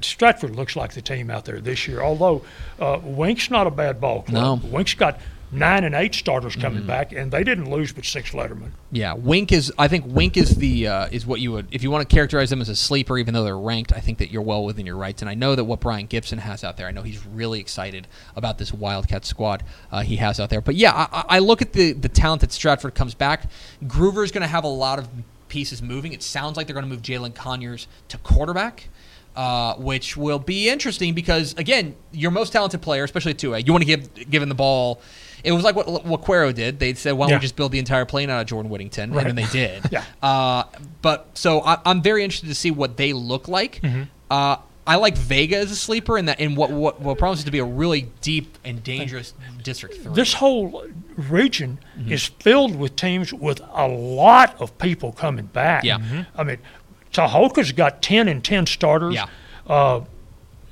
Stratford 0.00 0.56
looks 0.56 0.76
like 0.76 0.94
the 0.94 1.02
team 1.02 1.30
out 1.30 1.44
there 1.44 1.60
this 1.60 1.86
year. 1.88 2.00
Although 2.00 2.42
uh, 2.78 3.00
Wink's 3.02 3.50
not 3.50 3.66
a 3.66 3.70
bad 3.70 4.00
ball 4.00 4.22
club. 4.22 4.34
No. 4.34 4.56
Mm-hmm. 4.56 4.72
Wink's 4.72 4.94
got 4.94 5.18
nine 5.52 5.84
and 5.84 5.94
eight 5.94 6.14
starters 6.14 6.54
coming 6.54 6.86
back, 6.86 7.12
and 7.12 7.30
they 7.30 7.42
didn't 7.42 7.70
lose 7.70 7.92
but 7.92 8.04
six 8.04 8.30
Letterman. 8.30 8.70
Yeah, 8.92 9.14
Wink 9.14 9.52
is. 9.52 9.72
I 9.78 9.88
think 9.88 10.04
Wink 10.06 10.36
is 10.36 10.56
the 10.56 10.86
uh, 10.86 11.08
is 11.10 11.26
what 11.26 11.40
you 11.40 11.52
would 11.52 11.66
if 11.70 11.82
you 11.82 11.90
want 11.90 12.08
to 12.08 12.14
characterize 12.14 12.50
them 12.50 12.60
as 12.60 12.68
a 12.68 12.76
sleeper, 12.76 13.18
even 13.18 13.34
though 13.34 13.44
they're 13.44 13.58
ranked. 13.58 13.92
I 13.92 14.00
think 14.00 14.18
that 14.18 14.30
you're 14.30 14.42
well 14.42 14.64
within 14.64 14.86
your 14.86 14.96
rights, 14.96 15.22
and 15.22 15.28
I 15.28 15.34
know 15.34 15.54
that 15.54 15.64
what 15.64 15.80
Brian 15.80 16.06
Gibson 16.06 16.38
has 16.38 16.64
out 16.64 16.76
there. 16.76 16.86
I 16.86 16.92
know 16.92 17.02
he's 17.02 17.24
really 17.26 17.60
excited 17.60 18.06
about 18.36 18.58
this 18.58 18.72
Wildcat 18.72 19.24
squad 19.24 19.64
uh, 19.90 20.02
he 20.02 20.16
has 20.16 20.38
out 20.40 20.50
there. 20.50 20.60
But 20.60 20.76
yeah, 20.76 21.08
I, 21.12 21.24
I 21.28 21.38
look 21.40 21.62
at 21.62 21.72
the 21.72 21.92
the 21.92 22.08
talent 22.08 22.42
that 22.42 22.52
Stratford 22.52 22.94
comes 22.94 23.14
back. 23.14 23.50
Gruver's 23.86 24.32
going 24.32 24.42
to 24.42 24.48
have 24.48 24.64
a 24.64 24.68
lot 24.68 24.98
of 24.98 25.08
pieces 25.48 25.82
moving. 25.82 26.12
It 26.12 26.22
sounds 26.22 26.56
like 26.56 26.66
they're 26.66 26.74
going 26.74 26.88
to 26.88 26.90
move 26.90 27.02
Jalin 27.02 27.34
Conyers 27.34 27.88
to 28.08 28.18
quarterback. 28.18 28.88
Uh, 29.36 29.74
which 29.76 30.16
will 30.16 30.40
be 30.40 30.68
interesting 30.68 31.14
because 31.14 31.54
again, 31.56 31.94
your 32.12 32.30
most 32.32 32.52
talented 32.52 32.82
player, 32.82 33.04
especially 33.04 33.32
two 33.32 33.54
A, 33.54 33.60
you 33.60 33.72
want 33.72 33.82
to 33.82 33.86
give 33.86 34.12
give 34.28 34.42
him 34.42 34.48
the 34.48 34.54
ball. 34.56 35.00
It 35.44 35.52
was 35.52 35.62
like 35.64 35.76
what 35.76 36.04
what 36.04 36.22
Cuero 36.22 36.52
did. 36.52 36.78
They 36.80 36.94
said, 36.94 37.12
"Why 37.12 37.24
don't 37.26 37.30
Yeah. 37.30 37.36
we 37.36 37.42
just 37.42 37.54
build 37.56 37.70
the 37.72 37.78
entire 37.78 38.04
plane 38.04 38.28
out 38.28 38.40
of 38.40 38.46
Jordan 38.48 38.70
Whittington?" 38.70 39.12
Right. 39.12 39.26
And 39.26 39.38
then 39.38 39.44
they 39.46 39.50
did. 39.52 39.84
Yeah. 39.92 40.04
Uh, 40.20 40.64
but 41.00 41.28
so 41.34 41.60
I, 41.62 41.78
I'm 41.86 42.02
very 42.02 42.24
interested 42.24 42.48
to 42.48 42.54
see 42.56 42.70
what 42.72 42.96
they 42.96 43.12
look 43.12 43.46
like. 43.48 43.80
Uh, 44.30 44.56
I 44.86 44.96
like 44.96 45.16
Vega 45.16 45.56
as 45.58 45.70
a 45.70 45.76
sleeper, 45.76 46.18
in 46.18 46.24
that 46.24 46.40
in 46.40 46.56
what 46.56 46.70
what, 46.72 47.00
what 47.00 47.16
promises 47.16 47.44
to 47.44 47.50
be 47.52 47.60
a 47.60 47.64
really 47.64 48.08
deep 48.22 48.58
and 48.64 48.82
dangerous 48.82 49.32
District 49.62 49.94
Three. 49.96 50.12
This 50.12 50.34
whole 50.34 50.84
region 51.16 51.78
Mm-hmm. 51.98 52.12
is 52.12 52.24
filled 52.24 52.76
with 52.76 52.96
teams 52.96 53.30
with 53.32 53.60
a 53.74 53.86
lot 53.86 54.58
of 54.58 54.76
people 54.78 55.12
coming 55.12 55.44
back. 55.46 55.84
Yeah. 55.84 55.98
Mhm. 55.98 56.26
I 56.34 56.44
mean, 56.44 56.56
Tahoka's 57.12 57.72
got 57.72 58.02
10 58.02 58.28
and 58.28 58.42
10 58.44 58.66
starters. 58.66 59.14
Yeah. 59.14 59.26
Uh, 59.66 60.04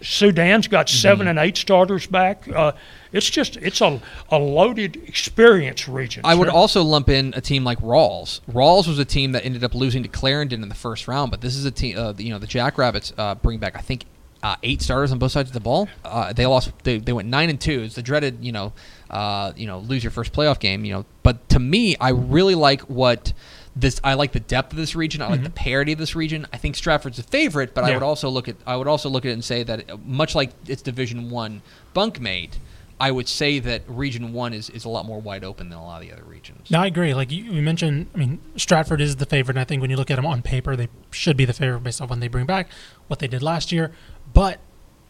Sudan's 0.01 0.69
got 0.69 0.89
7 0.89 1.19
Mm-hmm. 1.19 1.29
and 1.29 1.39
eight 1.41 1.57
starters 1.57 2.07
back. 2.07 2.47
Uh, 2.49 2.71
it's 3.13 3.29
just 3.29 3.57
it's 3.57 3.81
a, 3.81 4.01
a 4.31 4.39
loaded 4.39 4.97
experience 5.09 5.89
region. 5.89 6.23
I 6.25 6.37
would 6.37 6.49
also 6.49 6.83
lump 6.85 7.09
in 7.09 7.33
a 7.37 7.41
team 7.41 7.65
like 7.65 7.79
Rawls. 7.81 8.41
Rawls 8.53 8.87
was 8.87 9.01
a 9.01 9.05
team 9.05 9.33
that 9.33 9.45
ended 9.45 9.65
up 9.65 9.75
losing 9.75 10.05
to 10.05 10.09
Clarendon 10.09 10.63
in 10.63 10.69
the 10.69 10.75
first 10.77 11.09
round, 11.09 11.33
but 11.33 11.41
this 11.41 11.57
is 11.57 11.65
a 11.65 11.71
team. 11.73 11.99
Uh, 11.99 12.13
you 12.17 12.31
know, 12.31 12.39
the 12.39 12.47
Jackrabbits 12.47 13.13
uh, 13.19 13.35
bring 13.35 13.59
back 13.59 13.77
I 13.77 13.81
think 13.81 14.05
uh, 14.41 14.55
eight 14.63 14.81
starters 14.83 15.11
on 15.11 15.19
both 15.19 15.33
sides 15.33 15.49
of 15.51 15.55
the 15.55 15.59
ball. 15.61 15.89
Uh, 16.05 16.33
they 16.33 16.47
lost. 16.47 16.71
They, 16.85 16.99
they 16.99 17.13
went 17.13 17.27
nine 17.29 17.51
and 17.51 17.61
two. 17.61 17.81
It's 17.83 17.97
the 17.97 18.03
dreaded 18.03 18.39
you 18.45 18.53
know, 18.53 18.73
uh, 19.11 19.53
you 19.57 19.67
know, 19.67 19.81
lose 19.81 20.05
your 20.05 20.13
first 20.13 20.33
playoff 20.33 20.61
game. 20.61 20.85
You 20.85 20.93
know, 20.93 21.07
but 21.25 21.49
to 21.49 21.59
me, 21.59 21.97
I 21.97 22.11
really 22.11 22.55
like 22.55 22.83
what. 22.83 23.33
This 23.79 24.01
I 24.03 24.15
like 24.15 24.33
the 24.33 24.41
depth 24.41 24.73
of 24.73 24.77
this 24.77 24.97
region. 24.97 25.23
I 25.23 25.29
like 25.29 25.43
the 25.43 25.49
mm-hmm. 25.49 25.55
parity 25.55 25.93
of 25.93 25.99
this 25.99 26.17
region. 26.17 26.47
I 26.53 26.57
think 26.57 26.75
Stratford's 26.75 27.19
a 27.19 27.23
favorite, 27.23 27.75
but 27.75 27.85
I 27.85 27.95
would 27.95 28.03
also 28.03 28.29
look 28.29 28.49
at 28.49 28.57
I 28.67 28.77
would 28.77 28.89
also 28.89 29.09
look 29.09 29.25
at 29.25 29.31
it 29.31 29.35
and 29.35 29.45
say 29.45 29.63
that 29.63 30.05
much 30.05 30.35
like 30.35 30.51
its 30.67 30.83
Division 30.83 31.31
One 31.31 31.63
bunkmate, 31.95 32.55
I 33.01 33.13
would 33.13 33.29
say 33.29 33.61
that 33.61 33.83
Region 33.87 34.33
One 34.33 34.53
is, 34.53 34.69
is 34.71 34.85
a 34.85 34.89
lot 34.89 35.07
more 35.07 35.21
wide 35.21 35.45
open 35.45 35.69
than 35.69 35.79
a 35.79 35.85
lot 35.85 36.03
of 36.03 36.09
the 36.09 36.13
other 36.13 36.25
regions. 36.25 36.71
No, 36.71 36.81
I 36.81 36.87
agree. 36.87 37.15
Like 37.15 37.31
you, 37.31 37.45
you 37.45 37.63
mentioned, 37.63 38.09
I 38.15 38.19
mean, 38.19 38.41
Stratford 38.57 39.01
is 39.01 39.17
the 39.17 39.27
favorite. 39.27 39.57
And 39.57 39.61
I 39.61 39.65
think 39.65 39.81
when 39.81 39.91
you 39.91 39.97
look 39.97 40.11
at 40.11 40.17
them 40.17 40.27
on 40.27 40.43
paper, 40.43 40.75
they 40.75 40.89
should 41.13 41.37
be 41.37 41.45
the 41.45 41.53
favorite 41.53 41.85
based 41.85 42.03
off 42.03 42.11
when 42.11 42.21
they 42.21 42.29
bring 42.29 42.47
back 42.47 42.69
what 43.07 43.21
they 43.21 43.29
did 43.29 43.43
last 43.43 43.71
year. 43.71 43.93
But 44.35 44.59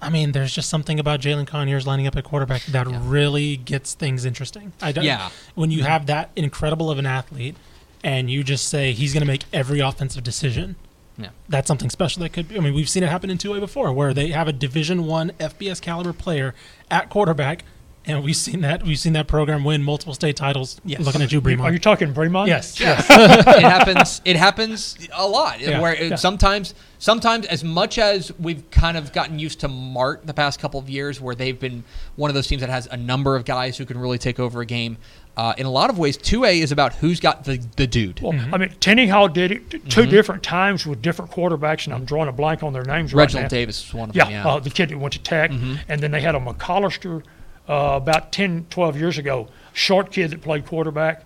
I 0.00 0.10
mean, 0.10 0.32
there's 0.32 0.54
just 0.54 0.68
something 0.68 1.00
about 1.00 1.20
Jalin 1.20 1.46
Conyers 1.46 1.86
lining 1.86 2.06
up 2.06 2.16
at 2.16 2.24
quarterback 2.24 2.62
that 2.66 2.86
really 2.86 3.56
gets 3.56 3.94
things 3.94 4.24
interesting. 4.24 4.72
I 4.80 4.92
don't, 4.92 5.04
Yeah. 5.04 5.30
When 5.54 5.70
you 5.70 5.78
mm-hmm. 5.78 5.88
have 5.88 6.06
that 6.06 6.30
incredible 6.36 6.90
of 6.90 6.98
an 6.98 7.06
athlete, 7.06 7.56
and 8.04 8.30
you 8.30 8.42
just 8.44 8.68
say 8.68 8.92
he's 8.92 9.12
going 9.12 9.22
to 9.22 9.26
make 9.26 9.44
every 9.52 9.80
offensive 9.80 10.22
decision, 10.24 10.76
Yeah. 11.16 11.30
that's 11.48 11.66
something 11.68 11.90
special 11.90 12.20
that 12.22 12.30
could 12.32 12.48
be. 12.48 12.56
I 12.56 12.60
mean, 12.60 12.74
we've 12.74 12.88
seen 12.88 13.02
it 13.02 13.08
happen 13.08 13.30
in 13.30 13.38
2A 13.38 13.60
before 13.60 13.92
where 13.92 14.14
they 14.14 14.28
have 14.28 14.48
a 14.48 14.52
Division 14.52 15.04
1 15.06 15.32
FBS 15.40 15.80
caliber 15.80 16.12
player 16.12 16.54
at 16.90 17.10
quarterback 17.10 17.64
and 18.08 18.24
we've 18.24 18.34
seen 18.36 18.62
that 18.62 18.82
we've 18.82 18.98
seen 18.98 19.12
that 19.12 19.28
program 19.28 19.62
win 19.64 19.82
multiple 19.82 20.14
state 20.14 20.36
titles. 20.36 20.80
Yes. 20.84 21.00
Looking 21.00 21.22
at 21.22 21.30
you, 21.30 21.40
Bremond. 21.40 21.60
Are 21.62 21.72
you 21.72 21.78
Bremond. 21.78 21.82
talking 21.82 22.14
Bremond? 22.14 22.46
Yes. 22.48 22.80
it 22.80 22.84
happens. 23.62 24.20
It 24.24 24.36
happens 24.36 24.96
a 25.14 25.26
lot. 25.26 25.60
Yeah. 25.60 25.80
Where 25.80 25.92
it, 25.94 26.10
Yeah. 26.10 26.16
sometimes, 26.16 26.74
sometimes 26.98 27.46
as 27.46 27.62
much 27.62 27.98
as 27.98 28.32
we've 28.38 28.68
kind 28.70 28.96
of 28.96 29.12
gotten 29.12 29.38
used 29.38 29.60
to 29.60 29.68
Mart 29.68 30.26
the 30.26 30.34
past 30.34 30.58
couple 30.60 30.80
of 30.80 30.88
years, 30.90 31.20
where 31.20 31.34
they've 31.34 31.58
been 31.58 31.84
one 32.16 32.30
of 32.30 32.34
those 32.34 32.46
teams 32.46 32.60
that 32.60 32.70
has 32.70 32.86
a 32.86 32.96
number 32.96 33.36
of 33.36 33.44
guys 33.44 33.76
who 33.78 33.84
can 33.84 33.98
really 33.98 34.18
take 34.18 34.40
over 34.40 34.60
a 34.60 34.66
game. 34.66 34.96
Uh, 35.36 35.54
in 35.56 35.66
a 35.66 35.70
lot 35.70 35.88
of 35.88 35.96
ways, 36.00 36.16
two 36.16 36.44
A 36.44 36.60
is 36.60 36.72
about 36.72 36.94
who's 36.94 37.20
got 37.20 37.44
the 37.44 37.64
the 37.76 37.86
dude. 37.86 38.20
Well, 38.20 38.32
I 38.52 38.58
mean, 38.58 38.70
Tenaha 38.80 39.32
did 39.32 39.52
it 39.52 39.70
t- 39.70 39.78
2 39.78 40.06
different 40.06 40.42
times 40.42 40.84
with 40.84 41.00
different 41.00 41.30
quarterbacks, 41.30 41.84
and 41.86 41.94
I'm 41.94 42.04
drawing 42.04 42.28
a 42.28 42.32
blank 42.32 42.64
on 42.64 42.72
their 42.72 42.82
names 42.82 43.14
right 43.14 43.18
now. 43.20 43.22
Reginald 43.22 43.44
now. 43.44 43.48
Davis 43.48 43.86
is 43.86 43.94
one 43.94 44.10
of 44.10 44.16
Yeah, 44.16 44.24
them. 44.24 44.32
Yeah. 44.32 44.38
Mm-hmm. 44.40 44.48
Uh, 44.48 44.58
the 44.58 44.70
kid 44.70 44.88
that 44.88 44.98
went 44.98 45.12
to 45.12 45.20
Tech. 45.22 45.52
And 45.52 46.00
then 46.00 46.10
they 46.10 46.20
had 46.20 46.34
a 46.34 46.40
McCollister 46.40 47.22
uh, 47.68 47.92
about 47.96 48.32
10, 48.32 48.66
12 48.70 48.96
years 48.96 49.18
ago. 49.18 49.48
Short 49.72 50.10
kid 50.10 50.30
that 50.30 50.42
played 50.42 50.66
quarterback, 50.66 51.24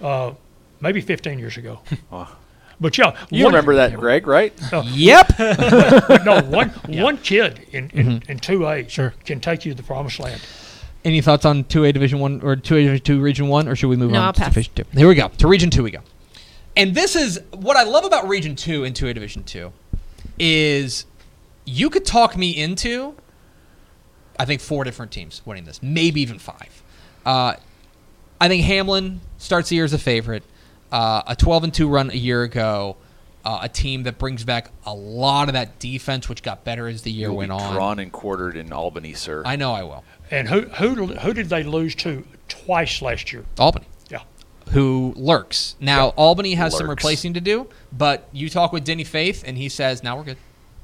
uh, 0.00 0.32
maybe 0.80 1.00
15 1.00 1.38
years 1.38 1.56
ago. 1.56 1.80
But 2.80 2.96
yeah, 2.96 3.16
You 3.30 3.42
one- 3.42 3.54
remember 3.54 3.74
that, 3.74 3.92
Greg, 3.96 4.28
right? 4.28 4.52
yep. 4.84 5.36
no, 6.24 6.40
one 6.42 6.68
one 6.86 7.18
kid 7.18 7.66
in 7.72 7.90
in, 7.90 8.22
in 8.28 8.38
2A 8.38 8.88
Sure. 8.88 9.14
can 9.24 9.40
take 9.40 9.64
you 9.64 9.72
to 9.72 9.76
the 9.76 9.82
promised 9.82 10.20
land. 10.20 10.40
Any 11.04 11.20
thoughts 11.20 11.44
on 11.44 11.64
two 11.64 11.82
A 11.84 11.90
Division 11.92 12.20
One 12.20 12.40
or 12.40 12.54
two 12.54 12.76
A 12.76 12.82
Division 12.84 13.02
Two 13.04 13.20
Region 13.20 13.48
One, 13.48 13.66
or 13.66 13.74
should 13.74 13.88
we 13.88 13.96
move 13.96 14.12
No, 14.12 14.20
on 14.20 14.24
I'll 14.26 14.32
to 14.32 14.40
pass. 14.42 14.50
Division 14.50 14.72
Two? 14.76 14.84
Here 14.96 15.08
we 15.08 15.16
go 15.16 15.26
to 15.26 15.48
Region 15.48 15.70
Two. 15.70 15.82
We 15.82 15.90
go, 15.90 15.98
and 16.76 16.94
this 16.94 17.16
is 17.16 17.40
what 17.50 17.76
I 17.76 17.82
love 17.82 18.04
about 18.04 18.28
Region 18.28 18.54
Two 18.54 18.84
and 18.84 18.94
Two 18.94 19.08
A 19.08 19.12
Division 19.12 19.42
Two, 19.42 19.72
is 20.38 21.04
you 21.64 21.90
could 21.90 22.04
talk 22.04 22.36
me 22.36 22.50
into. 22.56 23.14
I 24.38 24.44
think 24.44 24.60
four 24.60 24.84
different 24.84 25.12
teams 25.12 25.42
winning 25.44 25.64
this, 25.64 25.82
maybe 25.82 26.20
even 26.20 26.38
five. 26.38 26.82
Uh, 27.26 27.54
I 28.40 28.48
think 28.48 28.64
Hamlin 28.64 29.20
starts 29.36 29.68
the 29.70 29.76
year 29.76 29.84
as 29.84 29.92
a 29.92 29.98
favorite. 29.98 30.44
Uh, 30.92 31.22
a 31.26 31.36
12 31.36 31.64
and 31.64 31.74
2 31.74 31.88
run 31.88 32.10
a 32.10 32.14
year 32.14 32.42
ago. 32.44 32.96
Uh, 33.44 33.60
a 33.62 33.68
team 33.68 34.02
that 34.02 34.18
brings 34.18 34.44
back 34.44 34.70
a 34.84 34.92
lot 34.94 35.48
of 35.48 35.54
that 35.54 35.78
defense, 35.78 36.28
which 36.28 36.42
got 36.42 36.64
better 36.64 36.86
as 36.86 37.02
the 37.02 37.10
year 37.10 37.28
You'll 37.28 37.36
went 37.36 37.50
be 37.50 37.54
on. 37.56 37.72
drawn 37.74 37.98
and 37.98 38.12
quartered 38.12 38.56
in 38.56 38.72
Albany, 38.72 39.14
sir. 39.14 39.42
I 39.46 39.56
know 39.56 39.72
I 39.72 39.82
will. 39.84 40.04
And 40.30 40.48
who 40.48 40.62
who 40.62 41.06
who 41.06 41.32
did 41.32 41.48
they 41.48 41.62
lose 41.62 41.94
to 41.96 42.24
twice 42.48 43.00
last 43.00 43.32
year? 43.32 43.44
Albany. 43.58 43.86
Yeah. 44.10 44.20
who 44.70 45.14
lurks. 45.16 45.76
Now, 45.80 46.08
Albany 46.10 46.54
has 46.54 46.76
some 46.76 46.90
replacing 46.90 47.34
to 47.34 47.40
do, 47.40 47.68
but 47.92 48.28
you 48.32 48.50
talk 48.50 48.72
with 48.72 48.84
Denny 48.84 49.04
Faith, 49.04 49.42
and 49.46 49.56
he 49.56 49.68
says, 49.70 50.02
"Now 50.02 50.16
we're 50.18 50.24
good. 50.24 50.36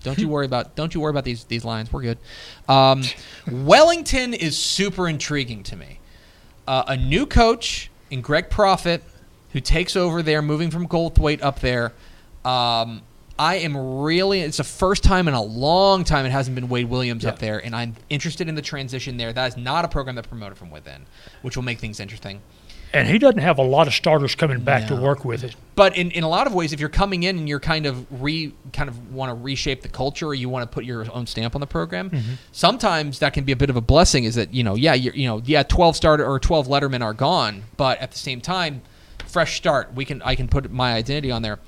Don't 0.05 0.19
you 0.19 0.29
worry 0.29 0.47
about 0.47 0.77
don't 0.77 0.95
you 0.95 1.01
worry 1.01 1.11
about 1.11 1.25
these 1.25 1.45
these 1.45 1.65
lines. 1.65 1.93
We're 1.93 2.03
good." 2.03 2.19
Um, 2.69 3.03
Wellington 3.51 4.35
is 4.35 4.57
super 4.57 5.09
intriguing 5.09 5.65
to 5.65 5.77
me. 5.77 5.99
Uh, 6.69 6.85
a 6.87 6.97
new 6.97 7.27
coach 7.27 7.91
in 8.11 8.21
Greg 8.21 8.49
Profit, 8.51 9.03
who 9.53 9.61
takes 9.61 9.97
over 9.97 10.23
there, 10.23 10.41
moving 10.41 10.71
from 10.71 10.87
Goldthwaite 10.87 11.43
up 11.43 11.61
there. 11.61 11.93
Um, 12.45 13.03
I 13.39 13.57
am 13.57 13.77
really. 13.77 14.41
It's 14.41 14.59
the 14.59 14.65
first 14.65 15.03
time 15.03 15.27
in 15.27 15.35
a 15.35 15.43
long 15.43 16.05
time 16.05 16.25
it 16.25 16.31
hasn't 16.31 16.55
been 16.55 16.69
Wade 16.69 16.89
Williams 16.89 17.25
up 17.25 17.41
there, 17.41 17.59
and 17.65 17.75
I'm 17.75 17.97
interested 18.09 18.49
in 18.49 18.55
the 18.55 18.63
transition 18.63 19.17
there. 19.17 19.33
That 19.33 19.49
is 19.49 19.57
not 19.57 19.85
a 19.85 19.89
program 19.89 20.15
that 20.17 20.29
promoted 20.29 20.57
from 20.57 20.71
within, 20.71 21.07
which 21.43 21.57
will 21.57 21.65
make 21.65 21.81
things 21.81 21.99
interesting. 21.99 22.41
And 22.95 23.09
he 23.09 23.19
doesn't 23.19 23.41
have 23.41 23.59
a 23.59 23.63
lot 23.63 23.87
of 23.87 23.95
starters 23.95 24.35
coming 24.35 24.61
back 24.61 24.89
No. 24.89 24.97
to 24.97 25.03
work 25.03 25.25
with 25.25 25.43
it. 25.43 25.57
But 25.75 25.97
in, 25.97 26.11
in 26.13 26.23
a 26.23 26.29
lot 26.29 26.47
of 26.47 26.55
ways, 26.55 26.73
if 26.73 26.79
you're 26.79 26.89
coming 26.89 27.25
in 27.25 27.37
and 27.37 27.49
you're 27.49 27.61
kind 27.61 27.87
of 27.87 28.07
re 28.23 28.55
kind 28.73 28.89
of 28.89 29.13
want 29.13 29.31
to 29.31 29.35
reshape 29.35 29.83
the 29.83 29.89
culture, 29.89 30.29
or 30.29 30.35
you 30.35 30.49
want 30.49 30.63
to 30.71 30.73
put 30.73 30.85
your 30.85 31.05
own 31.13 31.27
stamp 31.27 31.55
on 31.55 31.61
the 31.61 31.67
program, 31.67 32.11
mm-hmm. 32.11 32.35
sometimes 32.53 33.19
that 33.19 33.33
can 33.33 33.45
be 33.45 33.53
a 33.53 33.57
bit 33.57 33.71
of 33.71 33.77
a 33.77 33.81
blessing. 33.81 34.25
Is 34.25 34.37
that 34.37 34.55
you 34.55 34.63
know, 34.63 34.77
yeah, 34.77 34.95
you're, 34.95 35.15
you 35.15 35.27
know, 35.27 35.43
yeah, 35.45 35.65
twelve 35.65 35.97
starter 35.97 36.25
or 36.25 36.39
twelve 36.39 36.69
lettermen 36.69 37.03
are 37.03 37.15
gone, 37.15 37.65
but 37.77 37.99
at 37.99 38.13
the 38.13 38.19
same 38.19 38.41
time, 38.41 38.83
fresh 39.27 39.57
start. 39.57 39.93
We 39.95 40.05
can 40.05 40.23
I 40.23 40.37
can 40.37 40.49
put 40.49 40.71
my 40.71 40.95
identity 40.95 41.31
on 41.31 41.43
there. 41.43 41.59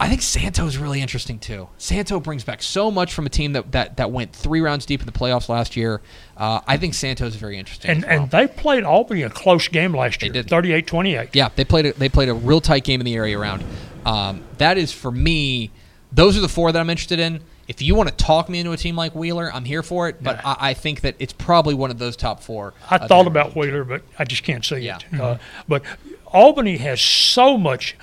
I 0.00 0.08
think 0.08 0.22
Santo 0.22 0.64
is 0.66 0.78
really 0.78 1.00
interesting 1.02 1.38
too. 1.40 1.68
Santo 1.76 2.20
brings 2.20 2.44
back 2.44 2.62
so 2.62 2.90
much 2.90 3.12
from 3.12 3.26
a 3.26 3.28
team 3.28 3.52
that, 3.54 3.72
that, 3.72 3.96
that 3.96 4.12
went 4.12 4.32
three 4.32 4.60
rounds 4.60 4.86
deep 4.86 5.00
in 5.00 5.06
the 5.06 5.12
playoffs 5.12 5.48
last 5.48 5.76
year. 5.76 6.00
Uh, 6.36 6.60
I 6.68 6.76
think 6.76 6.94
Santo 6.94 7.26
is 7.26 7.34
very 7.34 7.58
interesting. 7.58 7.90
And 7.90 8.04
well. 8.04 8.12
and 8.22 8.30
they 8.30 8.46
played 8.46 8.84
Albany 8.84 9.22
a 9.22 9.30
close 9.30 9.66
game 9.66 9.92
last 9.94 10.22
year. 10.22 10.32
They 10.32 10.42
did. 10.42 10.50
38-28. 10.86 11.30
Yeah, 11.32 11.48
they 11.56 11.64
played 11.64 11.86
a, 11.86 11.92
they 11.94 12.08
played 12.08 12.28
a 12.28 12.34
real 12.34 12.60
tight 12.60 12.84
game 12.84 13.00
in 13.00 13.04
the 13.06 13.14
area 13.16 13.36
around. 13.38 13.64
Um, 14.06 14.44
that 14.58 14.78
is 14.78 14.92
for 14.92 15.10
me. 15.10 15.72
Those 16.12 16.36
are 16.38 16.40
the 16.40 16.48
four 16.48 16.70
that 16.70 16.78
I'm 16.78 16.90
interested 16.90 17.18
in. 17.18 17.40
If 17.66 17.82
you 17.82 17.94
want 17.94 18.08
to 18.08 18.14
talk 18.14 18.48
me 18.48 18.60
into 18.60 18.72
a 18.72 18.76
team 18.78 18.96
like 18.96 19.14
Wheeler, 19.14 19.52
I'm 19.52 19.64
here 19.64 19.82
for 19.82 20.08
it. 20.08 20.22
But 20.22 20.36
Yeah. 20.36 20.54
I, 20.58 20.70
I 20.70 20.74
think 20.74 21.00
that 21.02 21.16
it's 21.18 21.32
probably 21.34 21.74
one 21.74 21.90
of 21.90 21.98
those 21.98 22.16
top 22.16 22.40
four. 22.40 22.72
I 22.88 22.96
uh, 22.96 23.08
thought 23.08 23.26
about 23.26 23.54
Wheeler, 23.56 23.84
but 23.84 24.02
I 24.18 24.24
just 24.24 24.42
can't 24.44 24.64
see 24.64 24.76
Yeah. 24.78 24.98
it. 25.12 25.20
Uh, 25.20 25.38
but 25.66 25.82
Albany 26.28 26.76
has 26.78 27.00
so 27.00 27.58
much 27.58 27.94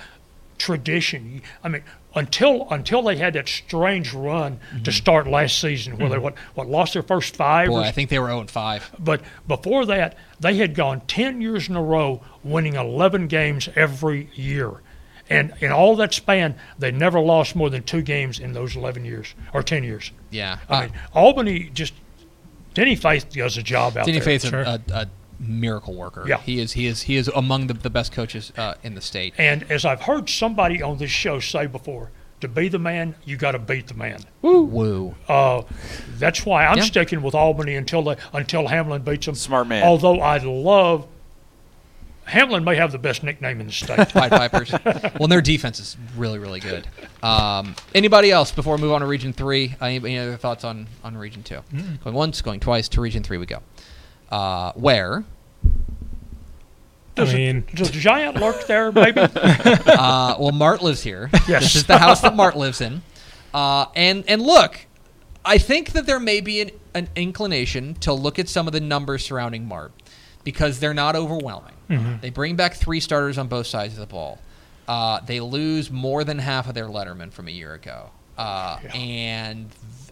tradition. 0.58 1.42
I 1.62 1.68
mean, 1.68 1.82
until 2.14 2.66
until 2.70 3.02
they 3.02 3.16
had 3.16 3.34
that 3.34 3.48
strange 3.48 4.12
run 4.14 4.58
to 4.84 4.90
start 4.90 5.26
last 5.26 5.60
season, 5.60 5.98
where 5.98 6.08
they 6.08 6.18
what 6.18 6.34
what 6.54 6.66
lost 6.68 6.94
their 6.94 7.02
first 7.02 7.36
five. 7.36 7.68
Boy, 7.68 7.80
or 7.80 7.82
I 7.82 7.92
think 7.92 8.10
they 8.10 8.18
were 8.18 8.28
0 8.28 8.40
and 8.40 8.50
5. 8.50 8.96
But 8.98 9.22
before 9.46 9.84
that, 9.86 10.16
they 10.40 10.56
had 10.56 10.74
gone 10.74 11.02
10 11.06 11.40
years 11.40 11.68
in 11.68 11.76
a 11.76 11.82
row, 11.82 12.22
winning 12.42 12.74
11 12.74 13.28
games 13.28 13.68
every 13.76 14.30
year. 14.34 14.80
And 15.28 15.52
in 15.60 15.72
all 15.72 15.96
that 15.96 16.14
span, 16.14 16.54
they 16.78 16.92
never 16.92 17.20
lost 17.20 17.56
more 17.56 17.68
than 17.68 17.82
two 17.82 18.02
games 18.02 18.38
in 18.38 18.52
those 18.52 18.76
11 18.76 19.04
years 19.04 19.34
or 19.52 19.62
10 19.62 19.82
years. 19.82 20.12
Yeah, 20.30 20.58
I 20.68 20.76
uh, 20.76 20.80
mean, 20.82 20.92
Albany 21.14 21.70
just, 21.74 21.94
Denny 22.74 22.94
Faith 22.94 23.30
does 23.30 23.56
a 23.56 23.62
job 23.62 23.96
out 23.96 24.06
Denny 24.06 24.18
there. 24.18 24.24
Faith's 24.24 24.44
a- 24.44 24.50
Sure. 24.50 24.62
a, 24.62 24.80
a 24.90 25.06
miracle 25.38 25.94
worker. 25.94 26.24
Yeah. 26.26 26.38
he 26.38 26.60
is. 26.60 26.72
He 26.72 26.86
is. 26.86 27.02
He 27.02 27.16
is 27.16 27.28
among 27.28 27.66
the, 27.68 27.74
the 27.74 27.90
best 27.90 28.12
coaches 28.12 28.52
uh, 28.56 28.74
in 28.82 28.94
the 28.94 29.00
state. 29.00 29.34
And 29.38 29.70
as 29.70 29.84
I've 29.84 30.02
heard 30.02 30.28
somebody 30.30 30.82
on 30.82 30.98
this 30.98 31.10
show 31.10 31.40
say 31.40 31.66
before, 31.66 32.10
to 32.40 32.48
be 32.48 32.68
the 32.68 32.78
man, 32.78 33.14
you 33.24 33.36
got 33.36 33.52
to 33.52 33.58
beat 33.58 33.86
the 33.86 33.94
man. 33.94 34.20
Woo. 34.42 35.14
Uh, 35.28 35.62
that's 36.18 36.44
why 36.44 36.66
I'm 36.66 36.78
Yeah. 36.78 36.84
sticking 36.84 37.22
with 37.22 37.34
Albany 37.34 37.76
until 37.76 38.02
they, 38.02 38.16
until 38.32 38.66
Hamlin 38.68 39.02
beats 39.02 39.26
them. 39.26 39.34
Smart 39.34 39.66
man. 39.68 39.82
Although 39.84 40.20
I 40.20 40.38
love 40.38 41.06
Hamlin 42.24 42.64
may 42.64 42.74
have 42.74 42.90
the 42.90 42.98
best 42.98 43.22
nickname 43.22 43.60
in 43.60 43.66
the 43.68 43.72
state. 43.72 43.96
Pied 44.08 44.30
Pipers. 44.32 44.72
well, 44.72 45.12
and 45.20 45.32
their 45.32 45.40
defense 45.40 45.78
is 45.78 45.96
really, 46.16 46.38
really 46.40 46.58
good. 46.60 46.86
Um, 47.22 47.76
anybody 47.94 48.32
else 48.32 48.50
before 48.50 48.74
we 48.76 48.82
move 48.82 48.92
on 48.92 49.00
to 49.00 49.06
Region 49.06 49.32
Three? 49.32 49.76
Any, 49.80 49.96
any 49.96 50.18
other 50.18 50.36
thoughts 50.36 50.64
on 50.64 50.88
on 51.04 51.16
Region 51.16 51.42
2 51.44 51.60
Going 52.02 52.16
once, 52.16 52.42
going 52.42 52.58
twice 52.60 52.88
to 52.90 53.00
Region 53.00 53.22
Three. 53.22 53.38
We 53.38 53.46
go. 53.46 53.62
Uh, 54.30 54.72
where? 54.72 55.24
I 57.18 57.24
mean, 57.32 57.64
Does 57.74 57.90
giant 57.90 58.36
lurk 58.36 58.66
there, 58.66 58.92
maybe? 58.92 59.20
Uh, 59.98 60.36
well, 60.38 60.52
Mart 60.52 60.82
lives 60.82 61.02
here. 61.02 61.30
Yes. 61.48 61.62
This 61.62 61.76
is 61.76 61.84
the 61.86 61.96
house 61.98 62.20
that 62.20 62.36
Mart 62.36 62.56
lives 62.56 62.80
in. 62.80 63.02
Uh, 63.54 63.86
and 63.94 64.24
and 64.28 64.42
look, 64.42 64.86
I 65.44 65.56
think 65.58 65.92
that 65.92 66.04
there 66.06 66.20
may 66.20 66.40
be 66.42 66.60
an, 66.60 66.70
an 66.94 67.08
inclination 67.16 67.94
to 68.00 68.12
look 68.12 68.38
at 68.38 68.48
some 68.48 68.66
of 68.66 68.72
the 68.74 68.80
numbers 68.80 69.24
surrounding 69.24 69.66
Mart 69.66 69.92
because 70.44 70.78
they're 70.80 70.92
not 70.94 71.16
overwhelming. 71.16 71.72
They 72.20 72.30
bring 72.30 72.56
back 72.56 72.74
three 72.74 73.00
starters 73.00 73.38
on 73.38 73.46
both 73.48 73.66
sides 73.68 73.94
of 73.94 74.00
the 74.00 74.06
ball. 74.06 74.38
Uh, 74.88 75.20
they 75.20 75.40
lose 75.40 75.90
more 75.90 76.24
than 76.24 76.38
half 76.38 76.68
of 76.68 76.74
their 76.74 76.86
lettermen 76.86 77.32
from 77.32 77.48
a 77.48 77.50
year 77.52 77.72
ago. 77.74 78.10
Uh, 78.38 78.78
And 78.94 79.68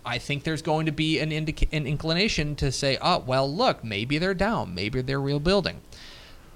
I 0.07 0.19
think 0.19 0.45
there's 0.45 0.63
going 0.63 0.87
to 0.87 0.93
be 0.93 1.19
an, 1.21 1.33
indica- 1.33 1.67
an 1.73 1.87
inclination 1.87 2.57
to 2.57 2.71
say, 2.73 2.99
oh, 3.01 3.19
well, 3.27 3.53
look, 3.53 3.83
maybe 3.85 4.19
they're 4.19 4.35
down. 4.35 4.75
Maybe 4.75 5.01
they're 5.03 5.21
rebuilding. 5.21 5.81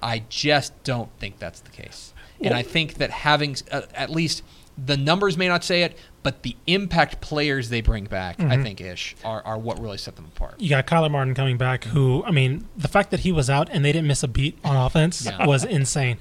I 0.02 0.22
just 0.28 0.72
don't 0.84 1.10
think 1.18 1.38
that's 1.38 1.60
the 1.60 1.70
case. 1.70 2.12
And 2.40 2.54
I 2.54 2.62
think 2.62 2.94
that 2.94 3.10
having 3.10 3.56
uh, 3.72 3.82
at 3.94 4.10
least 4.10 4.44
the 4.76 4.96
numbers 4.96 5.36
may 5.36 5.48
not 5.48 5.64
say 5.64 5.82
it, 5.82 5.98
but 6.22 6.42
the 6.44 6.54
impact 6.68 7.20
players 7.20 7.68
they 7.68 7.80
bring 7.80 8.04
back, 8.04 8.38
I 8.40 8.62
think, 8.62 8.80
ish, 8.80 9.16
are, 9.24 9.42
are 9.44 9.58
what 9.58 9.80
really 9.80 9.98
set 9.98 10.14
them 10.14 10.26
apart. 10.26 10.54
you 10.60 10.68
got 10.68 10.86
Kyler 10.86 11.10
Martin 11.10 11.34
coming 11.34 11.56
back, 11.56 11.82
who, 11.84 12.22
I 12.24 12.30
mean, 12.30 12.68
the 12.76 12.86
fact 12.86 13.10
that 13.10 13.20
he 13.20 13.32
was 13.32 13.50
out 13.50 13.68
and 13.72 13.84
they 13.84 13.90
didn't 13.90 14.06
miss 14.06 14.22
a 14.22 14.28
beat 14.28 14.56
on 14.62 14.76
offense 14.86 15.24
Yeah. 15.24 15.46
was 15.46 15.64
insane. 15.64 16.18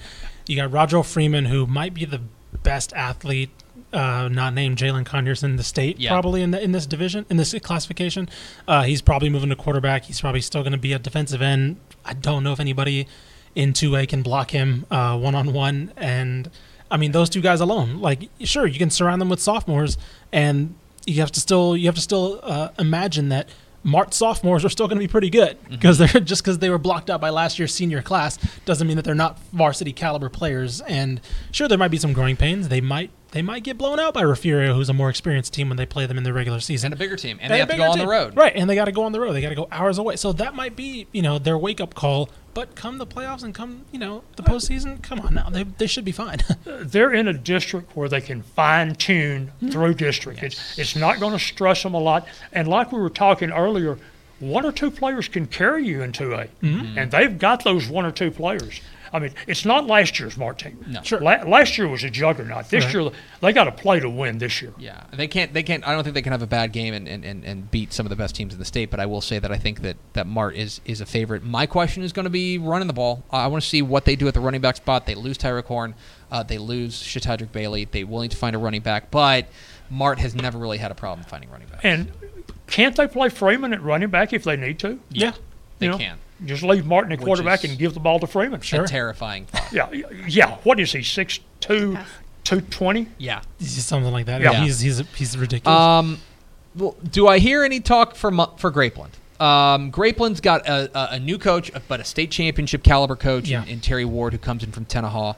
You 0.48 0.56
got 0.56 0.72
Roger 0.72 1.04
Freeman, 1.04 1.46
who 1.46 1.68
might 1.68 1.94
be 1.94 2.06
the 2.06 2.22
best 2.64 2.94
athlete, 2.94 3.52
uh, 3.94 4.28
not 4.32 4.54
named 4.54 4.78
Jalin 4.78 5.06
Conyers 5.06 5.44
in 5.44 5.56
the 5.56 5.64
state, 5.64 6.00
Yeah. 6.00 6.10
probably 6.12 6.42
in 6.42 6.52
the 6.52 6.62
in 6.62 6.72
this 6.72 6.86
division, 6.86 7.26
in 7.30 7.38
this 7.38 7.54
classification. 7.64 8.28
Uh, 8.68 8.84
he's 8.84 9.02
probably 9.02 9.30
moving 9.30 9.50
to 9.50 9.56
quarterback. 9.56 10.06
He's 10.06 10.20
probably 10.22 10.42
still 10.42 10.62
going 10.62 10.74
to 10.74 10.78
be 10.78 10.94
a 10.94 11.00
defensive 11.00 11.42
end. 11.42 11.78
I 12.06 12.14
don't 12.14 12.44
know 12.44 12.52
if 12.54 12.60
anybody 12.60 13.08
in 13.56 13.74
2A 13.74 14.08
can 14.08 14.22
block 14.22 14.52
him 14.52 14.86
one 14.90 15.36
on 15.36 15.54
one. 15.54 15.92
And 15.98 16.50
I 16.92 16.98
mean, 16.98 17.12
those 17.12 17.30
two 17.30 17.42
guys 17.42 17.60
alone, 17.60 18.00
like, 18.00 18.30
sure, 18.42 18.66
you 18.68 18.78
can 18.80 18.90
surround 18.90 19.20
them 19.22 19.30
with 19.30 19.40
sophomores, 19.42 19.98
and 20.32 20.76
you 21.06 21.22
have 21.22 21.32
to 21.34 21.40
still 21.40 21.76
you 21.78 21.86
have 21.88 21.96
to 21.96 22.02
still 22.02 22.40
uh, 22.44 22.70
imagine 22.78 23.30
that 23.30 23.50
Mart 23.84 24.14
sophomores 24.14 24.66
are 24.66 24.70
still 24.70 24.88
going 24.88 24.98
to 24.98 25.04
be 25.04 25.08
pretty 25.08 25.30
good 25.30 25.58
because 25.70 25.98
they're 25.98 26.08
just 26.22 26.44
because 26.44 26.60
they 26.60 26.70
were 26.70 26.78
blocked 26.78 27.10
out 27.10 27.22
by 27.22 27.30
last 27.30 27.58
year's 27.58 27.74
senior 27.74 28.02
class 28.02 28.38
doesn't 28.66 28.86
mean 28.86 28.98
that 28.98 29.04
they're 29.06 29.16
not 29.16 29.40
varsity 29.54 29.94
caliber 29.94 30.30
players. 30.30 30.82
And 30.82 31.22
sure, 31.52 31.68
there 31.70 31.78
might 31.78 31.92
be 31.92 31.98
some 31.98 32.12
growing 32.12 32.36
pains. 32.36 32.68
They 32.68 32.82
might 32.82 33.12
they 33.32 33.42
might 33.42 33.64
get 33.64 33.78
blown 33.78 34.00
out 34.00 34.14
by 34.14 34.22
Refugio, 34.22 34.74
who's 34.74 34.90
a 34.90 34.94
more 34.94 35.10
experienced 35.10 35.54
team 35.54 35.70
when 35.70 35.78
they 35.78 35.86
play 35.86 36.06
them 36.06 36.18
in 36.18 36.24
the 36.24 36.32
regular 36.32 36.60
season. 36.60 36.88
and 36.88 36.94
a 36.94 36.98
bigger 36.98 37.18
team, 37.18 37.38
and 37.42 37.52
They're 37.52 37.58
they 37.58 37.60
have 37.60 37.68
to 37.68 37.74
bigger 37.74 37.84
go 37.84 37.92
on 37.92 37.98
the 37.98 38.04
team. 38.04 38.10
road. 38.10 38.38
right? 38.38 38.54
And 38.56 38.70
they 38.70 38.76
got 38.76 38.86
to 38.86 38.92
go 38.92 39.04
on 39.04 39.12
the 39.12 39.20
road. 39.20 39.34
They 39.34 39.42
got 39.42 39.50
to 39.50 39.56
go 39.56 39.68
hours 39.72 39.98
away. 39.98 40.16
So 40.16 40.32
that 40.34 40.56
might 40.56 40.76
be, 40.76 41.08
you 41.12 41.22
know, 41.22 41.38
their 41.38 41.58
wake 41.58 41.82
up 41.82 41.94
call. 41.94 42.30
But 42.54 42.74
come 42.76 42.98
the 42.98 43.06
playoffs 43.06 43.44
and 43.44 43.54
come, 43.54 43.86
you 43.92 44.00
know, 44.00 44.24
the 44.36 44.44
postseason, 44.44 45.04
come 45.04 45.20
on 45.20 45.36
now, 45.36 45.50
they, 45.50 45.64
they 45.64 45.86
should 45.88 46.06
be 46.06 46.12
fine. 46.12 46.40
Uh, 46.68 46.84
they're 46.84 47.14
in 47.14 47.28
a 47.28 47.34
district 47.34 47.96
where 47.96 48.10
they 48.10 48.20
can 48.20 48.42
fine 48.42 48.94
tune 48.96 49.48
hmm. 49.60 49.70
through 49.70 49.94
district. 49.94 50.44
It's, 50.44 50.78
it's 50.78 50.96
not 50.96 51.20
going 51.20 51.32
to 51.32 51.40
stress 51.40 51.84
them 51.84 51.94
a 51.94 52.00
lot. 52.00 52.28
And 52.52 52.68
like 52.68 52.92
we 52.92 53.00
were 53.00 53.10
talking 53.10 53.52
earlier, 53.52 53.98
one 54.40 54.66
or 54.66 54.72
two 54.72 54.92
players 54.92 55.28
can 55.28 55.46
carry 55.46 55.86
you 55.86 56.02
in 56.02 56.12
2A. 56.12 56.50
Hmm. 56.62 56.98
And 56.98 57.12
they've 57.12 57.38
got 57.38 57.64
those 57.64 57.88
one 57.88 58.06
or 58.06 58.12
two 58.12 58.32
players. 58.32 58.82
I 59.14 59.20
mean, 59.20 59.32
it's 59.48 59.66
not 59.66 59.88
last 59.88 60.20
year's 60.20 60.38
Mart 60.38 60.60
team. 60.60 60.84
No. 60.88 61.02
Sure. 61.02 61.20
La- 61.20 61.44
last 61.44 61.78
year 61.78 61.88
was 61.88 62.04
a 62.04 62.10
juggernaut. 62.10 62.70
This 62.70 62.86
Right. 62.86 62.94
year, 62.94 63.12
they 63.42 63.54
got 63.54 63.66
to 63.66 63.72
play 63.72 64.00
to 64.00 64.10
win 64.10 64.38
this 64.38 64.62
year. 64.62 64.74
Yeah, 64.78 65.04
they 65.14 65.28
can't. 65.28 65.54
They 65.54 65.64
can't. 65.64 65.88
I 65.88 65.94
don't 65.94 66.04
think 66.04 66.14
they 66.14 66.22
can 66.22 66.32
have 66.32 66.42
a 66.42 66.48
bad 66.48 66.72
game 66.72 66.94
and, 66.94 67.08
and, 67.08 67.24
and, 67.24 67.44
and 67.46 67.70
beat 67.72 67.94
some 67.94 68.06
of 68.06 68.10
the 68.10 68.16
best 68.16 68.36
teams 68.36 68.54
in 68.54 68.60
the 68.60 68.66
state. 68.66 68.90
But 68.92 69.00
I 69.00 69.06
will 69.06 69.22
say 69.22 69.40
that 69.40 69.52
I 69.52 69.58
think 69.58 69.82
that, 69.82 69.98
that 70.14 70.28
Mart 70.28 70.56
is 70.56 70.82
is 70.86 71.02
a 71.02 71.06
favorite. 71.06 71.44
My 71.44 71.66
question 71.66 72.04
is 72.04 72.12
going 72.14 72.26
to 72.26 72.30
be 72.30 72.58
running 72.58 72.88
the 72.88 72.94
ball. 72.94 73.24
I 73.32 73.48
want 73.48 73.64
to 73.64 73.70
see 73.70 73.82
what 73.82 74.06
they 74.06 74.16
do 74.16 74.28
at 74.28 74.34
the 74.34 74.40
running 74.40 74.62
back 74.62 74.76
spot. 74.78 75.06
They 75.06 75.16
lose 75.16 75.38
Tyreek 75.38 75.66
Horn. 75.66 75.96
Uh, 76.32 76.44
they 76.44 76.58
lose 76.58 77.02
Shatadrick 77.02 77.52
Bailey. 77.52 77.86
They 77.86 78.04
willing 78.04 78.30
to 78.30 78.38
find 78.38 78.56
a 78.56 78.60
running 78.60 78.82
back, 78.82 79.12
but 79.12 79.48
Mart 79.90 80.20
has 80.20 80.36
never 80.36 80.58
really 80.58 80.78
had 80.78 80.92
a 80.92 80.96
problem 80.96 81.26
finding 81.26 81.50
running 81.50 81.68
backs. 81.70 81.86
And 81.86 82.12
can't 82.68 82.96
they 82.96 83.08
play 83.08 83.30
Freeman 83.30 83.74
at 83.74 83.82
running 83.82 84.10
back 84.10 84.34
if 84.34 84.44
they 84.44 84.58
need 84.58 84.80
to? 84.80 85.00
yeah. 85.10 85.32
they 85.80 85.86
you 85.86 85.92
know, 85.94 85.98
can. 85.98 86.18
Just 86.46 86.64
leave 86.64 86.86
Martin 86.86 87.12
at 87.12 87.20
quarterback 87.20 87.64
and 87.64 87.78
give 87.78 87.94
the 87.94 88.00
ball 88.00 88.20
to 88.20 88.28
Freeman. 88.28 88.62
Sure. 88.62 88.84
A 88.84 88.88
terrifying 88.88 89.46
thought. 89.46 89.72
Yeah, 89.74 89.90
yeah. 90.28 90.58
What 90.64 90.80
is 90.80 90.92
he? 90.92 91.02
Six 91.04 91.40
two, 91.60 91.98
two 92.44 92.62
twenty. 92.62 93.08
Yeah. 93.18 93.42
It's 93.60 93.72
something 93.84 94.12
like 94.12 94.28
that. 94.28 94.42
Yeah. 94.42 94.52
Yeah, 94.52 94.64
he's 94.64 94.80
he's 94.80 95.00
he's 95.16 95.38
ridiculous. 95.38 95.78
Um, 95.80 96.20
well, 96.76 96.96
do 97.10 97.28
I 97.28 97.40
hear 97.40 97.64
any 97.64 97.80
talk 97.80 98.16
for 98.16 98.32
for 98.58 98.72
Grapeland? 98.72 99.12
Um, 99.42 99.92
Grapeland's 99.92 100.42
got 100.42 100.68
a, 100.68 100.90
a, 100.98 101.16
a 101.16 101.20
new 101.20 101.38
coach, 101.38 101.72
but 101.88 102.00
a 102.00 102.04
state 102.04 102.32
championship 102.32 102.84
caliber 102.84 103.16
coach 103.16 103.48
Yeah. 103.48 103.64
in, 103.64 103.70
in 103.70 103.80
Terry 103.82 104.06
Ward, 104.06 104.34
who 104.34 104.40
comes 104.40 104.64
in 104.64 104.72
from 104.72 104.86
Tenaha. 104.86 105.36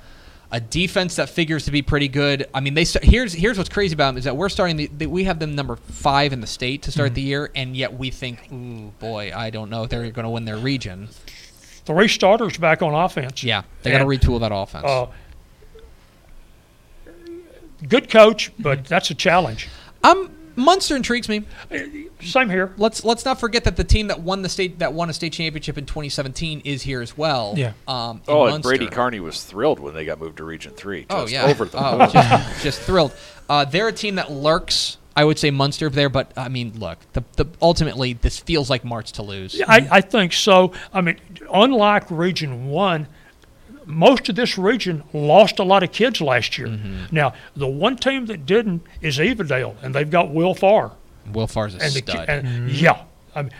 A 0.51 0.59
defense 0.59 1.15
that 1.17 1.29
figures 1.29 1.65
to 1.65 1.71
be 1.71 1.83
pretty 1.83 2.07
good. 2.07 2.47
I 2.55 2.59
mean, 2.59 2.73
they 2.73 2.83
st- 2.83 3.03
here's 3.05 3.33
here's 3.33 3.57
what's 3.59 3.69
crazy 3.69 3.93
about 3.93 4.07
them 4.07 4.17
is 4.17 4.23
that 4.23 4.35
we're 4.35 4.49
starting 4.49 4.77
the, 4.77 4.87
the 4.97 5.05
we 5.05 5.25
have 5.25 5.37
them 5.37 5.53
number 5.55 5.75
five 5.75 6.33
in 6.33 6.41
the 6.41 6.47
state 6.47 6.81
to 6.83 6.91
start 6.91 7.13
the 7.13 7.21
year, 7.21 7.51
and 7.53 7.77
yet 7.77 7.93
we 7.95 8.09
think, 8.09 8.51
ooh 8.51 8.91
boy, 8.99 9.31
I 9.35 9.51
don't 9.51 9.69
know 9.69 9.83
if 9.83 9.91
they're 9.91 10.09
going 10.09 10.23
to 10.23 10.29
win 10.29 10.45
their 10.45 10.57
region. 10.57 11.09
Three 11.85 12.07
starters 12.07 12.57
back 12.57 12.81
on 12.81 12.95
offense. 12.95 13.43
Yeah, 13.43 13.61
they 13.83 13.91
got 13.91 13.99
to 13.99 14.05
retool 14.05 14.39
that 14.39 14.51
offense. 14.51 14.85
Uh, 14.85 15.07
good 17.87 18.09
coach, 18.09 18.51
but 18.59 18.85
that's 18.85 19.09
a 19.11 19.15
challenge. 19.15 19.69
um, 20.03 20.31
Munster 20.59 20.95
intrigues 20.95 21.29
me. 21.29 21.43
Same 22.21 22.49
here. 22.49 22.73
let's 22.77 23.03
let's 23.03 23.25
not 23.25 23.39
forget 23.39 23.63
that 23.63 23.75
the 23.77 23.83
team 23.83 24.07
that 24.07 24.21
won 24.21 24.41
the 24.41 24.49
state 24.49 24.79
that 24.79 24.93
won 24.93 25.09
a 25.09 25.13
state 25.13 25.33
championship 25.33 25.77
in 25.77 25.85
2017 25.85 26.61
is 26.65 26.81
here 26.83 27.01
as 27.01 27.17
well. 27.17 27.53
Yeah. 27.57 27.73
Um, 27.87 28.17
in 28.17 28.21
Oh, 28.27 28.43
and 28.43 28.51
Munster. 28.53 28.69
Brady 28.69 28.87
Carney 28.87 29.19
was 29.19 29.43
thrilled 29.43 29.79
when 29.79 29.93
they 29.93 30.05
got 30.05 30.19
moved 30.19 30.37
to 30.37 30.43
Region 30.43 30.73
Three. 30.73 31.05
Oh 31.09 31.21
Just 31.21 31.33
yeah, 31.33 31.45
over 31.45 31.65
the 31.65 31.77
oh, 31.83 31.97
moon. 31.99 32.09
just, 32.11 32.63
just 32.63 32.81
thrilled. 32.81 33.13
Uh, 33.49 33.65
they're 33.65 33.87
a 33.87 33.93
team 33.93 34.15
that 34.15 34.31
lurks. 34.31 34.97
I 35.15 35.25
would 35.25 35.39
say 35.39 35.51
Munster 35.51 35.89
there, 35.89 36.07
but 36.07 36.31
I 36.37 36.47
mean, 36.47 36.79
look, 36.79 36.97
the, 37.13 37.23
the 37.35 37.45
ultimately 37.61 38.13
this 38.13 38.39
feels 38.39 38.69
like 38.69 38.85
Mart 38.85 39.07
to 39.07 39.23
lose. 39.23 39.61
I, 39.67 39.87
I 39.91 40.01
think 40.01 40.31
so. 40.31 40.71
I 40.93 41.01
mean, 41.01 41.17
unlike 41.53 42.09
Region 42.09 42.67
One, 42.69 43.07
most 43.89 44.29
of 44.29 44.35
this 44.35 44.57
region 44.57 45.03
lost 45.13 45.59
a 45.59 45.63
lot 45.63 45.81
of 45.83 45.91
kids 45.91 46.21
last 46.21 46.57
year. 46.57 46.79
Now, 47.11 47.33
the 47.55 47.67
one 47.67 47.95
team 47.97 48.27
that 48.27 48.45
didn't 48.45 48.83
is 49.01 49.17
Evadale, 49.17 49.75
and 49.81 49.93
they've 49.95 50.09
got 50.09 50.31
Will 50.31 50.53
Farr. 50.53 50.91
Will 51.33 51.47
Farr's 51.47 51.75
a 51.75 51.79
And 51.81 51.93
the, 51.93 52.01
ki- 52.01 52.11
stud. 52.11 52.29
and 52.29 52.69
yeah, 52.71 53.03
I 53.35 53.41
mean, 53.43 53.51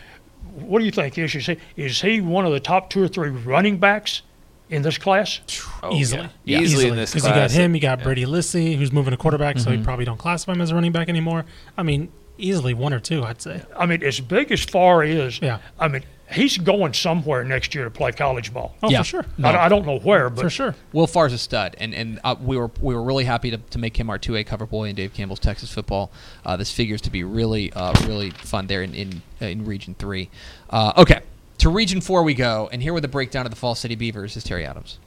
what 0.53 0.79
do 0.79 0.85
you 0.85 0.91
think? 0.91 1.17
Is 1.17 1.33
he 1.33 1.57
is 1.75 2.01
he 2.01 2.21
one 2.21 2.45
of 2.45 2.51
the 2.51 2.59
top 2.59 2.89
two 2.89 3.03
or 3.03 3.07
three 3.07 3.29
running 3.29 3.77
backs 3.77 4.21
in 4.69 4.81
this 4.83 4.97
class? 4.97 5.39
Oh, 5.83 5.93
easily, 5.95 6.29
yeah. 6.45 6.59
Easily 6.59 6.87
in 6.89 6.95
this 6.95 7.11
because 7.13 7.27
you 7.27 7.33
got 7.33 7.51
him, 7.51 7.73
you 7.75 7.81
got 7.81 7.99
Yeah. 7.99 8.03
Brady 8.05 8.25
Lissy, 8.25 8.75
who's 8.75 8.91
moving 8.91 9.11
to 9.11 9.17
quarterback, 9.17 9.57
so 9.59 9.69
Mm-hmm. 9.69 9.79
you 9.79 9.83
probably 9.83 10.05
don't 10.05 10.17
classify 10.17 10.53
him 10.53 10.61
as 10.61 10.71
a 10.71 10.75
running 10.75 10.91
back 10.91 11.09
anymore. 11.09 11.45
I 11.77 11.83
mean, 11.83 12.11
easily 12.37 12.73
one 12.73 12.93
or 12.93 12.99
two, 12.99 13.23
I'd 13.23 13.41
say. 13.41 13.61
I 13.77 13.85
mean, 13.85 14.03
as 14.03 14.19
big 14.19 14.51
as 14.51 14.61
Farr 14.63 15.03
is, 15.03 15.39
Yeah. 15.41 15.59
I 15.79 15.87
mean, 15.87 16.03
he's 16.31 16.57
going 16.57 16.93
somewhere 16.93 17.43
next 17.43 17.73
year 17.75 17.83
to 17.85 17.91
play 17.91 18.11
college 18.11 18.53
ball. 18.53 18.75
Oh, 18.83 18.89
Yeah. 18.89 18.99
for 18.99 19.03
sure, 19.05 19.25
No. 19.37 19.49
I, 19.49 19.65
I 19.65 19.69
don't 19.69 19.85
know 19.85 19.99
where, 19.99 20.29
but 20.29 20.41
for 20.41 20.49
sure. 20.49 20.75
Will 20.93 21.07
Farr's 21.07 21.33
a 21.33 21.37
stud, 21.37 21.75
and 21.79 21.93
and 21.93 22.19
uh, 22.23 22.35
we 22.41 22.57
were 22.57 22.69
we 22.81 22.93
were 22.95 23.03
really 23.03 23.25
happy 23.25 23.51
to, 23.51 23.57
to 23.57 23.79
make 23.79 23.97
him 23.99 24.09
our 24.09 24.17
two 24.17 24.35
A 24.35 24.43
cover 24.43 24.65
boy 24.65 24.89
in 24.89 24.95
Dave 24.95 25.13
Campbell's 25.13 25.39
Texas 25.39 25.71
football. 25.73 26.11
Uh, 26.45 26.55
this 26.57 26.71
figures 26.71 27.01
to 27.01 27.11
be 27.11 27.23
really 27.23 27.71
uh, 27.73 27.93
really 28.07 28.31
fun 28.31 28.67
there 28.67 28.81
in 28.83 28.93
in, 28.93 29.21
uh, 29.41 29.45
in 29.45 29.65
Region 29.65 29.95
Three. 29.97 30.29
Uh, 30.69 30.93
okay, 30.97 31.21
to 31.59 31.69
Region 31.69 32.01
Four 32.01 32.23
we 32.23 32.33
go, 32.33 32.69
and 32.71 32.81
here 32.81 32.93
with 32.93 33.03
the 33.03 33.07
breakdown 33.09 33.45
of 33.45 33.51
the 33.51 33.57
Fall 33.57 33.75
City 33.75 33.95
Beavers 33.95 34.35
is 34.37 34.43
Terry 34.43 34.65
Adams. 34.65 34.99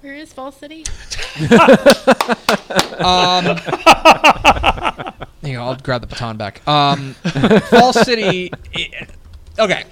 Where 0.00 0.14
is 0.14 0.32
Fall 0.32 0.52
City? 0.52 0.84
There 5.40 5.52
you 5.52 5.58
go. 5.58 5.62
I'll 5.64 5.76
grab 5.76 6.00
the 6.00 6.08
baton 6.08 6.36
back. 6.36 6.66
Um, 6.66 7.14
Fall 7.70 7.92
City. 7.92 8.50
i- 8.76 9.06
okay. 9.58 9.84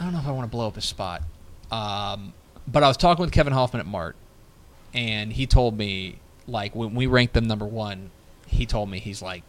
I 0.00 0.04
don't 0.04 0.12
know 0.12 0.18
if 0.20 0.26
I 0.26 0.30
want 0.32 0.50
to 0.50 0.50
blow 0.50 0.66
up 0.68 0.74
his 0.74 0.84
spot. 0.84 1.22
Um, 1.70 2.32
but 2.66 2.82
I 2.82 2.88
was 2.88 2.96
talking 2.96 3.22
with 3.22 3.32
Kevin 3.32 3.52
Hoffman 3.52 3.80
at 3.80 3.86
Mart, 3.86 4.16
and 4.92 5.32
he 5.32 5.46
told 5.46 5.76
me, 5.76 6.18
like, 6.46 6.74
when 6.74 6.94
we 6.94 7.06
ranked 7.06 7.34
them 7.34 7.46
number 7.46 7.66
one, 7.66 8.10
he 8.46 8.66
told 8.66 8.88
me, 8.90 8.98
he's 8.98 9.22
like, 9.22 9.42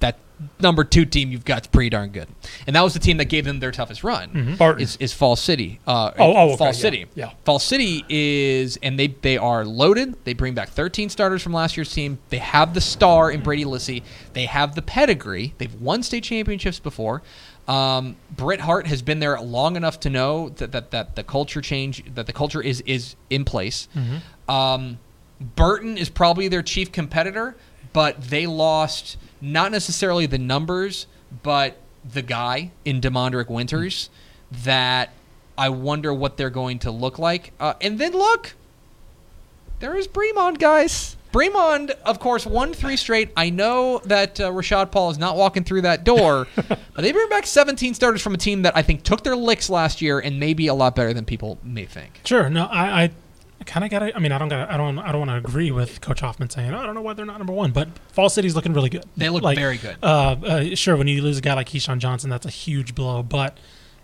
that 0.00 0.18
number 0.60 0.84
two 0.84 1.06
team 1.06 1.30
you've 1.32 1.46
got's 1.46 1.66
pretty 1.68 1.88
darn 1.88 2.10
good. 2.10 2.28
And 2.66 2.76
that 2.76 2.82
was 2.82 2.92
the 2.92 3.00
team 3.00 3.16
that 3.16 3.24
gave 3.26 3.46
them 3.46 3.60
their 3.60 3.70
toughest 3.72 4.04
run. 4.04 4.56
Barton. 4.58 4.82
Is, 4.82 4.96
is 4.98 5.14
Fall 5.14 5.36
City. 5.36 5.80
Uh, 5.86 6.10
Oh, 6.18 6.34
oh, 6.36 6.46
okay, 6.48 6.56
Fall 6.58 6.66
yeah, 6.66 6.72
City. 6.72 7.06
yeah. 7.14 7.30
Fall 7.46 7.58
City 7.58 8.04
is, 8.10 8.76
and 8.82 8.98
they 8.98 9.06
they 9.06 9.38
are 9.38 9.64
loaded. 9.64 10.14
They 10.24 10.34
bring 10.34 10.52
back 10.52 10.68
13 10.68 11.08
starters 11.08 11.42
from 11.42 11.54
last 11.54 11.78
year's 11.78 11.90
team. 11.90 12.18
They 12.28 12.36
have 12.38 12.74
the 12.74 12.82
star 12.82 13.30
in 13.30 13.40
Brady 13.42 13.64
Lissy. 13.64 14.02
They 14.34 14.44
have 14.44 14.74
the 14.74 14.82
pedigree. 14.82 15.54
They've 15.56 15.74
won 15.80 16.02
state 16.02 16.24
championships 16.24 16.78
before. 16.78 17.22
Um, 17.68 18.16
Britt 18.30 18.60
Hart 18.60 18.86
has 18.86 19.02
been 19.02 19.18
there 19.18 19.40
long 19.40 19.76
enough 19.76 19.98
to 20.00 20.10
know 20.10 20.50
that, 20.50 20.72
that, 20.72 20.90
that 20.92 21.16
the 21.16 21.24
culture 21.24 21.60
change, 21.60 22.04
that 22.14 22.26
the 22.26 22.32
culture 22.32 22.62
is 22.62 22.80
is 22.82 23.16
in 23.30 23.44
place. 23.44 23.88
Um, 24.48 24.98
Burton 25.40 25.98
is 25.98 26.08
probably 26.08 26.48
their 26.48 26.62
chief 26.62 26.92
competitor, 26.92 27.56
but 27.92 28.20
they 28.22 28.46
lost 28.46 29.16
not 29.40 29.72
necessarily 29.72 30.26
the 30.26 30.38
numbers, 30.38 31.06
but 31.42 31.76
the 32.08 32.22
guy 32.22 32.70
in 32.84 33.00
Demondrick 33.00 33.50
Winters 33.50 34.10
that 34.50 35.10
I 35.58 35.68
wonder 35.70 36.14
what 36.14 36.36
they're 36.36 36.50
going 36.50 36.78
to 36.80 36.90
look 36.90 37.18
like. 37.18 37.52
Uh, 37.58 37.74
and 37.80 37.98
then 37.98 38.12
look, 38.12 38.54
there 39.80 39.96
is 39.96 40.06
Bremond, 40.06 40.58
guys. 40.58 41.16
Bremond, 41.36 41.90
of 42.06 42.18
course, 42.18 42.46
won 42.46 42.72
three 42.72 42.96
straight. 42.96 43.30
I 43.36 43.50
know 43.50 43.98
that 44.06 44.40
uh, 44.40 44.50
Rashad 44.50 44.90
Paul 44.90 45.10
is 45.10 45.18
not 45.18 45.36
walking 45.36 45.64
through 45.64 45.82
that 45.82 46.02
door, 46.02 46.48
but 46.56 46.78
they 46.96 47.12
bring 47.12 47.28
back 47.28 47.46
17 47.46 47.92
starters 47.92 48.22
from 48.22 48.32
a 48.32 48.38
team 48.38 48.62
that 48.62 48.74
I 48.74 48.80
think 48.80 49.02
took 49.02 49.22
their 49.22 49.36
licks 49.36 49.68
last 49.68 50.00
year 50.00 50.18
and 50.18 50.40
maybe 50.40 50.66
a 50.66 50.72
lot 50.72 50.96
better 50.96 51.12
than 51.12 51.26
people 51.26 51.58
may 51.62 51.84
think. 51.84 52.22
Sure. 52.24 52.48
No, 52.48 52.64
I, 52.64 53.02
I 53.02 53.10
kind 53.66 53.84
of 53.84 53.90
got 53.90 53.98
to. 53.98 54.16
I 54.16 54.18
mean, 54.18 54.32
I 54.32 54.38
don't 54.38 54.48
got. 54.48 54.70
I 54.70 54.78
don't. 54.78 54.98
I 54.98 55.12
don't 55.12 55.26
want 55.26 55.30
to 55.30 55.36
agree 55.36 55.70
with 55.70 56.00
Coach 56.00 56.20
Hoffman 56.20 56.48
saying, 56.48 56.72
oh, 56.72 56.78
I 56.78 56.86
don't 56.86 56.94
know 56.94 57.02
why 57.02 57.12
they're 57.12 57.26
not 57.26 57.36
number 57.36 57.52
one, 57.52 57.70
but 57.70 57.88
Fall 58.12 58.30
City's 58.30 58.54
looking 58.54 58.72
really 58.72 58.88
good. 58.88 59.04
They 59.18 59.28
look 59.28 59.42
Like, 59.42 59.58
very 59.58 59.76
good. 59.76 59.98
Uh, 60.02 60.36
uh, 60.42 60.74
sure, 60.74 60.96
when 60.96 61.06
you 61.06 61.20
lose 61.20 61.36
a 61.36 61.42
guy 61.42 61.52
like 61.52 61.68
Keyshawn 61.68 61.98
Johnson, 61.98 62.30
that's 62.30 62.46
a 62.46 62.50
huge 62.50 62.94
blow. 62.94 63.22
But 63.22 63.58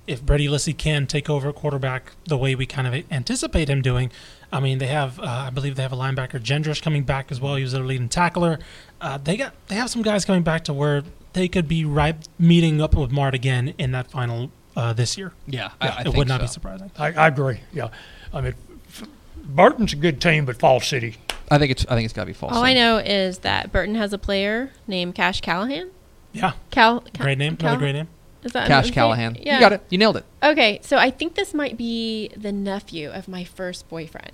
if 0.06 0.22
Brady 0.22 0.48
Lissy 0.48 0.74
can 0.74 1.06
take 1.06 1.30
over 1.30 1.50
quarterback 1.52 2.12
the 2.26 2.36
way 2.36 2.54
we 2.54 2.66
kind 2.66 2.86
of 2.86 3.10
anticipate 3.10 3.70
him 3.70 3.80
doing, 3.80 4.10
I 4.52 4.60
mean, 4.60 4.78
they 4.78 4.86
have. 4.88 5.18
Uh, 5.18 5.24
I 5.46 5.50
believe 5.50 5.76
they 5.76 5.82
have 5.82 5.92
a 5.92 5.96
linebacker 5.96 6.38
Gendrish 6.40 6.82
coming 6.82 7.04
back 7.04 7.32
as 7.32 7.40
well. 7.40 7.54
He 7.56 7.62
was 7.62 7.72
their 7.72 7.82
leading 7.82 8.08
tackler. 8.08 8.58
Uh, 9.00 9.16
they 9.18 9.36
got. 9.36 9.54
They 9.68 9.76
have 9.76 9.88
some 9.90 10.02
guys 10.02 10.24
coming 10.24 10.42
back 10.42 10.64
to 10.64 10.72
where 10.74 11.02
they 11.32 11.48
could 11.48 11.66
be 11.66 11.84
right 11.84 12.16
meeting 12.38 12.80
up 12.82 12.94
with 12.94 13.10
Mart 13.10 13.34
again 13.34 13.72
in 13.78 13.92
that 13.92 14.10
final 14.10 14.50
uh, 14.76 14.92
this 14.92 15.16
year. 15.16 15.32
Yeah, 15.46 15.70
Yeah, 15.80 15.88
I, 15.88 15.88
I 15.88 16.00
it 16.00 16.04
think 16.04 16.16
would 16.16 16.28
not 16.28 16.40
be 16.42 16.46
surprising. 16.46 16.90
I, 16.98 17.12
I 17.12 17.28
agree. 17.28 17.60
Yeah, 17.72 17.88
I 18.32 18.42
mean, 18.42 18.54
f- 18.88 19.04
Burton's 19.42 19.94
a 19.94 19.96
good 19.96 20.20
team, 20.20 20.44
but 20.44 20.58
Fall 20.58 20.80
City. 20.80 21.16
I 21.50 21.58
think 21.58 21.70
it's 21.70 21.86
I 21.86 21.94
think 21.94 22.04
it's 22.04 22.14
got 22.14 22.22
to 22.22 22.26
be 22.26 22.32
false. 22.34 22.52
All 22.54 22.64
I 22.64 22.74
know 22.74 22.98
is 22.98 23.38
that 23.38 23.72
Burton 23.72 23.94
has 23.94 24.12
a 24.12 24.18
player 24.18 24.70
named 24.86 25.14
Cash 25.14 25.40
Callahan. 25.40 25.90
Yeah, 26.32 26.52
Cal, 26.70 27.00
Cal 27.00 27.24
great 27.24 27.38
name. 27.38 27.56
Another 27.58 27.78
great 27.78 27.92
name. 27.92 28.08
Is 28.44 28.52
that 28.52 28.66
Cash 28.66 28.90
Callahan. 28.90 29.36
Yeah. 29.40 29.54
You 29.54 29.60
got 29.60 29.72
it. 29.72 29.82
You 29.88 29.98
nailed 29.98 30.16
it. 30.16 30.24
Okay, 30.42 30.80
so 30.82 30.96
I 30.96 31.10
think 31.10 31.34
this 31.34 31.54
might 31.54 31.76
be 31.76 32.28
the 32.36 32.52
nephew 32.52 33.10
of 33.10 33.28
my 33.28 33.44
first 33.44 33.88
boyfriend. 33.88 34.32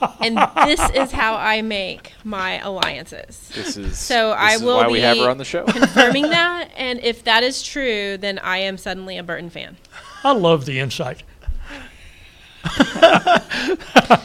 and 0.20 0.36
this 0.66 0.80
is 0.94 1.12
how 1.12 1.36
I 1.36 1.62
make 1.62 2.12
my 2.24 2.58
alliances. 2.58 3.50
This 3.54 3.76
is 3.76 3.98
So 3.98 4.30
this 4.30 4.38
I 4.38 4.54
is 4.54 4.62
will 4.62 4.76
why 4.76 4.88
we 4.88 5.00
have 5.00 5.16
be 5.16 5.22
her 5.22 5.30
on 5.30 5.38
the 5.38 5.44
show. 5.44 5.64
Confirming 5.64 6.22
that, 6.30 6.70
and 6.76 7.00
if 7.00 7.24
that 7.24 7.42
is 7.42 7.62
true, 7.62 8.16
then 8.16 8.38
I 8.38 8.58
am 8.58 8.78
suddenly 8.78 9.18
a 9.18 9.22
Burton 9.22 9.50
fan. 9.50 9.76
I 10.24 10.32
love 10.32 10.64
the 10.64 10.80
insight. 10.80 11.22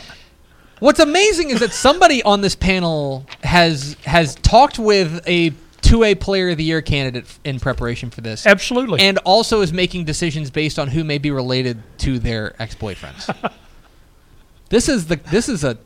What's 0.80 1.00
amazing 1.00 1.52
is 1.52 1.60
that 1.60 1.74
somebody 1.74 2.24
on 2.24 2.42
this 2.42 2.56
panel 2.56 3.28
has 3.44 3.96
has 4.06 4.34
talked 4.36 4.80
with 4.80 5.22
a 5.28 5.54
two 5.92 6.04
A 6.06 6.16
Player 6.16 6.50
of 6.52 6.58
the 6.58 6.64
Year 6.64 6.82
candidate 6.82 7.26
in 7.44 7.60
preparation 7.60 8.10
for 8.10 8.22
this, 8.22 8.48
Absolutely. 8.48 9.02
and 9.02 9.18
also 9.20 9.60
is 9.62 9.74
making 9.74 10.06
decisions 10.06 10.50
based 10.50 10.80
on 10.80 10.88
who 10.88 11.04
may 11.04 11.18
be 11.18 11.32
related 11.32 11.82
to 12.00 12.18
their 12.18 12.56
ex 12.62 12.76
boyfriends. 12.76 13.52
this 14.70 14.88
is 14.88 15.08
the 15.08 15.18
this 15.18 15.50
is 15.50 15.66
a 15.66 15.78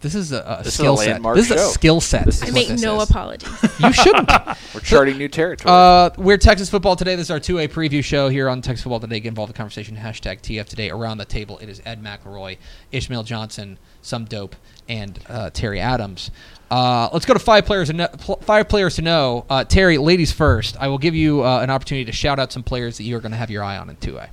this 0.00 0.14
is 0.14 0.32
a, 0.32 0.38
a 0.60 0.62
This 0.64 0.72
is 0.74 0.80
a 0.80 0.82
skill 0.82 0.96
set. 0.96 1.08
landmark 1.10 1.36
This 1.36 1.50
is 1.50 1.60
a 1.60 1.66
skill 1.66 2.00
set. 2.00 2.24
This 2.24 2.36
is 2.36 2.42
is- 2.44 2.48
I 2.48 2.52
make 2.54 2.70
no 2.80 3.02
is. 3.02 3.10
apologies. 3.10 3.50
You 3.80 3.92
shouldn't. 3.92 4.30
We're 4.74 4.80
charting 4.80 5.18
new 5.18 5.28
territory. 5.28 5.70
Uh, 5.74 6.10
we're 6.18 6.36
Texas 6.36 6.68
Football 6.70 6.94
Today. 6.96 7.16
This 7.16 7.26
is 7.26 7.30
our 7.30 7.40
2A 7.40 7.68
preview 7.68 8.04
show 8.04 8.28
here 8.28 8.48
on 8.48 8.60
Texas 8.62 8.82
Football 8.84 9.00
Today. 9.00 9.20
Get 9.20 9.28
involved 9.30 9.50
in 9.50 9.54
the 9.54 9.56
conversation. 9.56 9.96
Hashtag 9.96 10.40
TF 10.42 10.66
Today. 10.66 10.90
Around 10.90 11.16
the 11.18 11.24
table, 11.24 11.58
it 11.58 11.68
is 11.70 11.80
Ed 11.86 12.02
McElroy, 12.02 12.58
Ishmael 12.92 13.22
Johnson, 13.24 13.78
some 14.02 14.26
dope, 14.26 14.54
and 14.88 15.18
uh, 15.28 15.48
Terry 15.50 15.80
Adams. 15.80 16.30
Uh, 16.70 17.08
let's 17.12 17.26
go 17.26 17.34
to 17.34 17.40
five 17.40 17.66
players. 17.66 17.88
To 17.88 17.94
know, 17.94 18.06
five 18.42 18.68
players 18.68 18.94
to 18.96 19.02
know. 19.02 19.44
Uh, 19.50 19.64
Terry, 19.64 19.98
ladies 19.98 20.30
first. 20.30 20.76
I 20.78 20.88
will 20.88 20.98
give 20.98 21.14
you 21.14 21.44
uh, 21.44 21.60
an 21.60 21.70
opportunity 21.70 22.04
to 22.04 22.12
shout 22.12 22.38
out 22.38 22.52
some 22.52 22.62
players 22.62 22.96
that 22.98 23.04
you 23.04 23.16
are 23.16 23.20
going 23.20 23.32
to 23.32 23.38
have 23.38 23.50
your 23.50 23.64
eye 23.64 23.76
on 23.76 23.90
in 23.90 23.96
2A. 23.96 24.28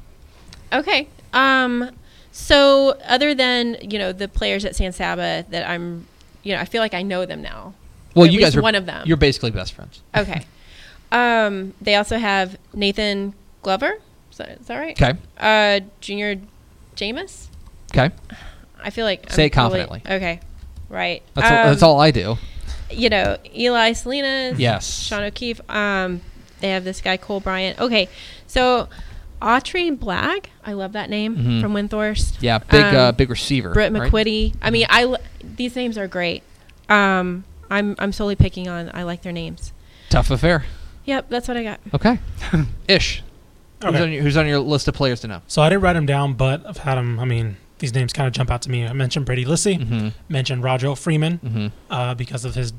Okay. 0.73 1.07
Um. 1.33 1.91
So 2.31 2.99
other 3.05 3.33
than 3.33 3.77
you 3.81 3.97
know 3.97 4.11
the 4.11 4.27
players 4.27 4.63
at 4.65 4.75
San 4.75 4.91
Saba 4.91 5.45
that 5.49 5.67
I'm, 5.67 6.05
you 6.43 6.53
know, 6.53 6.61
I 6.61 6.65
feel 6.65 6.81
like 6.81 6.93
I 6.93 7.01
know 7.01 7.25
them 7.25 7.41
now. 7.41 7.73
Well, 8.15 8.27
you 8.27 8.39
guys 8.39 8.55
are 8.55 8.61
one 8.61 8.75
of 8.75 8.85
them. 8.85 9.07
You're 9.07 9.17
basically 9.17 9.51
best 9.51 9.73
friends. 9.73 10.01
Okay. 10.15 10.45
um. 11.11 11.73
They 11.81 11.95
also 11.95 12.17
have 12.17 12.57
Nathan 12.73 13.33
Glover. 13.63 13.97
Is 14.31 14.37
that, 14.37 14.49
is 14.49 14.67
that 14.67 14.77
right? 14.77 15.01
Okay. 15.01 15.17
Uh, 15.39 15.79
Junior 16.01 16.39
Jameis. 16.95 17.47
Okay. 17.91 18.13
I 18.83 18.89
feel 18.91 19.05
like 19.05 19.31
Say 19.31 19.43
I'm 19.43 19.47
it 19.47 19.49
confidently. 19.53 20.01
Really, 20.05 20.15
okay. 20.17 20.39
Right. 20.89 21.21
That's, 21.33 21.45
all, 21.51 21.63
that's 21.69 21.83
Um, 21.83 21.89
all 21.89 21.99
I 22.01 22.11
do. 22.11 22.37
You 22.89 23.09
know, 23.09 23.37
Eli 23.55 23.93
Salinas. 23.93 24.57
Yes. 24.59 24.87
Sean 25.03 25.23
O'Keefe. 25.23 25.59
Um, 25.69 26.21
they 26.61 26.69
have 26.69 26.83
this 26.83 27.01
guy 27.01 27.17
Cole 27.17 27.39
Bryant. 27.41 27.79
Okay, 27.79 28.07
so 28.47 28.87
Autry 29.41 29.97
Black. 29.97 30.49
I 30.65 30.73
love 30.73 30.93
that 30.93 31.09
name 31.09 31.35
Mhm. 31.37 31.61
from 31.61 31.73
Windthorst. 31.73 32.37
Yeah, 32.41 32.59
big 32.59 32.83
Um, 32.83 32.95
uh, 32.95 33.11
big 33.11 33.29
receiver. 33.29 33.71
Britt 33.73 33.91
right? 33.91 34.11
McQuitty. 34.11 34.53
I 34.61 34.69
mean, 34.71 34.85
I 34.89 35.03
l- 35.03 35.17
these 35.43 35.75
names 35.75 35.97
are 35.97 36.07
great. 36.07 36.43
Um, 36.89 37.43
I'm 37.69 37.95
I'm 37.99 38.11
solely 38.13 38.35
picking 38.35 38.67
on. 38.69 38.89
I 38.93 39.03
like 39.03 39.21
their 39.23 39.33
names. 39.33 39.73
Tough 40.09 40.31
affair. 40.31 40.63
Yep, 41.05 41.25
that's 41.29 41.47
what 41.49 41.57
I 41.57 41.63
got. 41.63 41.79
Okay. 41.93 42.19
Ish. 42.87 43.23
Who's, 43.83 44.01
on 44.01 44.11
your, 44.11 44.23
who's 44.23 44.37
on 44.37 44.47
your 44.47 44.59
list 44.59 44.87
of 44.87 44.95
players 44.95 45.19
to 45.21 45.27
know? 45.27 45.41
So 45.47 45.61
I 45.61 45.69
didn't 45.69 45.81
write 45.83 45.93
them 45.93 46.05
down, 46.07 46.33
but 46.33 46.65
I've 46.65 46.77
had 46.77 46.95
them. 46.95 47.19
I 47.19 47.25
mean, 47.25 47.57
these 47.79 47.93
names 47.93 48.13
kind 48.13 48.27
of 48.27 48.33
jump 48.33 48.49
out 48.51 48.61
to 48.63 48.69
me. 48.71 48.85
I 48.85 48.93
mentioned 48.93 49.25
Brady 49.25 49.45
Lissy, 49.45 49.77
Mm-hmm. 49.77 50.07
mentioned 50.29 50.63
Roger 50.63 50.95
Freeman 50.95 51.39
Mm-hmm. 51.39 51.67
uh, 51.89 52.13
because 52.15 52.45
of 52.45 52.55
his 52.55 52.73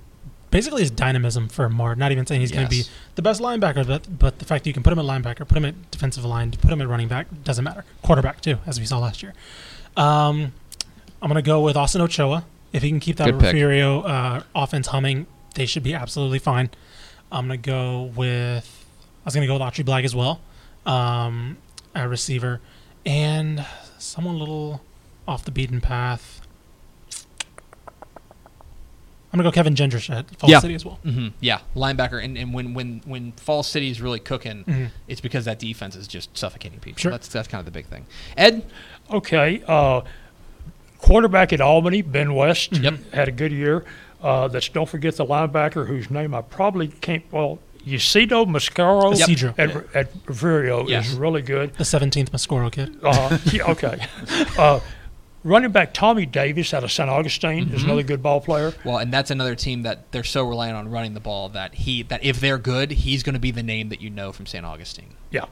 basically 0.50 0.80
his 0.82 0.90
dynamism 0.90 1.48
for 1.48 1.68
Mart. 1.68 1.98
Not 1.98 2.10
even 2.10 2.24
saying 2.26 2.40
he's 2.40 2.50
going 2.52 2.64
to 2.66 2.70
be 2.70 2.84
the 3.16 3.22
best 3.22 3.40
linebacker, 3.40 3.86
but 3.86 4.18
but 4.18 4.38
the 4.38 4.44
fact 4.44 4.64
that 4.64 4.70
you 4.70 4.74
can 4.74 4.82
put 4.82 4.92
him 4.92 4.98
at 4.98 5.04
linebacker, 5.04 5.46
put 5.46 5.56
him 5.58 5.64
at 5.64 5.90
defensive 5.90 6.24
line, 6.24 6.50
put 6.52 6.70
him 6.72 6.80
at 6.80 6.88
running 6.88 7.08
back 7.08 7.26
doesn't 7.44 7.64
matter. 7.64 7.84
Quarterback 8.02 8.40
too, 8.40 8.56
as 8.66 8.80
we 8.80 8.86
saw 8.86 8.98
last 8.98 9.22
year. 9.22 9.34
Um, 9.96 10.52
I'm 11.20 11.28
going 11.28 11.34
to 11.34 11.42
go 11.42 11.60
with 11.60 11.76
Austin 11.76 12.00
Ochoa. 12.00 12.44
If 12.72 12.82
he 12.82 12.90
can 12.90 13.00
keep 13.00 13.16
that. 13.16 13.26
Refugio 13.34 14.00
uh, 14.02 14.42
offense 14.54 14.88
humming, 14.88 15.26
they 15.54 15.66
should 15.66 15.82
be 15.82 15.94
absolutely 15.94 16.38
fine. 16.38 16.70
I'm 17.32 17.46
going 17.48 17.60
to 17.60 17.66
go 17.70 18.02
with 18.14 18.86
I 19.24 19.24
was 19.24 19.34
going 19.34 19.42
to 19.42 19.46
go 19.48 19.54
with 19.54 19.62
Autry 19.62 19.84
Black 19.84 20.04
as 20.04 20.14
well, 20.14 20.40
um, 20.86 21.56
a 21.94 22.08
receiver, 22.08 22.60
and 23.04 23.64
someone 23.98 24.34
a 24.36 24.38
little 24.38 24.80
off 25.28 25.44
the 25.44 25.50
beaten 25.50 25.80
path. 25.80 26.40
I'm 29.30 29.36
gonna 29.38 29.42
go 29.48 29.52
Kevin 29.52 29.74
Gendrish 29.74 30.08
at 30.08 30.30
Falls 30.36 30.50
Yeah. 30.50 30.60
City 30.60 30.74
as 30.74 30.86
well. 30.86 30.98
Mm-hmm. 31.04 31.28
Yeah, 31.40 31.58
linebacker, 31.76 32.22
and, 32.24 32.38
and 32.38 32.54
when 32.54 32.72
when 32.72 33.02
when 33.04 33.32
Falls 33.32 33.66
City 33.68 33.90
is 33.90 34.00
really 34.00 34.20
cooking, 34.20 34.64
Mhm. 34.64 34.90
it's 35.06 35.20
because 35.20 35.44
that 35.44 35.58
defense 35.58 35.94
is 35.96 36.08
just 36.08 36.36
suffocating 36.36 36.80
people. 36.80 36.98
Sure. 36.98 37.10
That's 37.12 37.28
that's 37.28 37.46
kind 37.46 37.60
of 37.60 37.66
the 37.66 37.70
big 37.70 37.86
thing. 37.86 38.06
Ed, 38.38 38.64
Okay. 39.10 39.62
Uh, 39.66 40.00
quarterback 40.98 41.52
at 41.52 41.60
Albany, 41.60 42.00
Ben 42.02 42.34
West, 42.34 42.72
Yep. 42.76 43.12
had 43.12 43.28
a 43.28 43.32
good 43.32 43.52
year. 43.52 43.84
Uh, 44.22 44.46
let's 44.50 44.68
don't 44.70 44.88
forget 44.88 45.16
the 45.16 45.26
linebacker 45.26 45.86
whose 45.86 46.10
name 46.10 46.34
I 46.34 46.40
probably 46.40 46.88
can't. 46.88 47.22
Well, 47.30 47.58
Yasido 47.86 48.46
Mascaro 48.46 49.14
Yep. 49.16 49.58
At, 49.58 49.94
at 49.94 50.12
Virio 50.26 50.88
Yes. 50.88 51.08
is 51.10 51.14
really 51.14 51.42
good. 51.42 51.74
The 51.74 51.84
17th 51.84 52.30
Mascaro 52.30 52.72
kid. 52.72 52.96
Uh, 53.02 53.36
yeah, 53.52 53.64
okay. 53.64 54.06
Uh, 54.58 54.80
running 55.44 55.70
back 55.70 55.94
Tommy 55.94 56.26
Davis 56.26 56.72
out 56.74 56.84
of 56.84 56.90
St. 56.92 57.08
Augustine 57.08 57.70
is 57.72 57.84
another 57.84 58.02
good 58.02 58.22
ball 58.22 58.40
player. 58.40 58.72
well, 58.84 58.98
and 58.98 59.12
that's 59.12 59.30
another 59.30 59.54
team 59.54 59.82
that 59.82 60.10
they're 60.12 60.24
so 60.24 60.46
reliant 60.48 60.76
on 60.76 60.90
running 60.90 61.14
the 61.14 61.20
ball 61.20 61.48
that 61.50 61.74
he 61.74 62.02
that 62.04 62.24
if 62.24 62.40
they're 62.40 62.58
good, 62.58 62.90
he's 62.90 63.22
going 63.22 63.34
to 63.34 63.38
be 63.40 63.50
the 63.50 63.62
name 63.62 63.88
that 63.90 64.00
you 64.00 64.10
know 64.10 64.32
from 64.32 64.46
St. 64.46 64.64
Augustine. 64.64 65.14
Yeah, 65.30 65.46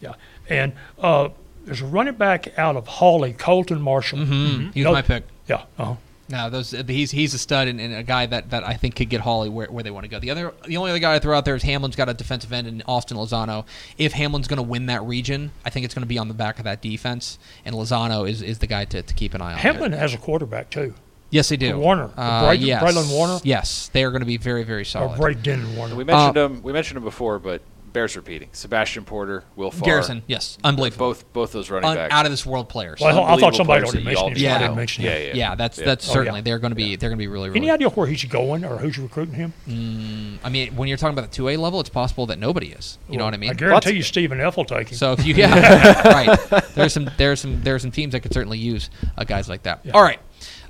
yeah. 0.00 0.14
And 0.48 0.72
uh, 0.98 1.28
there's 1.64 1.80
a 1.80 1.86
running 1.86 2.14
back 2.14 2.56
out 2.58 2.76
of 2.76 2.86
Hawley, 2.86 3.32
Colton 3.32 3.80
Marshall. 3.80 4.18
Mm-hmm. 4.18 4.70
He 4.70 4.80
was 4.80 4.84
No- 4.84 4.92
my 4.92 5.02
pick. 5.02 5.24
Yeah. 5.46 5.64
Uh-huh. 5.78 5.94
No, 6.32 6.48
those 6.48 6.70
he's 6.70 7.10
he's 7.10 7.34
a 7.34 7.38
stud 7.38 7.68
and, 7.68 7.78
and 7.78 7.94
a 7.94 8.02
guy 8.02 8.24
that, 8.24 8.48
that 8.50 8.66
I 8.66 8.72
think 8.72 8.96
could 8.96 9.10
get 9.10 9.20
Hawley 9.20 9.50
where, 9.50 9.66
where 9.70 9.84
they 9.84 9.90
want 9.90 10.04
to 10.04 10.08
go. 10.08 10.18
The 10.18 10.30
other 10.30 10.54
the 10.66 10.78
only 10.78 10.90
other 10.90 10.98
guy 10.98 11.14
I 11.14 11.18
throw 11.18 11.36
out 11.36 11.44
there 11.44 11.54
is 11.54 11.62
Hamlin's 11.62 11.94
got 11.94 12.08
a 12.08 12.14
defensive 12.14 12.52
end 12.54 12.66
in 12.66 12.82
Austin 12.88 13.18
Lozano. 13.18 13.66
If 13.98 14.14
Hamlin's 14.14 14.48
going 14.48 14.56
to 14.56 14.62
win 14.62 14.86
that 14.86 15.02
region, 15.04 15.50
I 15.64 15.68
think 15.70 15.84
it's 15.84 15.94
going 15.94 16.02
to 16.04 16.08
be 16.08 16.16
on 16.18 16.28
the 16.28 16.34
back 16.34 16.58
of 16.58 16.64
that 16.64 16.80
defense, 16.80 17.38
and 17.66 17.74
Lozano 17.76 18.26
is, 18.28 18.40
is 18.40 18.58
the 18.60 18.66
guy 18.66 18.86
to, 18.86 19.02
to 19.02 19.14
keep 19.14 19.34
an 19.34 19.42
eye 19.42 19.50
on. 19.52 19.52
there. 19.62 19.72
Hamlin 19.72 19.92
has 19.92 20.14
a 20.14 20.18
quarterback 20.18 20.70
too, 20.70 20.94
yes, 21.28 21.50
they 21.50 21.58
do. 21.58 21.78
Warner, 21.78 22.10
uh, 22.16 22.44
Braylon- 22.44 22.60
yes, 22.66 22.82
Braylon 22.82 23.12
Warner? 23.14 23.38
Yes, 23.44 23.90
they 23.92 24.02
are 24.02 24.10
going 24.10 24.20
to 24.20 24.26
be 24.26 24.38
very 24.38 24.64
very 24.64 24.86
solid. 24.86 25.18
Bray 25.20 25.34
Denton 25.34 25.76
Warner. 25.76 25.94
we 25.94 26.04
mentioned 26.04 26.38
Uh, 26.38 26.46
him. 26.48 26.62
We 26.62 26.72
mentioned 26.72 26.96
him 26.96 27.04
before, 27.04 27.38
but 27.38 27.60
bears 27.92 28.16
repeating. 28.16 28.48
Sebastian 28.52 29.04
Porter, 29.04 29.44
Will 29.56 29.70
Farr, 29.70 29.84
Garrison, 29.86 30.22
yes, 30.26 30.58
unbelievable. 30.64 31.08
both 31.08 31.32
both 31.32 31.52
those 31.52 31.70
running 31.70 31.90
Un- 31.90 31.96
backs. 31.96 32.14
out 32.14 32.24
of 32.26 32.32
this 32.32 32.44
world 32.46 32.68
players. 32.68 33.00
Well, 33.00 33.10
I 33.10 33.12
thought- 33.12 33.30
I 33.30 33.40
thought 33.40 33.54
somebody 33.56 33.84
already 33.84 34.02
mentioned 34.04 34.16
that 34.16 34.30
him, 34.30 34.36
you 34.36 34.42
so 34.44 34.48
I 34.48 34.52
all 34.54 34.58
didn't 34.60 34.76
mention 34.76 35.04
yeah, 35.04 35.10
him. 35.16 35.36
yeah, 35.36 35.48
yeah, 35.50 35.54
that's 35.54 35.78
Yeah. 35.78 35.84
that's 35.84 36.08
Oh, 36.08 36.12
certainly 36.12 36.38
yeah. 36.40 36.42
they're 36.44 36.58
going 36.58 36.70
to 36.70 36.74
be 36.76 36.96
they're 36.96 37.10
going 37.10 37.18
to 37.18 37.22
be 37.22 37.28
really 37.28 37.48
really. 37.50 37.60
Any 37.60 37.70
idea 37.70 37.88
where 37.90 38.06
he's 38.06 38.24
going 38.24 38.64
or 38.64 38.78
who's 38.78 38.98
recruiting 38.98 39.34
him? 39.34 40.38
I 40.44 40.48
mean, 40.48 40.74
when 40.76 40.88
you're 40.88 40.98
talking 40.98 41.16
about 41.18 41.30
the 41.30 41.34
two 41.36 41.48
A 41.48 41.56
level, 41.56 41.80
it's 41.80 41.88
possible 41.90 42.26
that 42.26 42.38
nobody 42.38 42.68
is. 42.68 42.98
You 43.08 43.18
know 43.18 43.24
what 43.24 43.34
I 43.34 43.36
mean? 43.36 43.50
I 43.50 43.54
guarantee 43.54 43.92
you, 43.92 44.02
Stephen 44.02 44.40
F. 44.40 44.56
will 44.56 44.64
take 44.64 44.88
him. 44.90 44.96
So 44.96 45.12
if 45.12 45.24
you 45.26 45.34
yeah, 45.36 46.08
right, 46.50 46.64
there's 46.74 46.92
some 46.92 47.10
there's 47.18 47.40
some 47.40 47.62
there's 47.62 47.82
some 47.82 47.90
teams 47.90 48.12
that 48.12 48.20
could 48.20 48.32
certainly 48.32 48.58
use 48.58 48.90
uh, 49.18 49.24
guys 49.24 49.48
like 49.48 49.62
that. 49.64 49.80
Yeah. 49.84 49.92
All 49.92 50.02
right, 50.02 50.18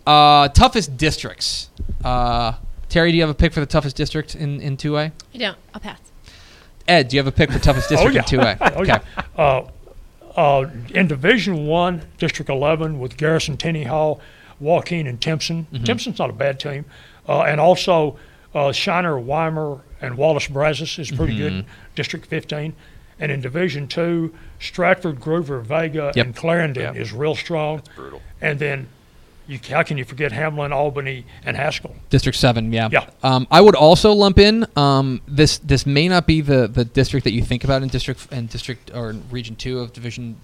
uh, 0.06 0.48
toughest 0.48 0.96
districts. 0.96 1.70
Uh, 2.04 2.52
Terry, 2.88 3.10
do 3.10 3.16
you 3.16 3.22
have 3.22 3.30
a 3.30 3.34
pick 3.34 3.52
for 3.54 3.60
the 3.60 3.66
toughest 3.66 3.96
district 3.96 4.34
in 4.34 4.60
in 4.60 4.76
two 4.76 4.96
A? 4.98 5.04
I 5.34 5.38
don't. 5.38 5.56
I'll 5.74 5.80
pass. 5.80 5.98
Ed, 6.88 7.08
do 7.08 7.16
you 7.16 7.20
have 7.20 7.26
a 7.26 7.32
pick 7.32 7.50
for 7.50 7.58
toughest 7.58 7.88
district 7.90 8.14
yeah. 8.14 8.20
in 8.22 8.26
two 8.26 8.40
A? 8.40 8.56
Oh, 8.76 8.82
yeah. 8.82 9.00
Uh, 9.36 9.62
uh, 10.36 10.70
in 10.94 11.06
Division 11.08 11.66
One, 11.66 12.02
District 12.18 12.48
11, 12.50 12.98
with 12.98 13.16
Garrison, 13.16 13.56
Tenaha, 13.56 14.18
Joaquin, 14.60 15.06
and 15.06 15.20
Timpson. 15.20 15.66
Mm-hmm. 15.72 15.84
Timpson's 15.84 16.18
not 16.18 16.30
a 16.30 16.32
bad 16.32 16.58
team. 16.58 16.84
Uh, 17.28 17.42
and 17.42 17.60
also, 17.60 18.18
uh, 18.54 18.72
Shiner, 18.72 19.18
Weimar, 19.20 19.80
and 20.00 20.16
Wallis 20.16 20.46
Brazos 20.48 20.98
is 20.98 21.10
pretty 21.10 21.34
Mm-hmm. 21.38 21.56
good, 21.58 21.64
District 21.94 22.26
15. 22.26 22.72
And 23.20 23.30
in 23.30 23.40
Division 23.40 23.86
Two, 23.86 24.34
Stratford, 24.58 25.20
Gruver, 25.20 25.62
Vega, 25.62 26.12
Yep. 26.16 26.26
and 26.26 26.34
Clarendon 26.36 26.82
Yep. 26.82 26.96
is 26.96 27.12
real 27.12 27.34
strong. 27.36 27.82
brutal. 27.94 28.20
And 28.40 28.58
then, 28.58 28.88
you, 29.47 29.59
how 29.70 29.82
can 29.82 29.99
you 29.99 30.05
forget 30.05 30.32
Hamlin, 30.32 30.72
Albany, 30.72 31.24
and 31.45 31.57
Haskell? 31.57 31.95
District 32.11 32.36
seven, 32.36 32.72
yeah. 32.72 32.88
Yeah. 32.90 33.07
Um, 33.22 33.47
I 33.51 33.61
would 33.61 33.74
also 33.74 34.12
lump 34.12 34.38
in 34.38 34.66
um, 34.76 35.20
this. 35.26 35.59
This 35.59 35.86
may 35.86 36.09
not 36.09 36.26
be 36.26 36.40
the, 36.40 36.68
the 36.68 36.84
district 36.84 37.24
that 37.24 37.32
you 37.32 37.43
think 37.43 37.64
about 37.64 37.82
in 37.82 37.88
district 37.88 38.32
in 38.32 38.47
district 38.47 38.90
or 38.95 39.11
in 39.11 39.22
region 39.30 39.57
two 39.57 39.80
of 39.80 39.93
division 39.93 40.36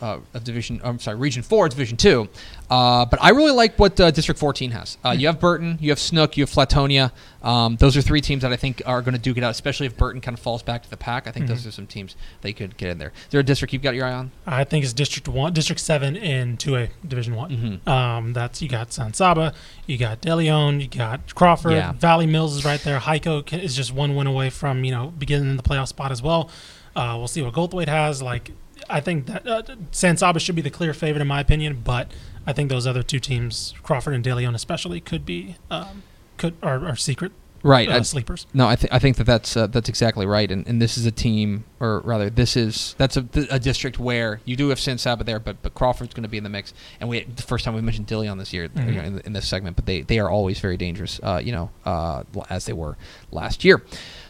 uh, 0.00 0.18
of 0.32 0.44
division. 0.44 0.80
I'm 0.84 0.98
sorry, 0.98 1.16
region 1.16 1.42
four, 1.42 1.68
division 1.68 1.96
two. 1.96 2.28
Uh, 2.70 3.04
but 3.04 3.22
I 3.22 3.30
really 3.30 3.52
like 3.52 3.78
what 3.78 4.00
uh, 4.00 4.10
District 4.10 4.40
14 4.40 4.70
has. 4.70 4.96
Uh, 5.04 5.10
you 5.10 5.26
have 5.26 5.38
Burton, 5.38 5.76
you 5.80 5.90
have 5.90 5.98
Snook, 5.98 6.36
you 6.36 6.42
have 6.44 6.50
Flatonia. 6.50 7.12
Um, 7.42 7.76
those 7.76 7.94
are 7.94 8.00
three 8.00 8.22
teams 8.22 8.40
that 8.42 8.52
I 8.52 8.56
think 8.56 8.80
are 8.86 9.02
going 9.02 9.12
to 9.14 9.20
duke 9.20 9.36
it 9.36 9.44
out, 9.44 9.50
especially 9.50 9.86
if 9.86 9.96
Burton 9.98 10.22
kind 10.22 10.36
of 10.36 10.42
falls 10.42 10.62
back 10.62 10.82
to 10.82 10.90
the 10.90 10.96
pack. 10.96 11.26
I 11.26 11.30
think 11.30 11.46
those 11.46 11.66
are 11.66 11.70
some 11.70 11.86
teams 11.86 12.16
that 12.40 12.48
you 12.48 12.54
could 12.54 12.76
get 12.78 12.88
in 12.88 12.98
there. 12.98 13.08
Is 13.08 13.30
there 13.30 13.40
a 13.40 13.44
district 13.44 13.74
you've 13.74 13.82
got 13.82 13.94
your 13.94 14.06
eye 14.06 14.14
on? 14.14 14.32
I 14.46 14.64
think 14.64 14.82
it's 14.82 14.94
District 14.94 15.28
One, 15.28 15.52
District 15.52 15.78
Seven 15.80 16.16
in 16.16 16.56
Two 16.56 16.76
A 16.76 16.88
Division 17.06 17.34
One. 17.34 17.50
Mm-hmm. 17.50 17.88
Um, 17.88 18.32
that's 18.32 18.62
you 18.62 18.68
got 18.68 18.92
San 18.94 19.12
Saba, 19.12 19.52
you 19.86 19.98
got 19.98 20.22
De 20.22 20.34
Leon, 20.34 20.80
you 20.80 20.88
got 20.88 21.34
Crawford, 21.34 21.72
Yeah. 21.72 21.92
Valley 21.92 22.26
Mills 22.26 22.56
is 22.56 22.64
right 22.64 22.80
there. 22.80 22.98
Hico 22.98 23.52
is 23.62 23.76
just 23.76 23.92
one 23.92 24.16
win 24.16 24.26
away 24.26 24.48
from 24.48 24.82
you 24.84 24.90
know 24.90 25.12
beginning 25.18 25.50
in 25.50 25.56
the 25.58 25.62
playoff 25.62 25.88
spot 25.88 26.10
as 26.10 26.22
well. 26.22 26.50
Uh, 26.96 27.16
we'll 27.18 27.28
see 27.28 27.42
what 27.42 27.52
Goldthwaite 27.52 27.88
has. 27.88 28.22
Like, 28.22 28.52
I 28.88 29.00
think 29.00 29.26
that 29.26 29.46
uh, 29.46 29.62
San 29.90 30.16
Saba 30.16 30.38
should 30.40 30.54
be 30.56 30.62
the 30.62 30.70
clear 30.70 30.92
favorite 30.94 31.22
in 31.22 31.28
my 31.28 31.40
opinion, 31.40 31.80
but 31.84 32.10
I 32.46 32.52
think 32.52 32.68
those 32.70 32.86
other 32.86 33.02
two 33.02 33.20
teams, 33.20 33.74
Crawford 33.82 34.14
and 34.14 34.22
De 34.22 34.34
Leon 34.34 34.54
especially, 34.54 35.00
could 35.00 35.24
be 35.24 35.56
um, 35.70 36.02
could 36.36 36.54
are, 36.62 36.86
are 36.86 36.96
secret 36.96 37.32
Right. 37.62 37.88
uh, 37.88 37.94
I- 37.96 38.02
sleepers. 38.02 38.46
No, 38.52 38.66
I 38.68 38.76
think 38.76 38.92
I 38.92 38.98
think 38.98 39.16
that 39.16 39.24
that's 39.24 39.56
uh, 39.56 39.66
that's 39.68 39.88
exactly 39.88 40.26
right, 40.26 40.50
and, 40.50 40.66
and 40.68 40.82
this 40.82 40.98
is 40.98 41.06
a 41.06 41.10
team, 41.10 41.64
or 41.80 42.00
rather, 42.00 42.28
this 42.28 42.58
is 42.58 42.94
that's 42.98 43.16
a, 43.16 43.26
a 43.50 43.58
district 43.58 43.98
where 43.98 44.40
you 44.44 44.54
do 44.54 44.68
have 44.68 44.78
San 44.78 44.98
Saba 44.98 45.24
there, 45.24 45.40
but 45.40 45.62
but 45.62 45.72
Crawford's 45.72 46.12
going 46.12 46.24
to 46.24 46.28
be 46.28 46.36
in 46.36 46.44
the 46.44 46.50
mix, 46.50 46.74
and 47.00 47.08
we 47.08 47.24
the 47.24 47.42
first 47.42 47.64
time 47.64 47.74
we 47.74 47.80
mentioned 47.80 48.06
De 48.06 48.18
Leon 48.18 48.36
this 48.36 48.52
year 48.52 48.68
Mhm. 48.68 48.86
you 48.86 48.92
know, 48.96 49.02
in, 49.04 49.18
in 49.20 49.32
this 49.32 49.48
segment, 49.48 49.76
but 49.76 49.86
they 49.86 50.02
they 50.02 50.18
are 50.18 50.28
always 50.28 50.60
very 50.60 50.76
dangerous, 50.76 51.18
uh, 51.22 51.40
you 51.42 51.52
know, 51.52 51.70
uh, 51.86 52.22
as 52.50 52.66
they 52.66 52.74
were 52.74 52.98
last 53.32 53.64
year, 53.64 53.82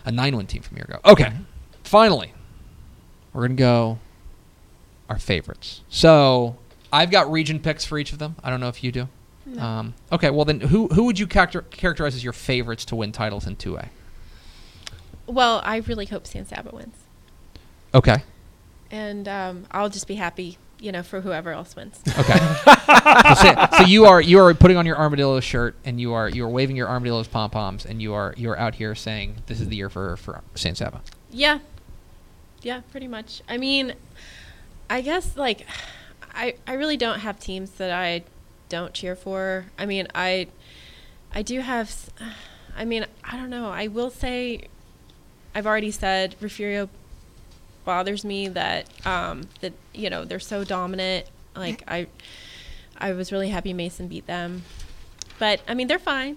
a 0.05 0.13
nine-win 0.13 0.47
team 0.47 0.63
from 0.63 0.77
a 0.77 0.79
year 0.79 0.87
ago. 0.89 1.01
Okay, 1.05 1.33
finally, 1.83 2.33
we're 3.33 3.43
gonna 3.49 3.55
go 3.55 3.99
our 5.09 5.19
favorites. 5.19 5.83
So 5.89 6.57
I've 6.93 7.11
got 7.11 7.31
region 7.31 7.59
picks 7.61 7.85
for 7.85 7.99
each 7.99 8.13
of 8.13 8.19
them. 8.19 8.37
I 8.43 8.51
don't 8.51 8.61
know 8.61 8.69
if 8.69 8.83
you 8.85 8.93
do. 8.93 9.09
Um, 9.59 9.95
okay, 10.11 10.31
well 10.31 10.47
then, 10.47 10.61
who 10.61 10.89
who 10.89 11.05
would 11.05 11.19
you 11.19 11.27
character, 11.27 11.61
characterize 11.63 12.15
as 12.15 12.25
your 12.25 12.33
favorites 12.33 12.85
to 12.87 12.97
win 12.97 13.13
titles 13.13 13.47
in 13.47 13.57
two 13.57 13.77
A? 13.77 13.89
Well, 15.27 15.61
I 15.65 15.77
really 15.79 16.07
hope 16.07 16.27
San 16.27 16.47
Saba 16.47 16.71
wins, 16.75 16.97
Okay. 17.95 18.17
and 18.91 19.27
um, 19.29 19.67
I'll 19.71 19.89
just 19.91 20.07
be 20.07 20.15
happy, 20.15 20.59
you 20.81 20.93
know, 20.93 21.03
for 21.03 21.21
whoever 21.21 21.53
else 21.53 21.77
wins. 21.77 22.01
Okay. 22.19 22.39
so, 23.43 23.67
so 23.79 23.85
you 23.87 24.07
are 24.07 24.21
you 24.21 24.39
are 24.41 24.55
putting 24.55 24.77
on 24.77 24.87
your 24.87 24.97
armadillo 24.99 25.41
shirt 25.41 25.77
and 25.85 26.01
you 26.01 26.13
are 26.15 26.29
you 26.29 26.45
are 26.45 26.49
waving 26.49 26.77
your 26.77 26.89
armadillo's 26.89 27.29
pom 27.29 27.51
poms 27.51 27.85
and 27.87 28.01
you 28.03 28.13
are 28.15 28.35
you 28.37 28.51
are 28.51 28.59
out 28.59 28.75
here 28.77 28.95
saying 28.95 29.37
this 29.47 29.61
is 29.61 29.69
the 29.69 29.77
year 29.77 29.89
for 29.91 30.17
for 30.17 30.43
San 30.55 30.75
Saba. 30.75 31.01
Yeah. 31.31 31.59
Yeah, 32.63 32.81
pretty 32.91 33.09
much. 33.09 33.43
I 33.47 33.59
mean, 33.59 33.95
I 34.89 35.01
guess 35.01 35.37
like 35.37 35.67
I 36.35 36.55
I 36.67 36.75
really 36.75 36.97
don't 36.97 37.21
have 37.21 37.39
teams 37.39 37.71
that 37.73 37.91
I 37.91 38.25
don't 38.69 38.93
cheer 38.93 39.17
for. 39.17 39.67
I 39.79 39.87
mean, 39.87 40.09
I 40.15 40.49
I 41.33 41.43
do 41.43 41.61
have 41.61 42.11
I 42.77 42.85
mean, 42.85 43.07
I 43.23 43.37
don't 43.37 43.51
know. 43.51 43.71
I 43.71 43.89
will 43.89 44.11
say 44.11 44.69
I've 45.55 45.67
already 45.67 45.91
said 45.91 46.37
Refugio 46.41 46.89
bothers 47.85 48.25
me 48.25 48.49
that 48.49 48.89
um 49.07 49.49
that 49.61 49.73
you 49.93 50.11
know, 50.11 50.25
they're 50.25 50.41
so 50.41 50.65
dominant. 50.65 51.27
Like 51.55 51.83
I 51.89 52.07
I 52.99 53.13
was 53.13 53.33
really 53.33 53.49
happy 53.49 53.73
Mason 53.73 54.09
beat 54.09 54.27
them. 54.27 54.63
But 55.39 55.61
I 55.67 55.75
mean, 55.75 55.89
they're 55.89 55.99
fine. 55.99 56.37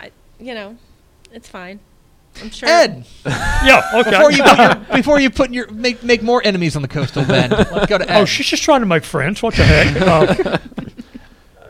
I 0.00 0.10
you 0.38 0.54
know, 0.54 0.76
it's 1.32 1.48
fine. 1.48 1.80
I'm 2.42 2.50
sure 2.50 2.68
Ed, 2.68 3.04
Yeah, 3.26 3.82
okay. 3.94 4.10
before 4.10 4.32
you 4.32 4.42
put 4.42 4.58
your, 4.58 4.74
before 4.96 5.20
you 5.20 5.30
put 5.30 5.50
your 5.52 5.70
make 5.70 6.02
make 6.02 6.22
more 6.22 6.42
enemies 6.44 6.74
on 6.76 6.82
the 6.82 6.88
coastal 6.88 7.24
bend, 7.24 7.52
let's 7.52 7.86
go 7.88 7.98
to 7.98 8.10
Ed. 8.10 8.20
Oh, 8.20 8.24
she's 8.24 8.46
just 8.46 8.62
trying 8.62 8.80
to 8.80 8.86
make 8.86 9.04
friends. 9.04 9.42
What 9.42 9.54
the 9.54 9.64
heck? 9.64 10.60
Uh, 10.74 11.68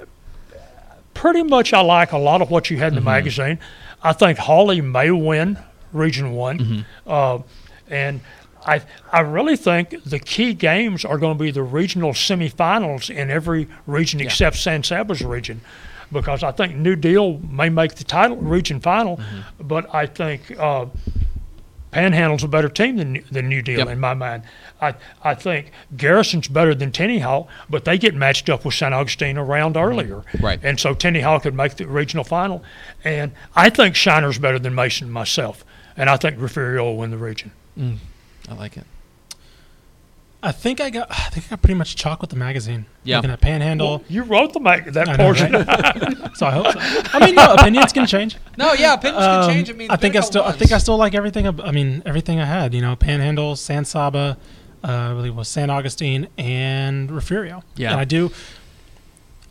pretty 1.14 1.42
much, 1.42 1.72
I 1.72 1.80
like 1.80 2.12
a 2.12 2.18
lot 2.18 2.42
of 2.42 2.50
what 2.50 2.70
you 2.70 2.76
had 2.76 2.88
in 2.88 2.94
the 2.96 3.00
magazine. 3.00 3.58
I 4.02 4.12
think 4.12 4.38
Hawley 4.38 4.80
may 4.80 5.10
win 5.10 5.58
Region 5.92 6.32
One, 6.32 6.84
uh, 7.06 7.38
and 7.88 8.20
I 8.66 8.82
I 9.12 9.20
really 9.20 9.56
think 9.56 10.02
the 10.04 10.18
key 10.18 10.52
games 10.54 11.04
are 11.04 11.16
going 11.18 11.38
to 11.38 11.42
be 11.42 11.50
the 11.50 11.62
regional 11.62 12.12
semifinals 12.12 13.08
in 13.14 13.30
every 13.30 13.68
region 13.86 14.20
except 14.20 14.56
San 14.56 14.82
Saba's 14.82 15.22
region. 15.22 15.60
Because 16.14 16.42
I 16.42 16.52
think 16.52 16.76
New 16.76 16.96
Deal 16.96 17.38
may 17.38 17.68
make 17.68 17.96
the 17.96 18.04
title 18.04 18.36
mm-hmm. 18.36 18.48
region 18.48 18.80
final, 18.80 19.18
mm-hmm. 19.18 19.66
but 19.68 19.94
I 19.94 20.06
think 20.06 20.58
uh, 20.58 20.86
Panhandle's 21.92 22.42
a 22.42 22.48
better 22.48 22.68
team 22.68 22.96
than 22.96 23.22
than 23.30 23.48
New 23.48 23.60
Deal 23.60 23.80
Yep. 23.80 23.88
in 23.88 24.00
my 24.00 24.14
mind. 24.14 24.44
I 24.80 24.94
I 25.22 25.34
think 25.34 25.70
Garrison's 25.96 26.48
better 26.48 26.74
than 26.74 26.90
Tenaha, 26.90 27.46
but 27.68 27.84
they 27.84 27.98
get 27.98 28.14
matched 28.14 28.48
up 28.48 28.64
with 28.64 28.74
San 28.74 28.92
Augustine 28.94 29.36
a 29.36 29.44
round 29.44 29.74
mm-hmm. 29.74 29.88
earlier, 29.88 30.22
Right. 30.40 30.58
And 30.62 30.80
so 30.80 30.94
Tenaha 30.94 31.42
could 31.42 31.54
make 31.54 31.76
the 31.76 31.86
regional 31.86 32.24
final, 32.24 32.64
and 33.04 33.32
I 33.54 33.70
think 33.70 33.94
Shiner's 33.94 34.38
better 34.38 34.58
than 34.58 34.74
Mason 34.74 35.10
myself, 35.10 35.64
and 35.96 36.08
I 36.08 36.16
think 36.16 36.40
Refugio 36.40 36.84
will 36.84 36.96
win 36.96 37.10
the 37.10 37.18
region. 37.18 37.52
Mm. 37.78 37.98
I 38.48 38.54
like 38.54 38.76
it. 38.76 38.86
I 40.46 40.52
think 40.52 40.80
I 40.80 40.90
got. 40.90 41.10
I 41.10 41.30
think 41.30 41.46
I 41.46 41.50
got 41.50 41.62
pretty 41.62 41.74
much 41.74 41.96
chalk 41.96 42.20
with 42.20 42.28
the 42.28 42.36
magazine. 42.36 42.84
Yeah. 43.02 43.16
Looking 43.16 43.30
at 43.30 43.40
Panhandle. 43.40 44.04
You 44.08 44.22
wrote 44.24 44.52
the 44.52 44.60
mag- 44.60 44.92
that 44.92 45.08
I 45.08 45.16
know, 45.16 45.24
portion. 45.24 45.52
right? 45.52 46.30
so 46.36 46.46
I 46.46 46.50
hope. 46.50 46.66
So. 46.72 46.78
I 47.14 47.24
mean, 47.24 47.34
no, 47.34 47.54
opinions 47.54 47.92
can 47.94 48.06
change. 48.06 48.36
No, 48.58 48.74
yeah, 48.74 48.92
opinions 48.94 49.24
Um, 49.24 49.42
can 49.46 49.54
change. 49.54 49.70
I 49.70 49.72
mean, 49.72 49.90
I 49.90 49.96
think 49.96 50.12
I 50.14 50.20
Pinnacle 50.20 50.26
still. 50.30 50.42
I 50.44 50.52
think 50.52 50.72
I 50.72 50.78
still 50.78 50.98
like 50.98 51.14
everything. 51.14 51.46
I 51.46 51.70
mean, 51.72 52.02
everything 52.04 52.40
I 52.40 52.44
had. 52.44 52.74
You 52.74 52.82
know, 52.82 52.94
Panhandle, 52.94 53.56
San 53.56 53.86
Saba, 53.86 54.36
uh, 54.84 54.86
I 54.88 55.08
believe 55.14 55.32
it 55.32 55.36
was 55.36 55.48
San 55.48 55.70
Augustine 55.70 56.28
and 56.36 57.10
Refugio. 57.10 57.62
Yeah. 57.76 57.92
And 57.92 58.00
I 58.00 58.04
do. 58.04 58.30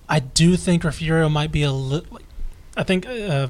I 0.07 0.19
do 0.19 0.55
think 0.55 0.83
Refugio 0.83 1.27
might 1.27 1.51
be 1.51 1.63
a 1.63 1.71
little. 1.71 2.19
I 2.77 2.83
think. 2.83 3.07
Uh, 3.07 3.47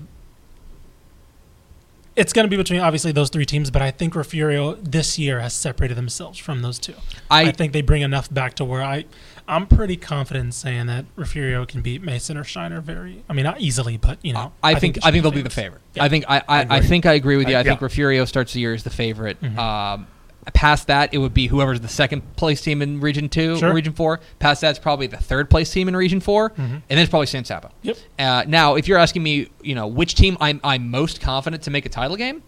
it's 2.15 2.31
going 2.33 2.45
to 2.45 2.49
be 2.49 2.57
between 2.57 2.79
obviously 2.79 3.11
those 3.11 3.29
three 3.29 3.45
teams, 3.45 3.71
but 3.71 3.81
I 3.81 3.91
think 3.91 4.15
Refugio 4.15 4.75
this 4.75 5.17
year 5.17 5.39
has 5.39 5.53
separated 5.53 5.95
themselves 5.95 6.37
from 6.37 6.61
those 6.61 6.77
two. 6.79 6.93
I- 7.29 7.45
I 7.45 7.51
think 7.51 7.73
they 7.73 7.81
bring 7.81 8.01
enough 8.01 8.31
back 8.33 8.53
to 8.55 8.65
where 8.65 8.83
I, 8.83 9.05
I'm 9.47 9.67
pretty 9.67 9.97
confident 9.97 10.45
in 10.45 10.51
saying 10.51 10.85
that 10.87 11.05
Refugio 11.15 11.65
can 11.65 11.81
beat 11.81 12.01
Mason 12.01 12.37
or 12.37 12.43
Shiner 12.43 12.81
very. 12.81 13.23
I 13.27 13.33
mean, 13.33 13.43
not 13.43 13.59
easily, 13.59 13.97
but 13.97 14.17
you 14.23 14.33
know. 14.33 14.53
I, 14.61 14.75
think 14.75 14.99
I 15.03 15.11
think 15.11 15.23
they'll 15.23 15.31
be 15.31 15.41
the 15.41 15.49
favorite. 15.49 15.81
Yeah. 15.95 16.03
I 16.03 16.09
think 16.09 16.25
I, 16.29 16.37
I, 16.37 16.43
I, 16.47 16.61
agree. 16.77 16.87
think 16.87 17.05
I 17.05 17.13
agree 17.13 17.37
with 17.37 17.49
you. 17.49 17.55
I, 17.55 17.59
I- 17.59 17.63
think 17.63 17.79
yeah. 17.81 17.85
Refugio 17.85 18.25
starts 18.25 18.53
the 18.53 18.59
year 18.61 18.73
as 18.73 18.83
the 18.83 18.89
favorite. 18.89 19.41
Mhm. 19.41 19.57
Um, 19.57 20.07
past 20.51 20.87
that, 20.87 21.13
it 21.13 21.17
would 21.19 21.33
be 21.33 21.47
whoever's 21.47 21.79
the 21.81 21.87
second 21.87 22.35
place 22.35 22.61
team 22.61 22.81
in 22.81 22.99
Region 22.99 23.29
Two, 23.29 23.57
Sure. 23.57 23.69
or 23.69 23.73
Region 23.73 23.93
Four. 23.93 24.19
Past 24.39 24.61
that's 24.61 24.79
probably 24.79 25.07
the 25.07 25.17
third 25.17 25.49
place 25.49 25.71
team 25.71 25.87
in 25.87 25.95
Region 25.95 26.19
4 26.19 26.49
Mhm. 26.49 26.57
and 26.59 26.81
then 26.89 26.97
it's 26.99 27.09
probably 27.09 27.27
San 27.27 27.45
Saba. 27.45 27.71
Yep. 27.83 27.97
Uh, 28.19 28.43
now, 28.47 28.75
if 28.75 28.87
you're 28.87 28.97
asking 28.97 29.23
me, 29.23 29.47
you 29.61 29.75
know, 29.75 29.87
which 29.87 30.15
team 30.15 30.37
I'm 30.41 30.59
I'm 30.63 30.89
most 30.89 31.21
confident 31.21 31.63
to 31.63 31.71
make 31.71 31.85
a 31.85 31.89
title 31.89 32.17
game, 32.17 32.43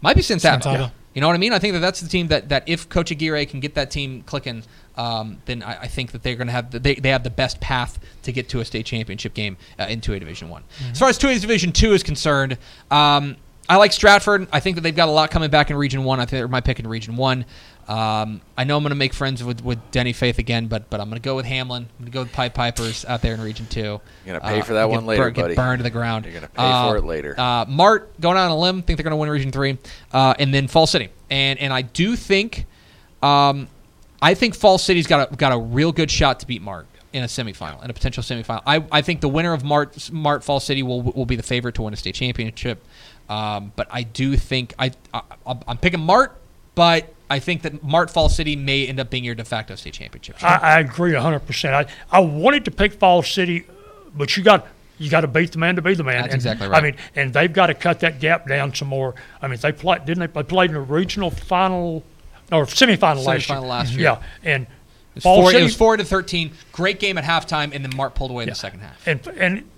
might 0.00 0.16
be 0.16 0.22
San 0.22 0.38
Saba. 0.38 0.62
San 0.62 0.72
Saba. 0.76 0.92
You 1.14 1.20
know 1.20 1.28
what 1.28 1.34
I 1.34 1.38
mean? 1.38 1.52
I 1.52 1.60
think 1.60 1.74
that 1.74 1.78
that's 1.78 2.00
the 2.00 2.08
team 2.08 2.26
that, 2.28 2.48
that 2.48 2.64
if 2.68 2.88
Coach 2.88 3.12
Aguirre 3.12 3.46
can 3.46 3.60
get 3.60 3.76
that 3.76 3.88
team 3.88 4.22
clicking, 4.26 4.64
um, 4.96 5.38
then 5.44 5.62
I, 5.62 5.82
I 5.82 5.86
think 5.86 6.10
that 6.10 6.24
they're 6.24 6.34
going 6.34 6.48
to 6.48 6.52
have 6.52 6.72
the, 6.72 6.80
they, 6.80 6.96
they 6.96 7.10
have 7.10 7.22
the 7.22 7.30
best 7.30 7.60
path 7.60 8.00
to 8.24 8.32
get 8.32 8.48
to 8.48 8.58
a 8.58 8.64
state 8.64 8.84
championship 8.84 9.32
game 9.32 9.56
uh, 9.78 9.84
in 9.88 10.00
2A 10.00 10.18
Division 10.18 10.48
One. 10.48 10.64
As 10.90 10.98
far 10.98 11.08
as 11.08 11.16
2A 11.16 11.40
Division 11.40 11.70
Two 11.70 11.92
is 11.92 12.02
concerned, 12.02 12.58
um, 12.90 13.36
I 13.68 13.76
like 13.76 13.92
Stratford. 13.92 14.46
I 14.52 14.60
think 14.60 14.74
that 14.76 14.82
they've 14.82 14.94
got 14.94 15.08
a 15.08 15.12
lot 15.12 15.30
coming 15.30 15.48
back 15.50 15.70
in 15.70 15.76
Region 15.76 16.04
One. 16.04 16.20
I 16.20 16.24
think 16.24 16.32
they're 16.40 16.48
my 16.48 16.60
pick 16.60 16.78
in 16.80 16.86
Region 16.86 17.16
One. 17.16 17.46
Um, 17.88 18.40
I 18.56 18.64
know 18.64 18.76
I'm 18.76 18.82
going 18.82 18.90
to 18.90 18.94
make 18.94 19.12
friends 19.14 19.42
with, 19.44 19.62
with 19.64 19.78
Denny 19.90 20.12
Faith 20.12 20.38
again, 20.38 20.66
but 20.68 20.88
but 20.90 21.00
I'm 21.00 21.08
going 21.08 21.20
to 21.20 21.24
go 21.24 21.36
with 21.36 21.46
Hamlin. 21.46 21.82
I'm 21.84 22.04
going 22.04 22.06
to 22.06 22.12
go 22.12 22.22
with 22.24 22.32
Pipe 22.32 22.52
Pipers 22.54 23.04
out 23.06 23.22
there 23.22 23.34
in 23.34 23.40
Region 23.40 23.66
Two. 23.66 23.80
You're 23.80 24.38
gonna 24.38 24.40
pay 24.40 24.60
Uh, 24.60 24.64
for 24.64 24.74
that 24.74 24.86
get 24.86 24.90
one 24.90 25.06
later, 25.06 25.22
bur- 25.24 25.30
get 25.30 25.42
buddy. 25.42 25.54
burned 25.54 25.78
to 25.78 25.82
the 25.82 25.90
ground. 25.90 26.24
You're 26.26 26.34
gonna 26.34 26.48
pay 26.48 26.88
for 26.88 26.96
it 26.98 27.04
later. 27.04 27.34
Uh, 27.38 27.64
Mart 27.68 28.18
going 28.20 28.36
out 28.36 28.46
on 28.46 28.50
a 28.50 28.58
limb. 28.58 28.82
Think 28.82 28.96
they're 28.98 29.04
going 29.04 29.12
to 29.12 29.16
win 29.16 29.30
Region 29.30 29.50
Three, 29.50 29.78
uh, 30.12 30.34
and 30.38 30.52
then 30.52 30.66
Fall 30.68 30.86
City. 30.86 31.08
And 31.30 31.58
and 31.58 31.72
I 31.72 31.82
do 31.82 32.16
think, 32.16 32.66
um, 33.22 33.68
I 34.20 34.34
think 34.34 34.54
Fall 34.54 34.78
City's 34.78 35.06
got 35.06 35.32
a 35.32 35.36
got 35.36 35.52
a 35.52 35.58
real 35.58 35.92
good 35.92 36.10
shot 36.10 36.40
to 36.40 36.46
beat 36.46 36.60
Mart 36.62 36.86
in 37.14 37.22
a 37.22 37.26
semifinal, 37.26 37.82
in 37.84 37.88
a 37.90 37.94
potential 37.94 38.22
semifinal. 38.24 38.60
I, 38.66 38.84
I 38.90 39.00
think 39.00 39.20
the 39.20 39.28
winner 39.28 39.52
of 39.52 39.62
Mart 39.62 40.10
Mart 40.12 40.42
Fall 40.42 40.58
City 40.60 40.82
will 40.82 41.00
will 41.00 41.26
be 41.26 41.36
the 41.36 41.42
favorite 41.44 41.76
to 41.76 41.82
win 41.82 41.94
a 41.94 41.96
state 41.96 42.16
championship. 42.16 42.84
Um, 43.30 43.72
but 43.76 43.86
I 43.90 44.02
do 44.02 44.36
think 44.36 44.74
I, 44.78 44.90
I 45.14 45.22
I'm 45.66 45.78
picking 45.78 46.00
Mart, 46.00 46.36
but 46.74 47.14
I 47.30 47.38
think 47.38 47.62
that 47.62 47.82
Mart 47.84 48.10
Fall 48.10 48.28
City 48.28 48.56
may 48.56 48.86
end 48.86 48.98
up 48.98 49.10
being 49.10 49.24
your 49.24 49.36
de 49.36 49.44
facto 49.44 49.76
state 49.76 49.94
championship. 49.94 50.42
I, 50.42 50.56
I 50.56 50.80
agree 50.80 51.12
100%. 51.12 51.72
I, 51.72 51.86
I 52.10 52.20
wanted 52.20 52.64
to 52.66 52.70
pick 52.72 52.94
Fall 52.94 53.22
City, 53.22 53.64
but 54.14 54.36
you 54.36 54.42
got 54.42 54.66
you 54.98 55.08
got 55.08 55.22
to 55.22 55.28
beat 55.28 55.52
the 55.52 55.58
man 55.58 55.76
to 55.76 55.82
be 55.82 55.94
the 55.94 56.04
man. 56.04 56.22
That's 56.22 56.34
And, 56.34 56.34
exactly 56.34 56.68
I 56.68 56.80
mean, 56.80 56.96
and 57.14 57.32
they've 57.32 57.52
got 57.52 57.68
to 57.68 57.74
cut 57.74 58.00
that 58.00 58.20
gap 58.20 58.48
down 58.48 58.74
some 58.74 58.88
more. 58.88 59.14
I 59.40 59.46
mean, 59.46 59.58
they 59.60 59.72
played, 59.72 60.04
didn't 60.04 60.20
they? 60.20 60.42
They 60.42 60.46
played 60.46 60.70
in 60.70 60.76
a 60.76 60.80
regional 60.80 61.30
final 61.30 62.02
or 62.52 62.66
semifinal, 62.66 63.24
last 63.24 63.48
year. 63.48 63.56
Semifinal 63.56 63.68
last 63.68 63.92
year. 63.92 64.02
Yeah, 64.02 64.22
and 64.42 64.66
It 65.14 65.18
was, 65.18 65.22
Falls 65.24 65.50
four, 65.52 65.60
it 65.60 65.62
was 65.62 65.76
four 65.76 65.96
to 65.96 66.04
thirteen. 66.04 66.52
Great 66.72 66.98
game 66.98 67.18
at 67.18 67.24
halftime, 67.24 67.72
and 67.72 67.84
then 67.84 67.94
Mart 67.96 68.14
pulled 68.14 68.30
away 68.32 68.42
in 68.44 68.48
the 68.48 68.54
second 68.54 68.80
half. 68.80 69.06
and 69.06 69.24
and 69.38 69.70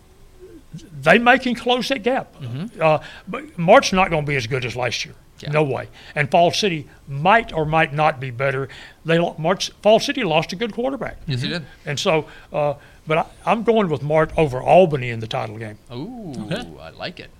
they 1.02 1.18
may 1.18 1.38
can 1.38 1.54
close 1.54 1.88
that 1.88 2.02
gap. 2.02 2.34
Mm-hmm. 2.40 2.80
Uh, 2.80 2.98
but 3.28 3.58
Mart's 3.58 3.92
not 3.92 4.10
going 4.10 4.24
to 4.24 4.28
be 4.28 4.36
as 4.36 4.46
good 4.46 4.64
as 4.64 4.74
last 4.76 5.04
year. 5.04 5.14
Yeah. 5.40 5.50
No 5.50 5.62
way. 5.62 5.88
And 6.14 6.30
Fall 6.30 6.50
City 6.50 6.88
might 7.06 7.52
or 7.52 7.66
might 7.66 7.92
not 7.92 8.18
be 8.18 8.30
better. 8.30 8.68
They 9.04 9.18
March 9.36 9.70
Fall 9.82 10.00
City 10.00 10.24
lost 10.24 10.52
a 10.54 10.56
good 10.56 10.72
quarterback. 10.72 11.18
Yes, 11.26 11.42
he 11.42 11.48
did. 11.48 11.66
And 11.84 12.00
so, 12.00 12.26
uh, 12.52 12.74
but 13.06 13.18
I, 13.18 13.26
I'm 13.44 13.62
going 13.62 13.88
with 13.90 14.02
Mart 14.02 14.32
over 14.38 14.62
Albany 14.62 15.10
in 15.10 15.20
the 15.20 15.26
title 15.26 15.58
game. 15.58 15.78
Ooh, 15.92 16.32
I 16.80 16.88
like 16.90 17.20
it. 17.20 17.30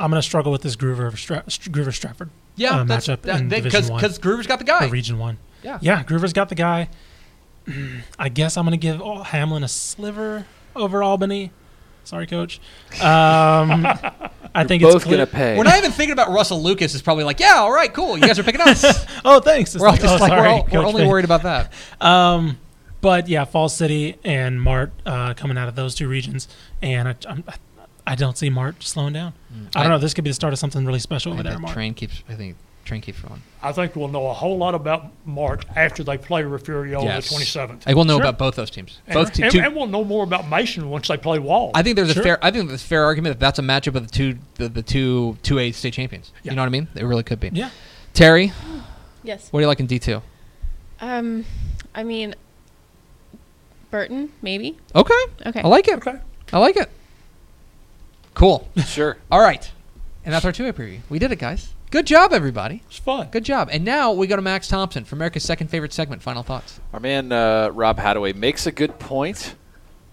I'm 0.00 0.10
going 0.10 0.20
to 0.20 0.26
struggle 0.26 0.52
with 0.52 0.62
this 0.62 0.76
Gruver 0.76 1.16
Stra- 1.16 1.42
Gruver 1.46 1.92
Stratford. 1.92 2.30
Yeah, 2.58 2.80
uh, 2.80 2.84
that's 2.84 3.06
matchup 3.06 3.22
that, 3.22 3.40
in 3.40 3.48
they- 3.48 3.60
Division 3.62 3.88
One 3.92 4.00
because 4.00 4.18
Gruver's 4.18 4.46
got 4.46 4.58
the 4.58 4.64
or 4.64 4.80
guy. 4.80 4.86
Region 4.88 5.18
One. 5.18 5.38
Yeah. 5.62 5.78
Yeah, 5.80 6.02
Gruver's 6.02 6.32
got 6.32 6.48
the 6.50 6.54
guy. 6.54 6.88
I 8.18 8.28
guess 8.28 8.56
I'm 8.56 8.64
going 8.64 8.72
to 8.72 8.76
give 8.78 9.00
Al- 9.00 9.24
Hamlin 9.24 9.62
a 9.62 9.68
sliver 9.68 10.46
over 10.74 11.02
Albany. 11.02 11.50
Sorry, 12.04 12.26
coach. 12.26 12.58
Um, 13.02 13.86
I 14.54 14.64
think 14.66 14.82
Both 14.82 14.94
it's 14.96 15.04
clear. 15.04 15.18
gonna 15.18 15.26
pay. 15.26 15.58
We're 15.58 15.64
not 15.64 15.76
even 15.76 15.92
thinking 15.92 16.14
about 16.14 16.30
Russell 16.30 16.62
Lucas. 16.62 16.94
Is 16.94 17.02
probably 17.02 17.24
like, 17.24 17.38
yeah, 17.38 17.56
all 17.56 17.70
right, 17.70 17.92
cool. 17.92 18.16
You 18.16 18.26
guys 18.26 18.38
are 18.38 18.42
picking 18.42 18.62
us. 18.62 19.04
Oh, 19.24 19.40
thanks. 19.40 19.74
It's 19.74 19.82
we're 19.82 19.88
all 19.88 19.96
just 19.96 20.06
oh, 20.14 20.16
like 20.26 20.30
we're, 20.32 20.46
all, 20.48 20.68
we're 20.72 20.86
only 20.86 21.02
Faye. 21.02 21.08
worried 21.08 21.24
about 21.26 21.42
that. 21.42 21.72
Um, 22.00 22.58
But 23.02 23.28
yeah, 23.28 23.44
Fall 23.44 23.68
City 23.68 24.16
and 24.24 24.60
Mart 24.62 24.90
uh, 25.04 25.34
coming 25.34 25.58
out 25.58 25.68
of 25.68 25.74
those 25.76 25.94
two 25.94 26.08
regions, 26.08 26.48
and 26.80 27.08
I, 27.08 27.14
I'm, 27.28 27.44
I 28.10 28.14
don't 28.14 28.36
see 28.38 28.48
Mart 28.50 28.82
slowing 28.82 29.12
down. 29.12 29.34
I 29.74 29.82
don't 29.82 29.92
know. 29.92 29.98
This 29.98 30.14
could 30.14 30.24
be 30.24 30.30
the 30.30 30.34
start 30.34 30.52
of 30.52 30.58
something 30.58 30.84
really 30.86 30.98
special 30.98 31.32
over 31.32 31.42
there. 31.42 31.52
think 31.52 31.58
at 31.58 31.62
Mart. 31.62 31.74
train 31.74 31.94
keeps. 31.94 32.22
I 32.28 32.34
think 32.34 32.56
train 32.84 33.02
keeps 33.02 33.22
rolling. 33.22 33.42
I 33.62 33.70
think 33.72 33.94
we'll 33.96 34.08
know 34.08 34.28
a 34.28 34.32
whole 34.32 34.56
lot 34.56 34.74
about 34.74 35.06
Mart 35.26 35.66
after 35.76 36.02
they 36.02 36.16
play 36.16 36.42
Refugio 36.42 37.02
Yes. 37.02 37.30
on 37.32 37.38
the 37.38 37.44
27th. 37.44 37.82
I 37.86 37.92
will 37.92 38.06
know 38.06 38.14
Sure. 38.14 38.22
about 38.22 38.38
both 38.38 38.54
those 38.56 38.70
teams. 38.70 38.98
And, 39.06 39.14
Both 39.14 39.34
te- 39.34 39.42
and, 39.42 39.52
two. 39.52 39.60
and 39.60 39.76
we'll 39.76 39.86
know 39.88 40.04
more 40.04 40.24
about 40.24 40.48
Mason 40.48 40.88
once 40.88 41.08
they 41.08 41.18
play 41.18 41.38
Wall. 41.38 41.70
I 41.74 41.82
think 41.82 41.96
there's 41.96 42.16
a 42.16 42.22
fair. 42.22 42.38
I 42.42 42.50
think 42.50 42.68
there's 42.68 42.82
a 42.82 42.86
fair 42.86 43.04
argument 43.04 43.34
that 43.38 43.40
that's 43.44 43.58
a 43.58 43.62
matchup 43.62 43.94
of 43.94 44.06
the 44.06 44.12
two 44.12 44.38
the, 44.54 44.68
the 44.70 44.82
two 44.82 45.36
two 45.42 45.58
A 45.58 45.70
state 45.72 45.92
champions. 45.92 46.32
Yeah. 46.42 46.52
You 46.52 46.56
know 46.56 46.62
what 46.62 46.68
I 46.68 46.70
mean? 46.70 46.88
It 46.94 47.04
really 47.04 47.22
could 47.24 47.40
be. 47.40 47.50
Yeah. 47.52 47.68
Terry, 48.14 48.52
Yes. 49.22 49.48
what 49.52 49.60
do 49.60 49.64
you 49.64 49.68
like 49.68 49.80
in 49.80 49.86
D 49.86 49.98
two? 49.98 50.22
Um, 51.00 51.44
I 51.94 52.04
mean, 52.04 52.34
Burton 53.90 54.30
maybe. 54.42 54.78
Okay, 54.94 55.14
Okay. 55.46 55.60
I 55.60 55.68
like 55.68 55.88
it. 55.88 55.94
okay. 55.98 56.18
I 56.52 56.58
like 56.58 56.76
it. 56.76 56.90
Cool. 58.38 58.68
Sure. 58.86 59.16
All 59.32 59.40
right, 59.40 59.68
and 60.24 60.32
that's 60.32 60.44
our 60.44 60.52
two 60.52 60.66
A 60.66 60.72
preview. 60.72 61.00
We 61.10 61.18
did 61.18 61.32
it, 61.32 61.40
guys. 61.40 61.74
Good 61.90 62.06
job, 62.06 62.32
everybody. 62.32 62.82
It's 62.86 62.98
fun. 62.98 63.28
Good 63.32 63.44
job. 63.44 63.68
And 63.72 63.84
now 63.84 64.12
we 64.12 64.28
go 64.28 64.36
to 64.36 64.42
Max 64.42 64.68
Thompson 64.68 65.04
for 65.04 65.16
America's 65.16 65.42
second 65.42 65.68
favorite 65.68 65.92
segment. 65.92 66.22
Final 66.22 66.44
thoughts. 66.44 66.78
Our 66.92 67.00
man 67.00 67.32
uh, 67.32 67.70
Rob 67.70 67.98
Hadaway 67.98 68.34
makes 68.34 68.66
a 68.66 68.70
good 68.70 68.98
point. 69.00 69.56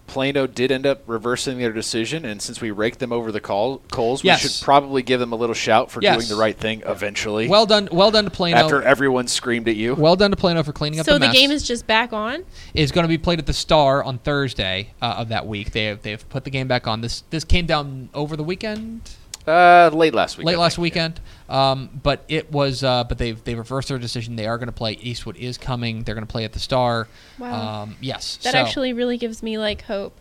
Plano 0.07 0.47
did 0.47 0.71
end 0.71 0.85
up 0.85 1.01
reversing 1.07 1.57
their 1.57 1.71
decision, 1.73 2.25
and 2.25 2.41
since 2.41 2.61
we 2.61 2.71
raked 2.71 2.99
them 2.99 3.11
over 3.11 3.31
the 3.31 3.39
col- 3.39 3.79
coals, 3.91 4.23
Yes. 4.23 4.43
we 4.43 4.49
should 4.49 4.63
probably 4.63 5.01
give 5.01 5.19
them 5.19 5.31
a 5.33 5.35
little 5.35 5.55
shout 5.55 5.89
for 5.91 6.01
Yes. 6.01 6.17
doing 6.17 6.29
the 6.29 6.35
right 6.41 6.57
thing 6.57 6.83
eventually. 6.85 7.47
Well 7.47 7.65
done. 7.65 7.89
Well 7.91 8.11
done 8.11 8.25
to 8.25 8.29
Plano. 8.31 8.57
after 8.57 8.81
everyone 8.83 9.27
screamed 9.27 9.67
at 9.67 9.75
you. 9.75 9.95
well 9.95 10.15
done 10.15 10.31
to 10.31 10.37
Plano 10.37 10.63
for 10.63 10.71
cleaning 10.73 10.99
up 10.99 11.05
So 11.05 11.13
the 11.13 11.19
the 11.19 11.27
mess. 11.27 11.35
game 11.35 11.51
is 11.51 11.63
just 11.63 11.87
back 11.87 12.13
on. 12.13 12.43
is 12.73 12.91
going 12.91 13.03
to 13.03 13.09
be 13.09 13.17
played 13.17 13.39
at 13.39 13.45
the 13.47 13.53
Star 13.53 14.03
on 14.03 14.19
Thursday 14.19 14.91
uh, 15.01 15.15
of 15.17 15.29
that 15.29 15.47
week. 15.47 15.71
They 15.71 15.85
have, 15.85 16.01
they've 16.03 16.27
put 16.29 16.43
the 16.43 16.51
game 16.51 16.67
back 16.67 16.87
on. 16.87 17.01
This 17.01 17.23
this 17.31 17.43
came 17.43 17.65
down 17.65 18.09
over 18.13 18.35
the 18.37 18.43
weekend, 18.43 19.01
Uh, 19.47 19.91
late 19.93 20.13
last 20.13 20.37
week. 20.37 20.47
late 20.47 20.57
last 20.57 20.75
think. 20.75 20.83
weekend. 20.83 21.21
Um, 21.49 21.89
but 22.01 22.23
it 22.27 22.51
was 22.51 22.83
uh, 22.83 23.03
but 23.03 23.17
they've 23.17 23.41
they 23.43 23.55
reversed 23.55 23.89
their 23.89 23.99
decision. 23.99 24.35
They 24.35 24.47
are 24.47 24.57
going 24.57 24.67
to 24.67 24.73
play. 24.73 24.93
Eastwood 24.93 25.37
is 25.37 25.57
coming. 25.57 26.03
They're 26.03 26.15
going 26.15 26.25
to 26.25 26.31
play 26.31 26.45
at 26.45 26.53
the 26.53 26.59
Star. 26.59 27.07
Wow. 27.37 27.83
Um, 27.83 27.95
yes. 28.01 28.37
That 28.37 28.53
so- 28.53 28.59
actually 28.59 28.93
really 28.93 29.17
gives 29.17 29.43
me 29.43 29.57
like 29.57 29.83
hope 29.83 30.13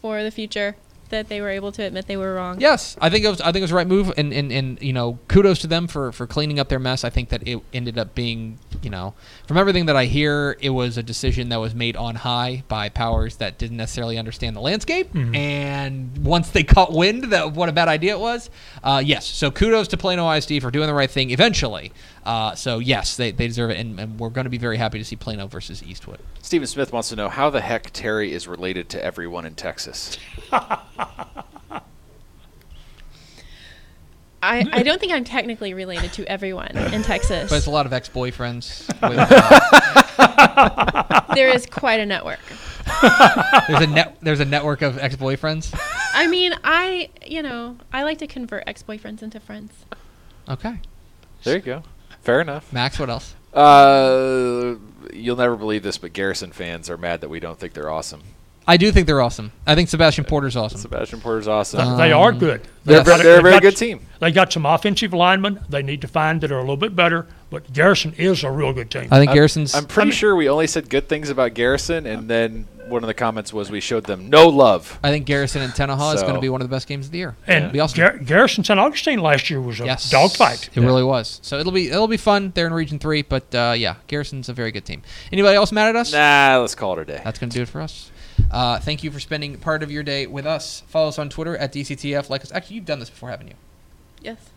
for 0.00 0.22
the 0.22 0.30
future 0.30 0.76
that 1.10 1.28
they 1.28 1.40
were 1.40 1.48
able 1.48 1.72
to 1.72 1.82
admit 1.82 2.06
they 2.06 2.16
were 2.16 2.34
wrong. 2.34 2.60
Yes, 2.60 2.96
I 3.00 3.10
think 3.10 3.24
it 3.24 3.28
was. 3.28 3.40
I 3.40 3.46
think 3.46 3.56
it 3.56 3.62
was 3.62 3.70
the 3.70 3.76
right 3.76 3.86
move, 3.86 4.12
and, 4.16 4.32
and, 4.32 4.52
and 4.52 4.80
you 4.82 4.92
know, 4.92 5.18
kudos 5.28 5.58
to 5.60 5.66
them 5.66 5.86
for, 5.86 6.12
for 6.12 6.26
cleaning 6.26 6.58
up 6.58 6.68
their 6.68 6.78
mess. 6.78 7.04
I 7.04 7.10
think 7.10 7.28
that 7.30 7.46
it 7.46 7.60
ended 7.72 7.98
up 7.98 8.14
being, 8.14 8.58
you 8.82 8.90
know, 8.90 9.14
from 9.46 9.56
everything 9.56 9.86
that 9.86 9.96
I 9.96 10.06
hear, 10.06 10.56
it 10.60 10.70
was 10.70 10.96
a 10.96 11.02
decision 11.02 11.48
that 11.50 11.58
was 11.60 11.74
made 11.74 11.96
on 11.96 12.16
high 12.16 12.64
by 12.68 12.88
powers 12.88 13.36
that 13.36 13.58
didn't 13.58 13.76
necessarily 13.76 14.18
understand 14.18 14.56
the 14.56 14.60
landscape. 14.60 15.08
And 15.14 16.24
once 16.24 16.50
they 16.50 16.62
caught 16.64 16.92
wind 16.92 17.24
that 17.24 17.52
what 17.52 17.68
a 17.68 17.72
bad 17.72 17.88
idea 17.88 18.12
it 18.14 18.20
was, 18.20 18.50
uh, 18.82 19.02
yes. 19.04 19.26
So 19.26 19.50
kudos 19.50 19.88
to 19.88 19.96
Plano 19.96 20.30
ISD 20.30 20.60
for 20.60 20.70
doing 20.70 20.86
the 20.86 20.94
right 20.94 21.10
thing 21.10 21.30
eventually. 21.30 21.92
Uh, 22.26 22.54
so 22.56 22.80
yes, 22.80 23.16
they, 23.16 23.30
they 23.30 23.46
deserve 23.46 23.70
it, 23.70 23.78
and, 23.78 24.00
and 24.00 24.18
we're 24.18 24.30
going 24.30 24.46
to 24.46 24.50
be 24.50 24.58
very 24.58 24.76
happy 24.76 24.98
to 24.98 25.04
see 25.04 25.14
Plano 25.14 25.46
versus 25.46 25.80
Eastwood. 25.84 26.18
Stephen 26.42 26.66
Smith 26.66 26.92
wants 26.92 27.08
to 27.10 27.16
know 27.16 27.28
how 27.28 27.50
the 27.50 27.60
heck 27.60 27.90
Terry 27.92 28.32
is 28.32 28.48
related 28.48 28.88
to 28.90 29.04
everyone 29.04 29.46
in 29.46 29.54
Texas. 29.54 30.18
I, 34.42 34.66
I 34.72 34.82
don't 34.82 34.98
think 34.98 35.12
I'm 35.12 35.22
technically 35.22 35.72
related 35.72 36.12
to 36.14 36.26
everyone 36.28 36.76
in 36.76 37.04
Texas. 37.04 37.48
But 37.48 37.56
it's 37.56 37.66
a 37.66 37.70
lot 37.70 37.86
of 37.86 37.92
ex-boyfriends. 37.92 38.88
With, 39.08 39.18
uh, 40.18 41.34
there 41.34 41.48
is 41.48 41.64
quite 41.66 42.00
a 42.00 42.06
network. 42.06 42.40
there's 43.68 43.82
a 43.82 43.86
net. 43.86 44.16
There's 44.20 44.40
a 44.40 44.44
network 44.44 44.82
of 44.82 44.98
ex-boyfriends. 44.98 45.78
I 46.12 46.26
mean, 46.26 46.54
I 46.64 47.08
you 47.24 47.42
know 47.42 47.76
I 47.92 48.02
like 48.02 48.18
to 48.18 48.26
convert 48.26 48.64
ex-boyfriends 48.66 49.22
into 49.22 49.40
friends. 49.40 49.72
Okay, 50.48 50.80
There 51.42 51.56
you 51.56 51.62
go. 51.62 51.82
Fair 52.26 52.40
enough. 52.40 52.72
Max. 52.72 52.98
What 52.98 53.08
else? 53.08 53.36
Uh, 53.54 54.74
you'll 55.12 55.36
never 55.36 55.54
believe 55.54 55.84
this, 55.84 55.96
but 55.96 56.12
Garrison 56.12 56.50
fans 56.50 56.90
are 56.90 56.98
mad 56.98 57.20
that 57.20 57.28
we 57.28 57.38
don't 57.38 57.56
think 57.56 57.72
they're 57.72 57.88
awesome. 57.88 58.22
I 58.66 58.76
do 58.76 58.90
think 58.90 59.06
they're 59.06 59.20
awesome. 59.20 59.52
I 59.64 59.76
think 59.76 59.88
Sebastian 59.88 60.24
Porter's 60.24 60.56
awesome. 60.56 60.80
Sebastian 60.80 61.20
Porter's 61.20 61.46
awesome. 61.46 61.78
Uh, 61.78 61.96
they 61.96 62.10
are 62.10 62.32
good. 62.32 62.62
they're, 62.84 62.96
yes. 62.96 63.22
they're 63.22 63.38
a 63.38 63.42
very 63.42 63.54
got- 63.54 63.62
good 63.62 63.76
team. 63.76 64.04
They 64.18 64.32
got 64.32 64.52
some 64.52 64.66
offensive 64.66 65.12
linemen 65.12 65.60
they 65.68 65.82
need 65.82 66.00
to 66.00 66.08
find 66.08 66.40
that 66.40 66.50
are 66.50 66.58
a 66.58 66.62
little 66.62 66.76
bit 66.76 66.96
better, 66.96 67.28
but 67.48 67.72
Garrison 67.72 68.12
is 68.14 68.42
a 68.42 68.50
real 68.50 68.72
good 68.72 68.90
team. 68.90 69.06
I 69.12 69.20
think 69.20 69.32
Garrison's. 69.32 69.72
I'm 69.76 69.86
pretty 69.86 70.10
sure 70.10 70.34
we 70.34 70.48
only 70.48 70.66
said 70.66 70.90
good 70.90 71.08
things 71.08 71.30
about 71.30 71.54
Garrison, 71.54 72.06
and 72.06 72.28
then 72.28 72.66
one 72.88 73.02
of 73.02 73.08
the 73.08 73.14
comments 73.14 73.52
was 73.52 73.70
we 73.70 73.80
showed 73.80 74.04
them 74.04 74.30
no 74.30 74.48
love. 74.48 74.98
I 75.02 75.10
think 75.10 75.26
Garrison 75.26 75.62
and 75.62 75.72
Tenaha 75.72 76.14
is 76.14 76.22
going 76.22 76.34
to 76.34 76.40
be 76.40 76.48
one 76.48 76.60
of 76.60 76.68
the 76.68 76.74
best 76.74 76.86
games 76.86 77.06
of 77.06 77.12
the 77.12 77.18
year. 77.18 77.36
and 77.46 77.64
It'll 77.64 77.72
be 77.72 77.80
awesome. 77.80 77.98
Gar- 77.98 78.18
Garrison 78.18 78.64
St. 78.64 78.78
Augustine 78.78 79.20
last 79.20 79.50
year 79.50 79.60
was 79.60 79.80
a 79.80 79.84
yes, 79.86 80.10
dogfight. 80.10 80.70
It 80.74 80.80
really 80.80 81.02
was. 81.02 81.40
So 81.42 81.58
it'll 81.58 81.72
be 81.72 81.88
it'll 81.90 82.08
be 82.08 82.16
fun. 82.16 82.52
They're 82.54 82.66
in 82.66 82.72
Region 82.72 82.98
Three, 82.98 83.22
but 83.22 83.54
uh, 83.54 83.74
yeah, 83.76 83.96
Garrison's 84.06 84.48
a 84.48 84.52
very 84.52 84.72
good 84.72 84.84
team. 84.84 85.02
Anybody 85.32 85.56
else 85.56 85.72
mad 85.72 85.88
at 85.88 85.96
us? 85.96 86.12
Nah, 86.12 86.58
let's 86.60 86.74
call 86.74 86.98
it 86.98 87.02
a 87.02 87.04
day. 87.04 87.20
That's 87.24 87.38
going 87.38 87.50
to 87.50 87.56
do 87.56 87.62
it 87.62 87.68
for 87.68 87.80
us. 87.80 88.10
Uh, 88.50 88.78
thank 88.78 89.02
you 89.02 89.10
for 89.10 89.18
spending 89.18 89.56
part 89.58 89.82
of 89.82 89.90
your 89.90 90.02
day 90.02 90.26
with 90.26 90.46
us. 90.46 90.82
Follow 90.86 91.08
us 91.08 91.18
on 91.18 91.28
Twitter 91.28 91.56
at 91.56 91.72
DCTF. 91.72 92.30
Like 92.30 92.42
us. 92.42 92.52
Actually, 92.52 92.76
you've 92.76 92.84
done 92.84 93.00
this 93.00 93.10
before, 93.10 93.30
haven't 93.30 93.48
you? 93.48 93.54
Yes. 94.20 94.50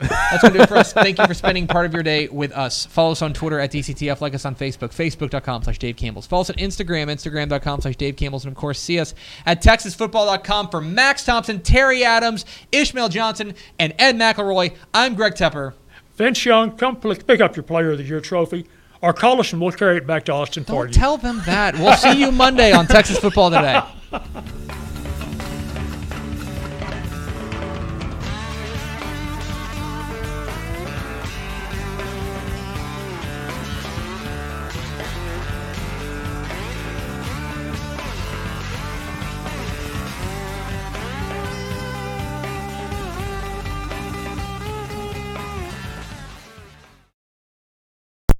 That's 0.00 0.42
going 0.42 0.52
to 0.52 0.58
do 0.58 0.62
it 0.62 0.68
for 0.68 0.76
us. 0.76 0.92
Thank 0.92 1.18
you 1.18 1.26
for 1.26 1.34
spending 1.34 1.66
part 1.66 1.86
of 1.86 1.92
your 1.92 2.02
day 2.02 2.28
with 2.28 2.52
us. 2.52 2.86
Follow 2.86 3.12
us 3.12 3.22
on 3.22 3.32
Twitter 3.32 3.58
at 3.58 3.72
DCTF. 3.72 4.20
Like 4.20 4.34
us 4.34 4.44
on 4.44 4.54
Facebook, 4.54 4.90
facebook.com 4.90 5.64
slash 5.64 5.78
Dave 5.78 5.96
Campbell's. 5.96 6.26
Follow 6.26 6.42
us 6.42 6.50
on 6.50 6.56
Instagram, 6.56 7.06
instagram.com 7.10 7.80
slash 7.80 7.96
Dave 7.96 8.16
Campbell's. 8.16 8.44
And 8.44 8.52
of 8.52 8.56
course, 8.56 8.78
see 8.78 9.00
us 9.00 9.14
at 9.44 9.62
texasfootball.com 9.62 10.68
for 10.68 10.80
Max 10.80 11.24
Thompson, 11.24 11.60
Terry 11.60 12.04
Adams, 12.04 12.44
Ishmael 12.70 13.08
Johnson, 13.08 13.54
and 13.78 13.94
Ed 13.98 14.16
McElroy. 14.16 14.74
I'm 14.94 15.14
Greg 15.14 15.34
Tepper. 15.34 15.74
Vince 16.14 16.44
Young, 16.44 16.76
come 16.76 16.96
pick 16.96 17.40
up 17.40 17.56
your 17.56 17.62
Player 17.62 17.92
of 17.92 17.98
the 17.98 18.04
Year 18.04 18.20
trophy, 18.20 18.66
Our 19.02 19.14
and 19.22 19.60
we'll 19.60 19.70
carry 19.72 19.96
it 19.96 20.06
back 20.06 20.24
to 20.24 20.32
Austin 20.32 20.64
for 20.64 20.84
Don't 20.84 20.88
you. 20.88 20.94
tell 20.94 21.16
them 21.16 21.42
that. 21.46 21.74
We'll 21.74 21.92
see 21.94 22.18
you 22.20 22.32
Monday 22.32 22.72
on 22.72 22.86
Texas 22.86 23.18
Football 23.18 23.50
Today. 23.50 23.80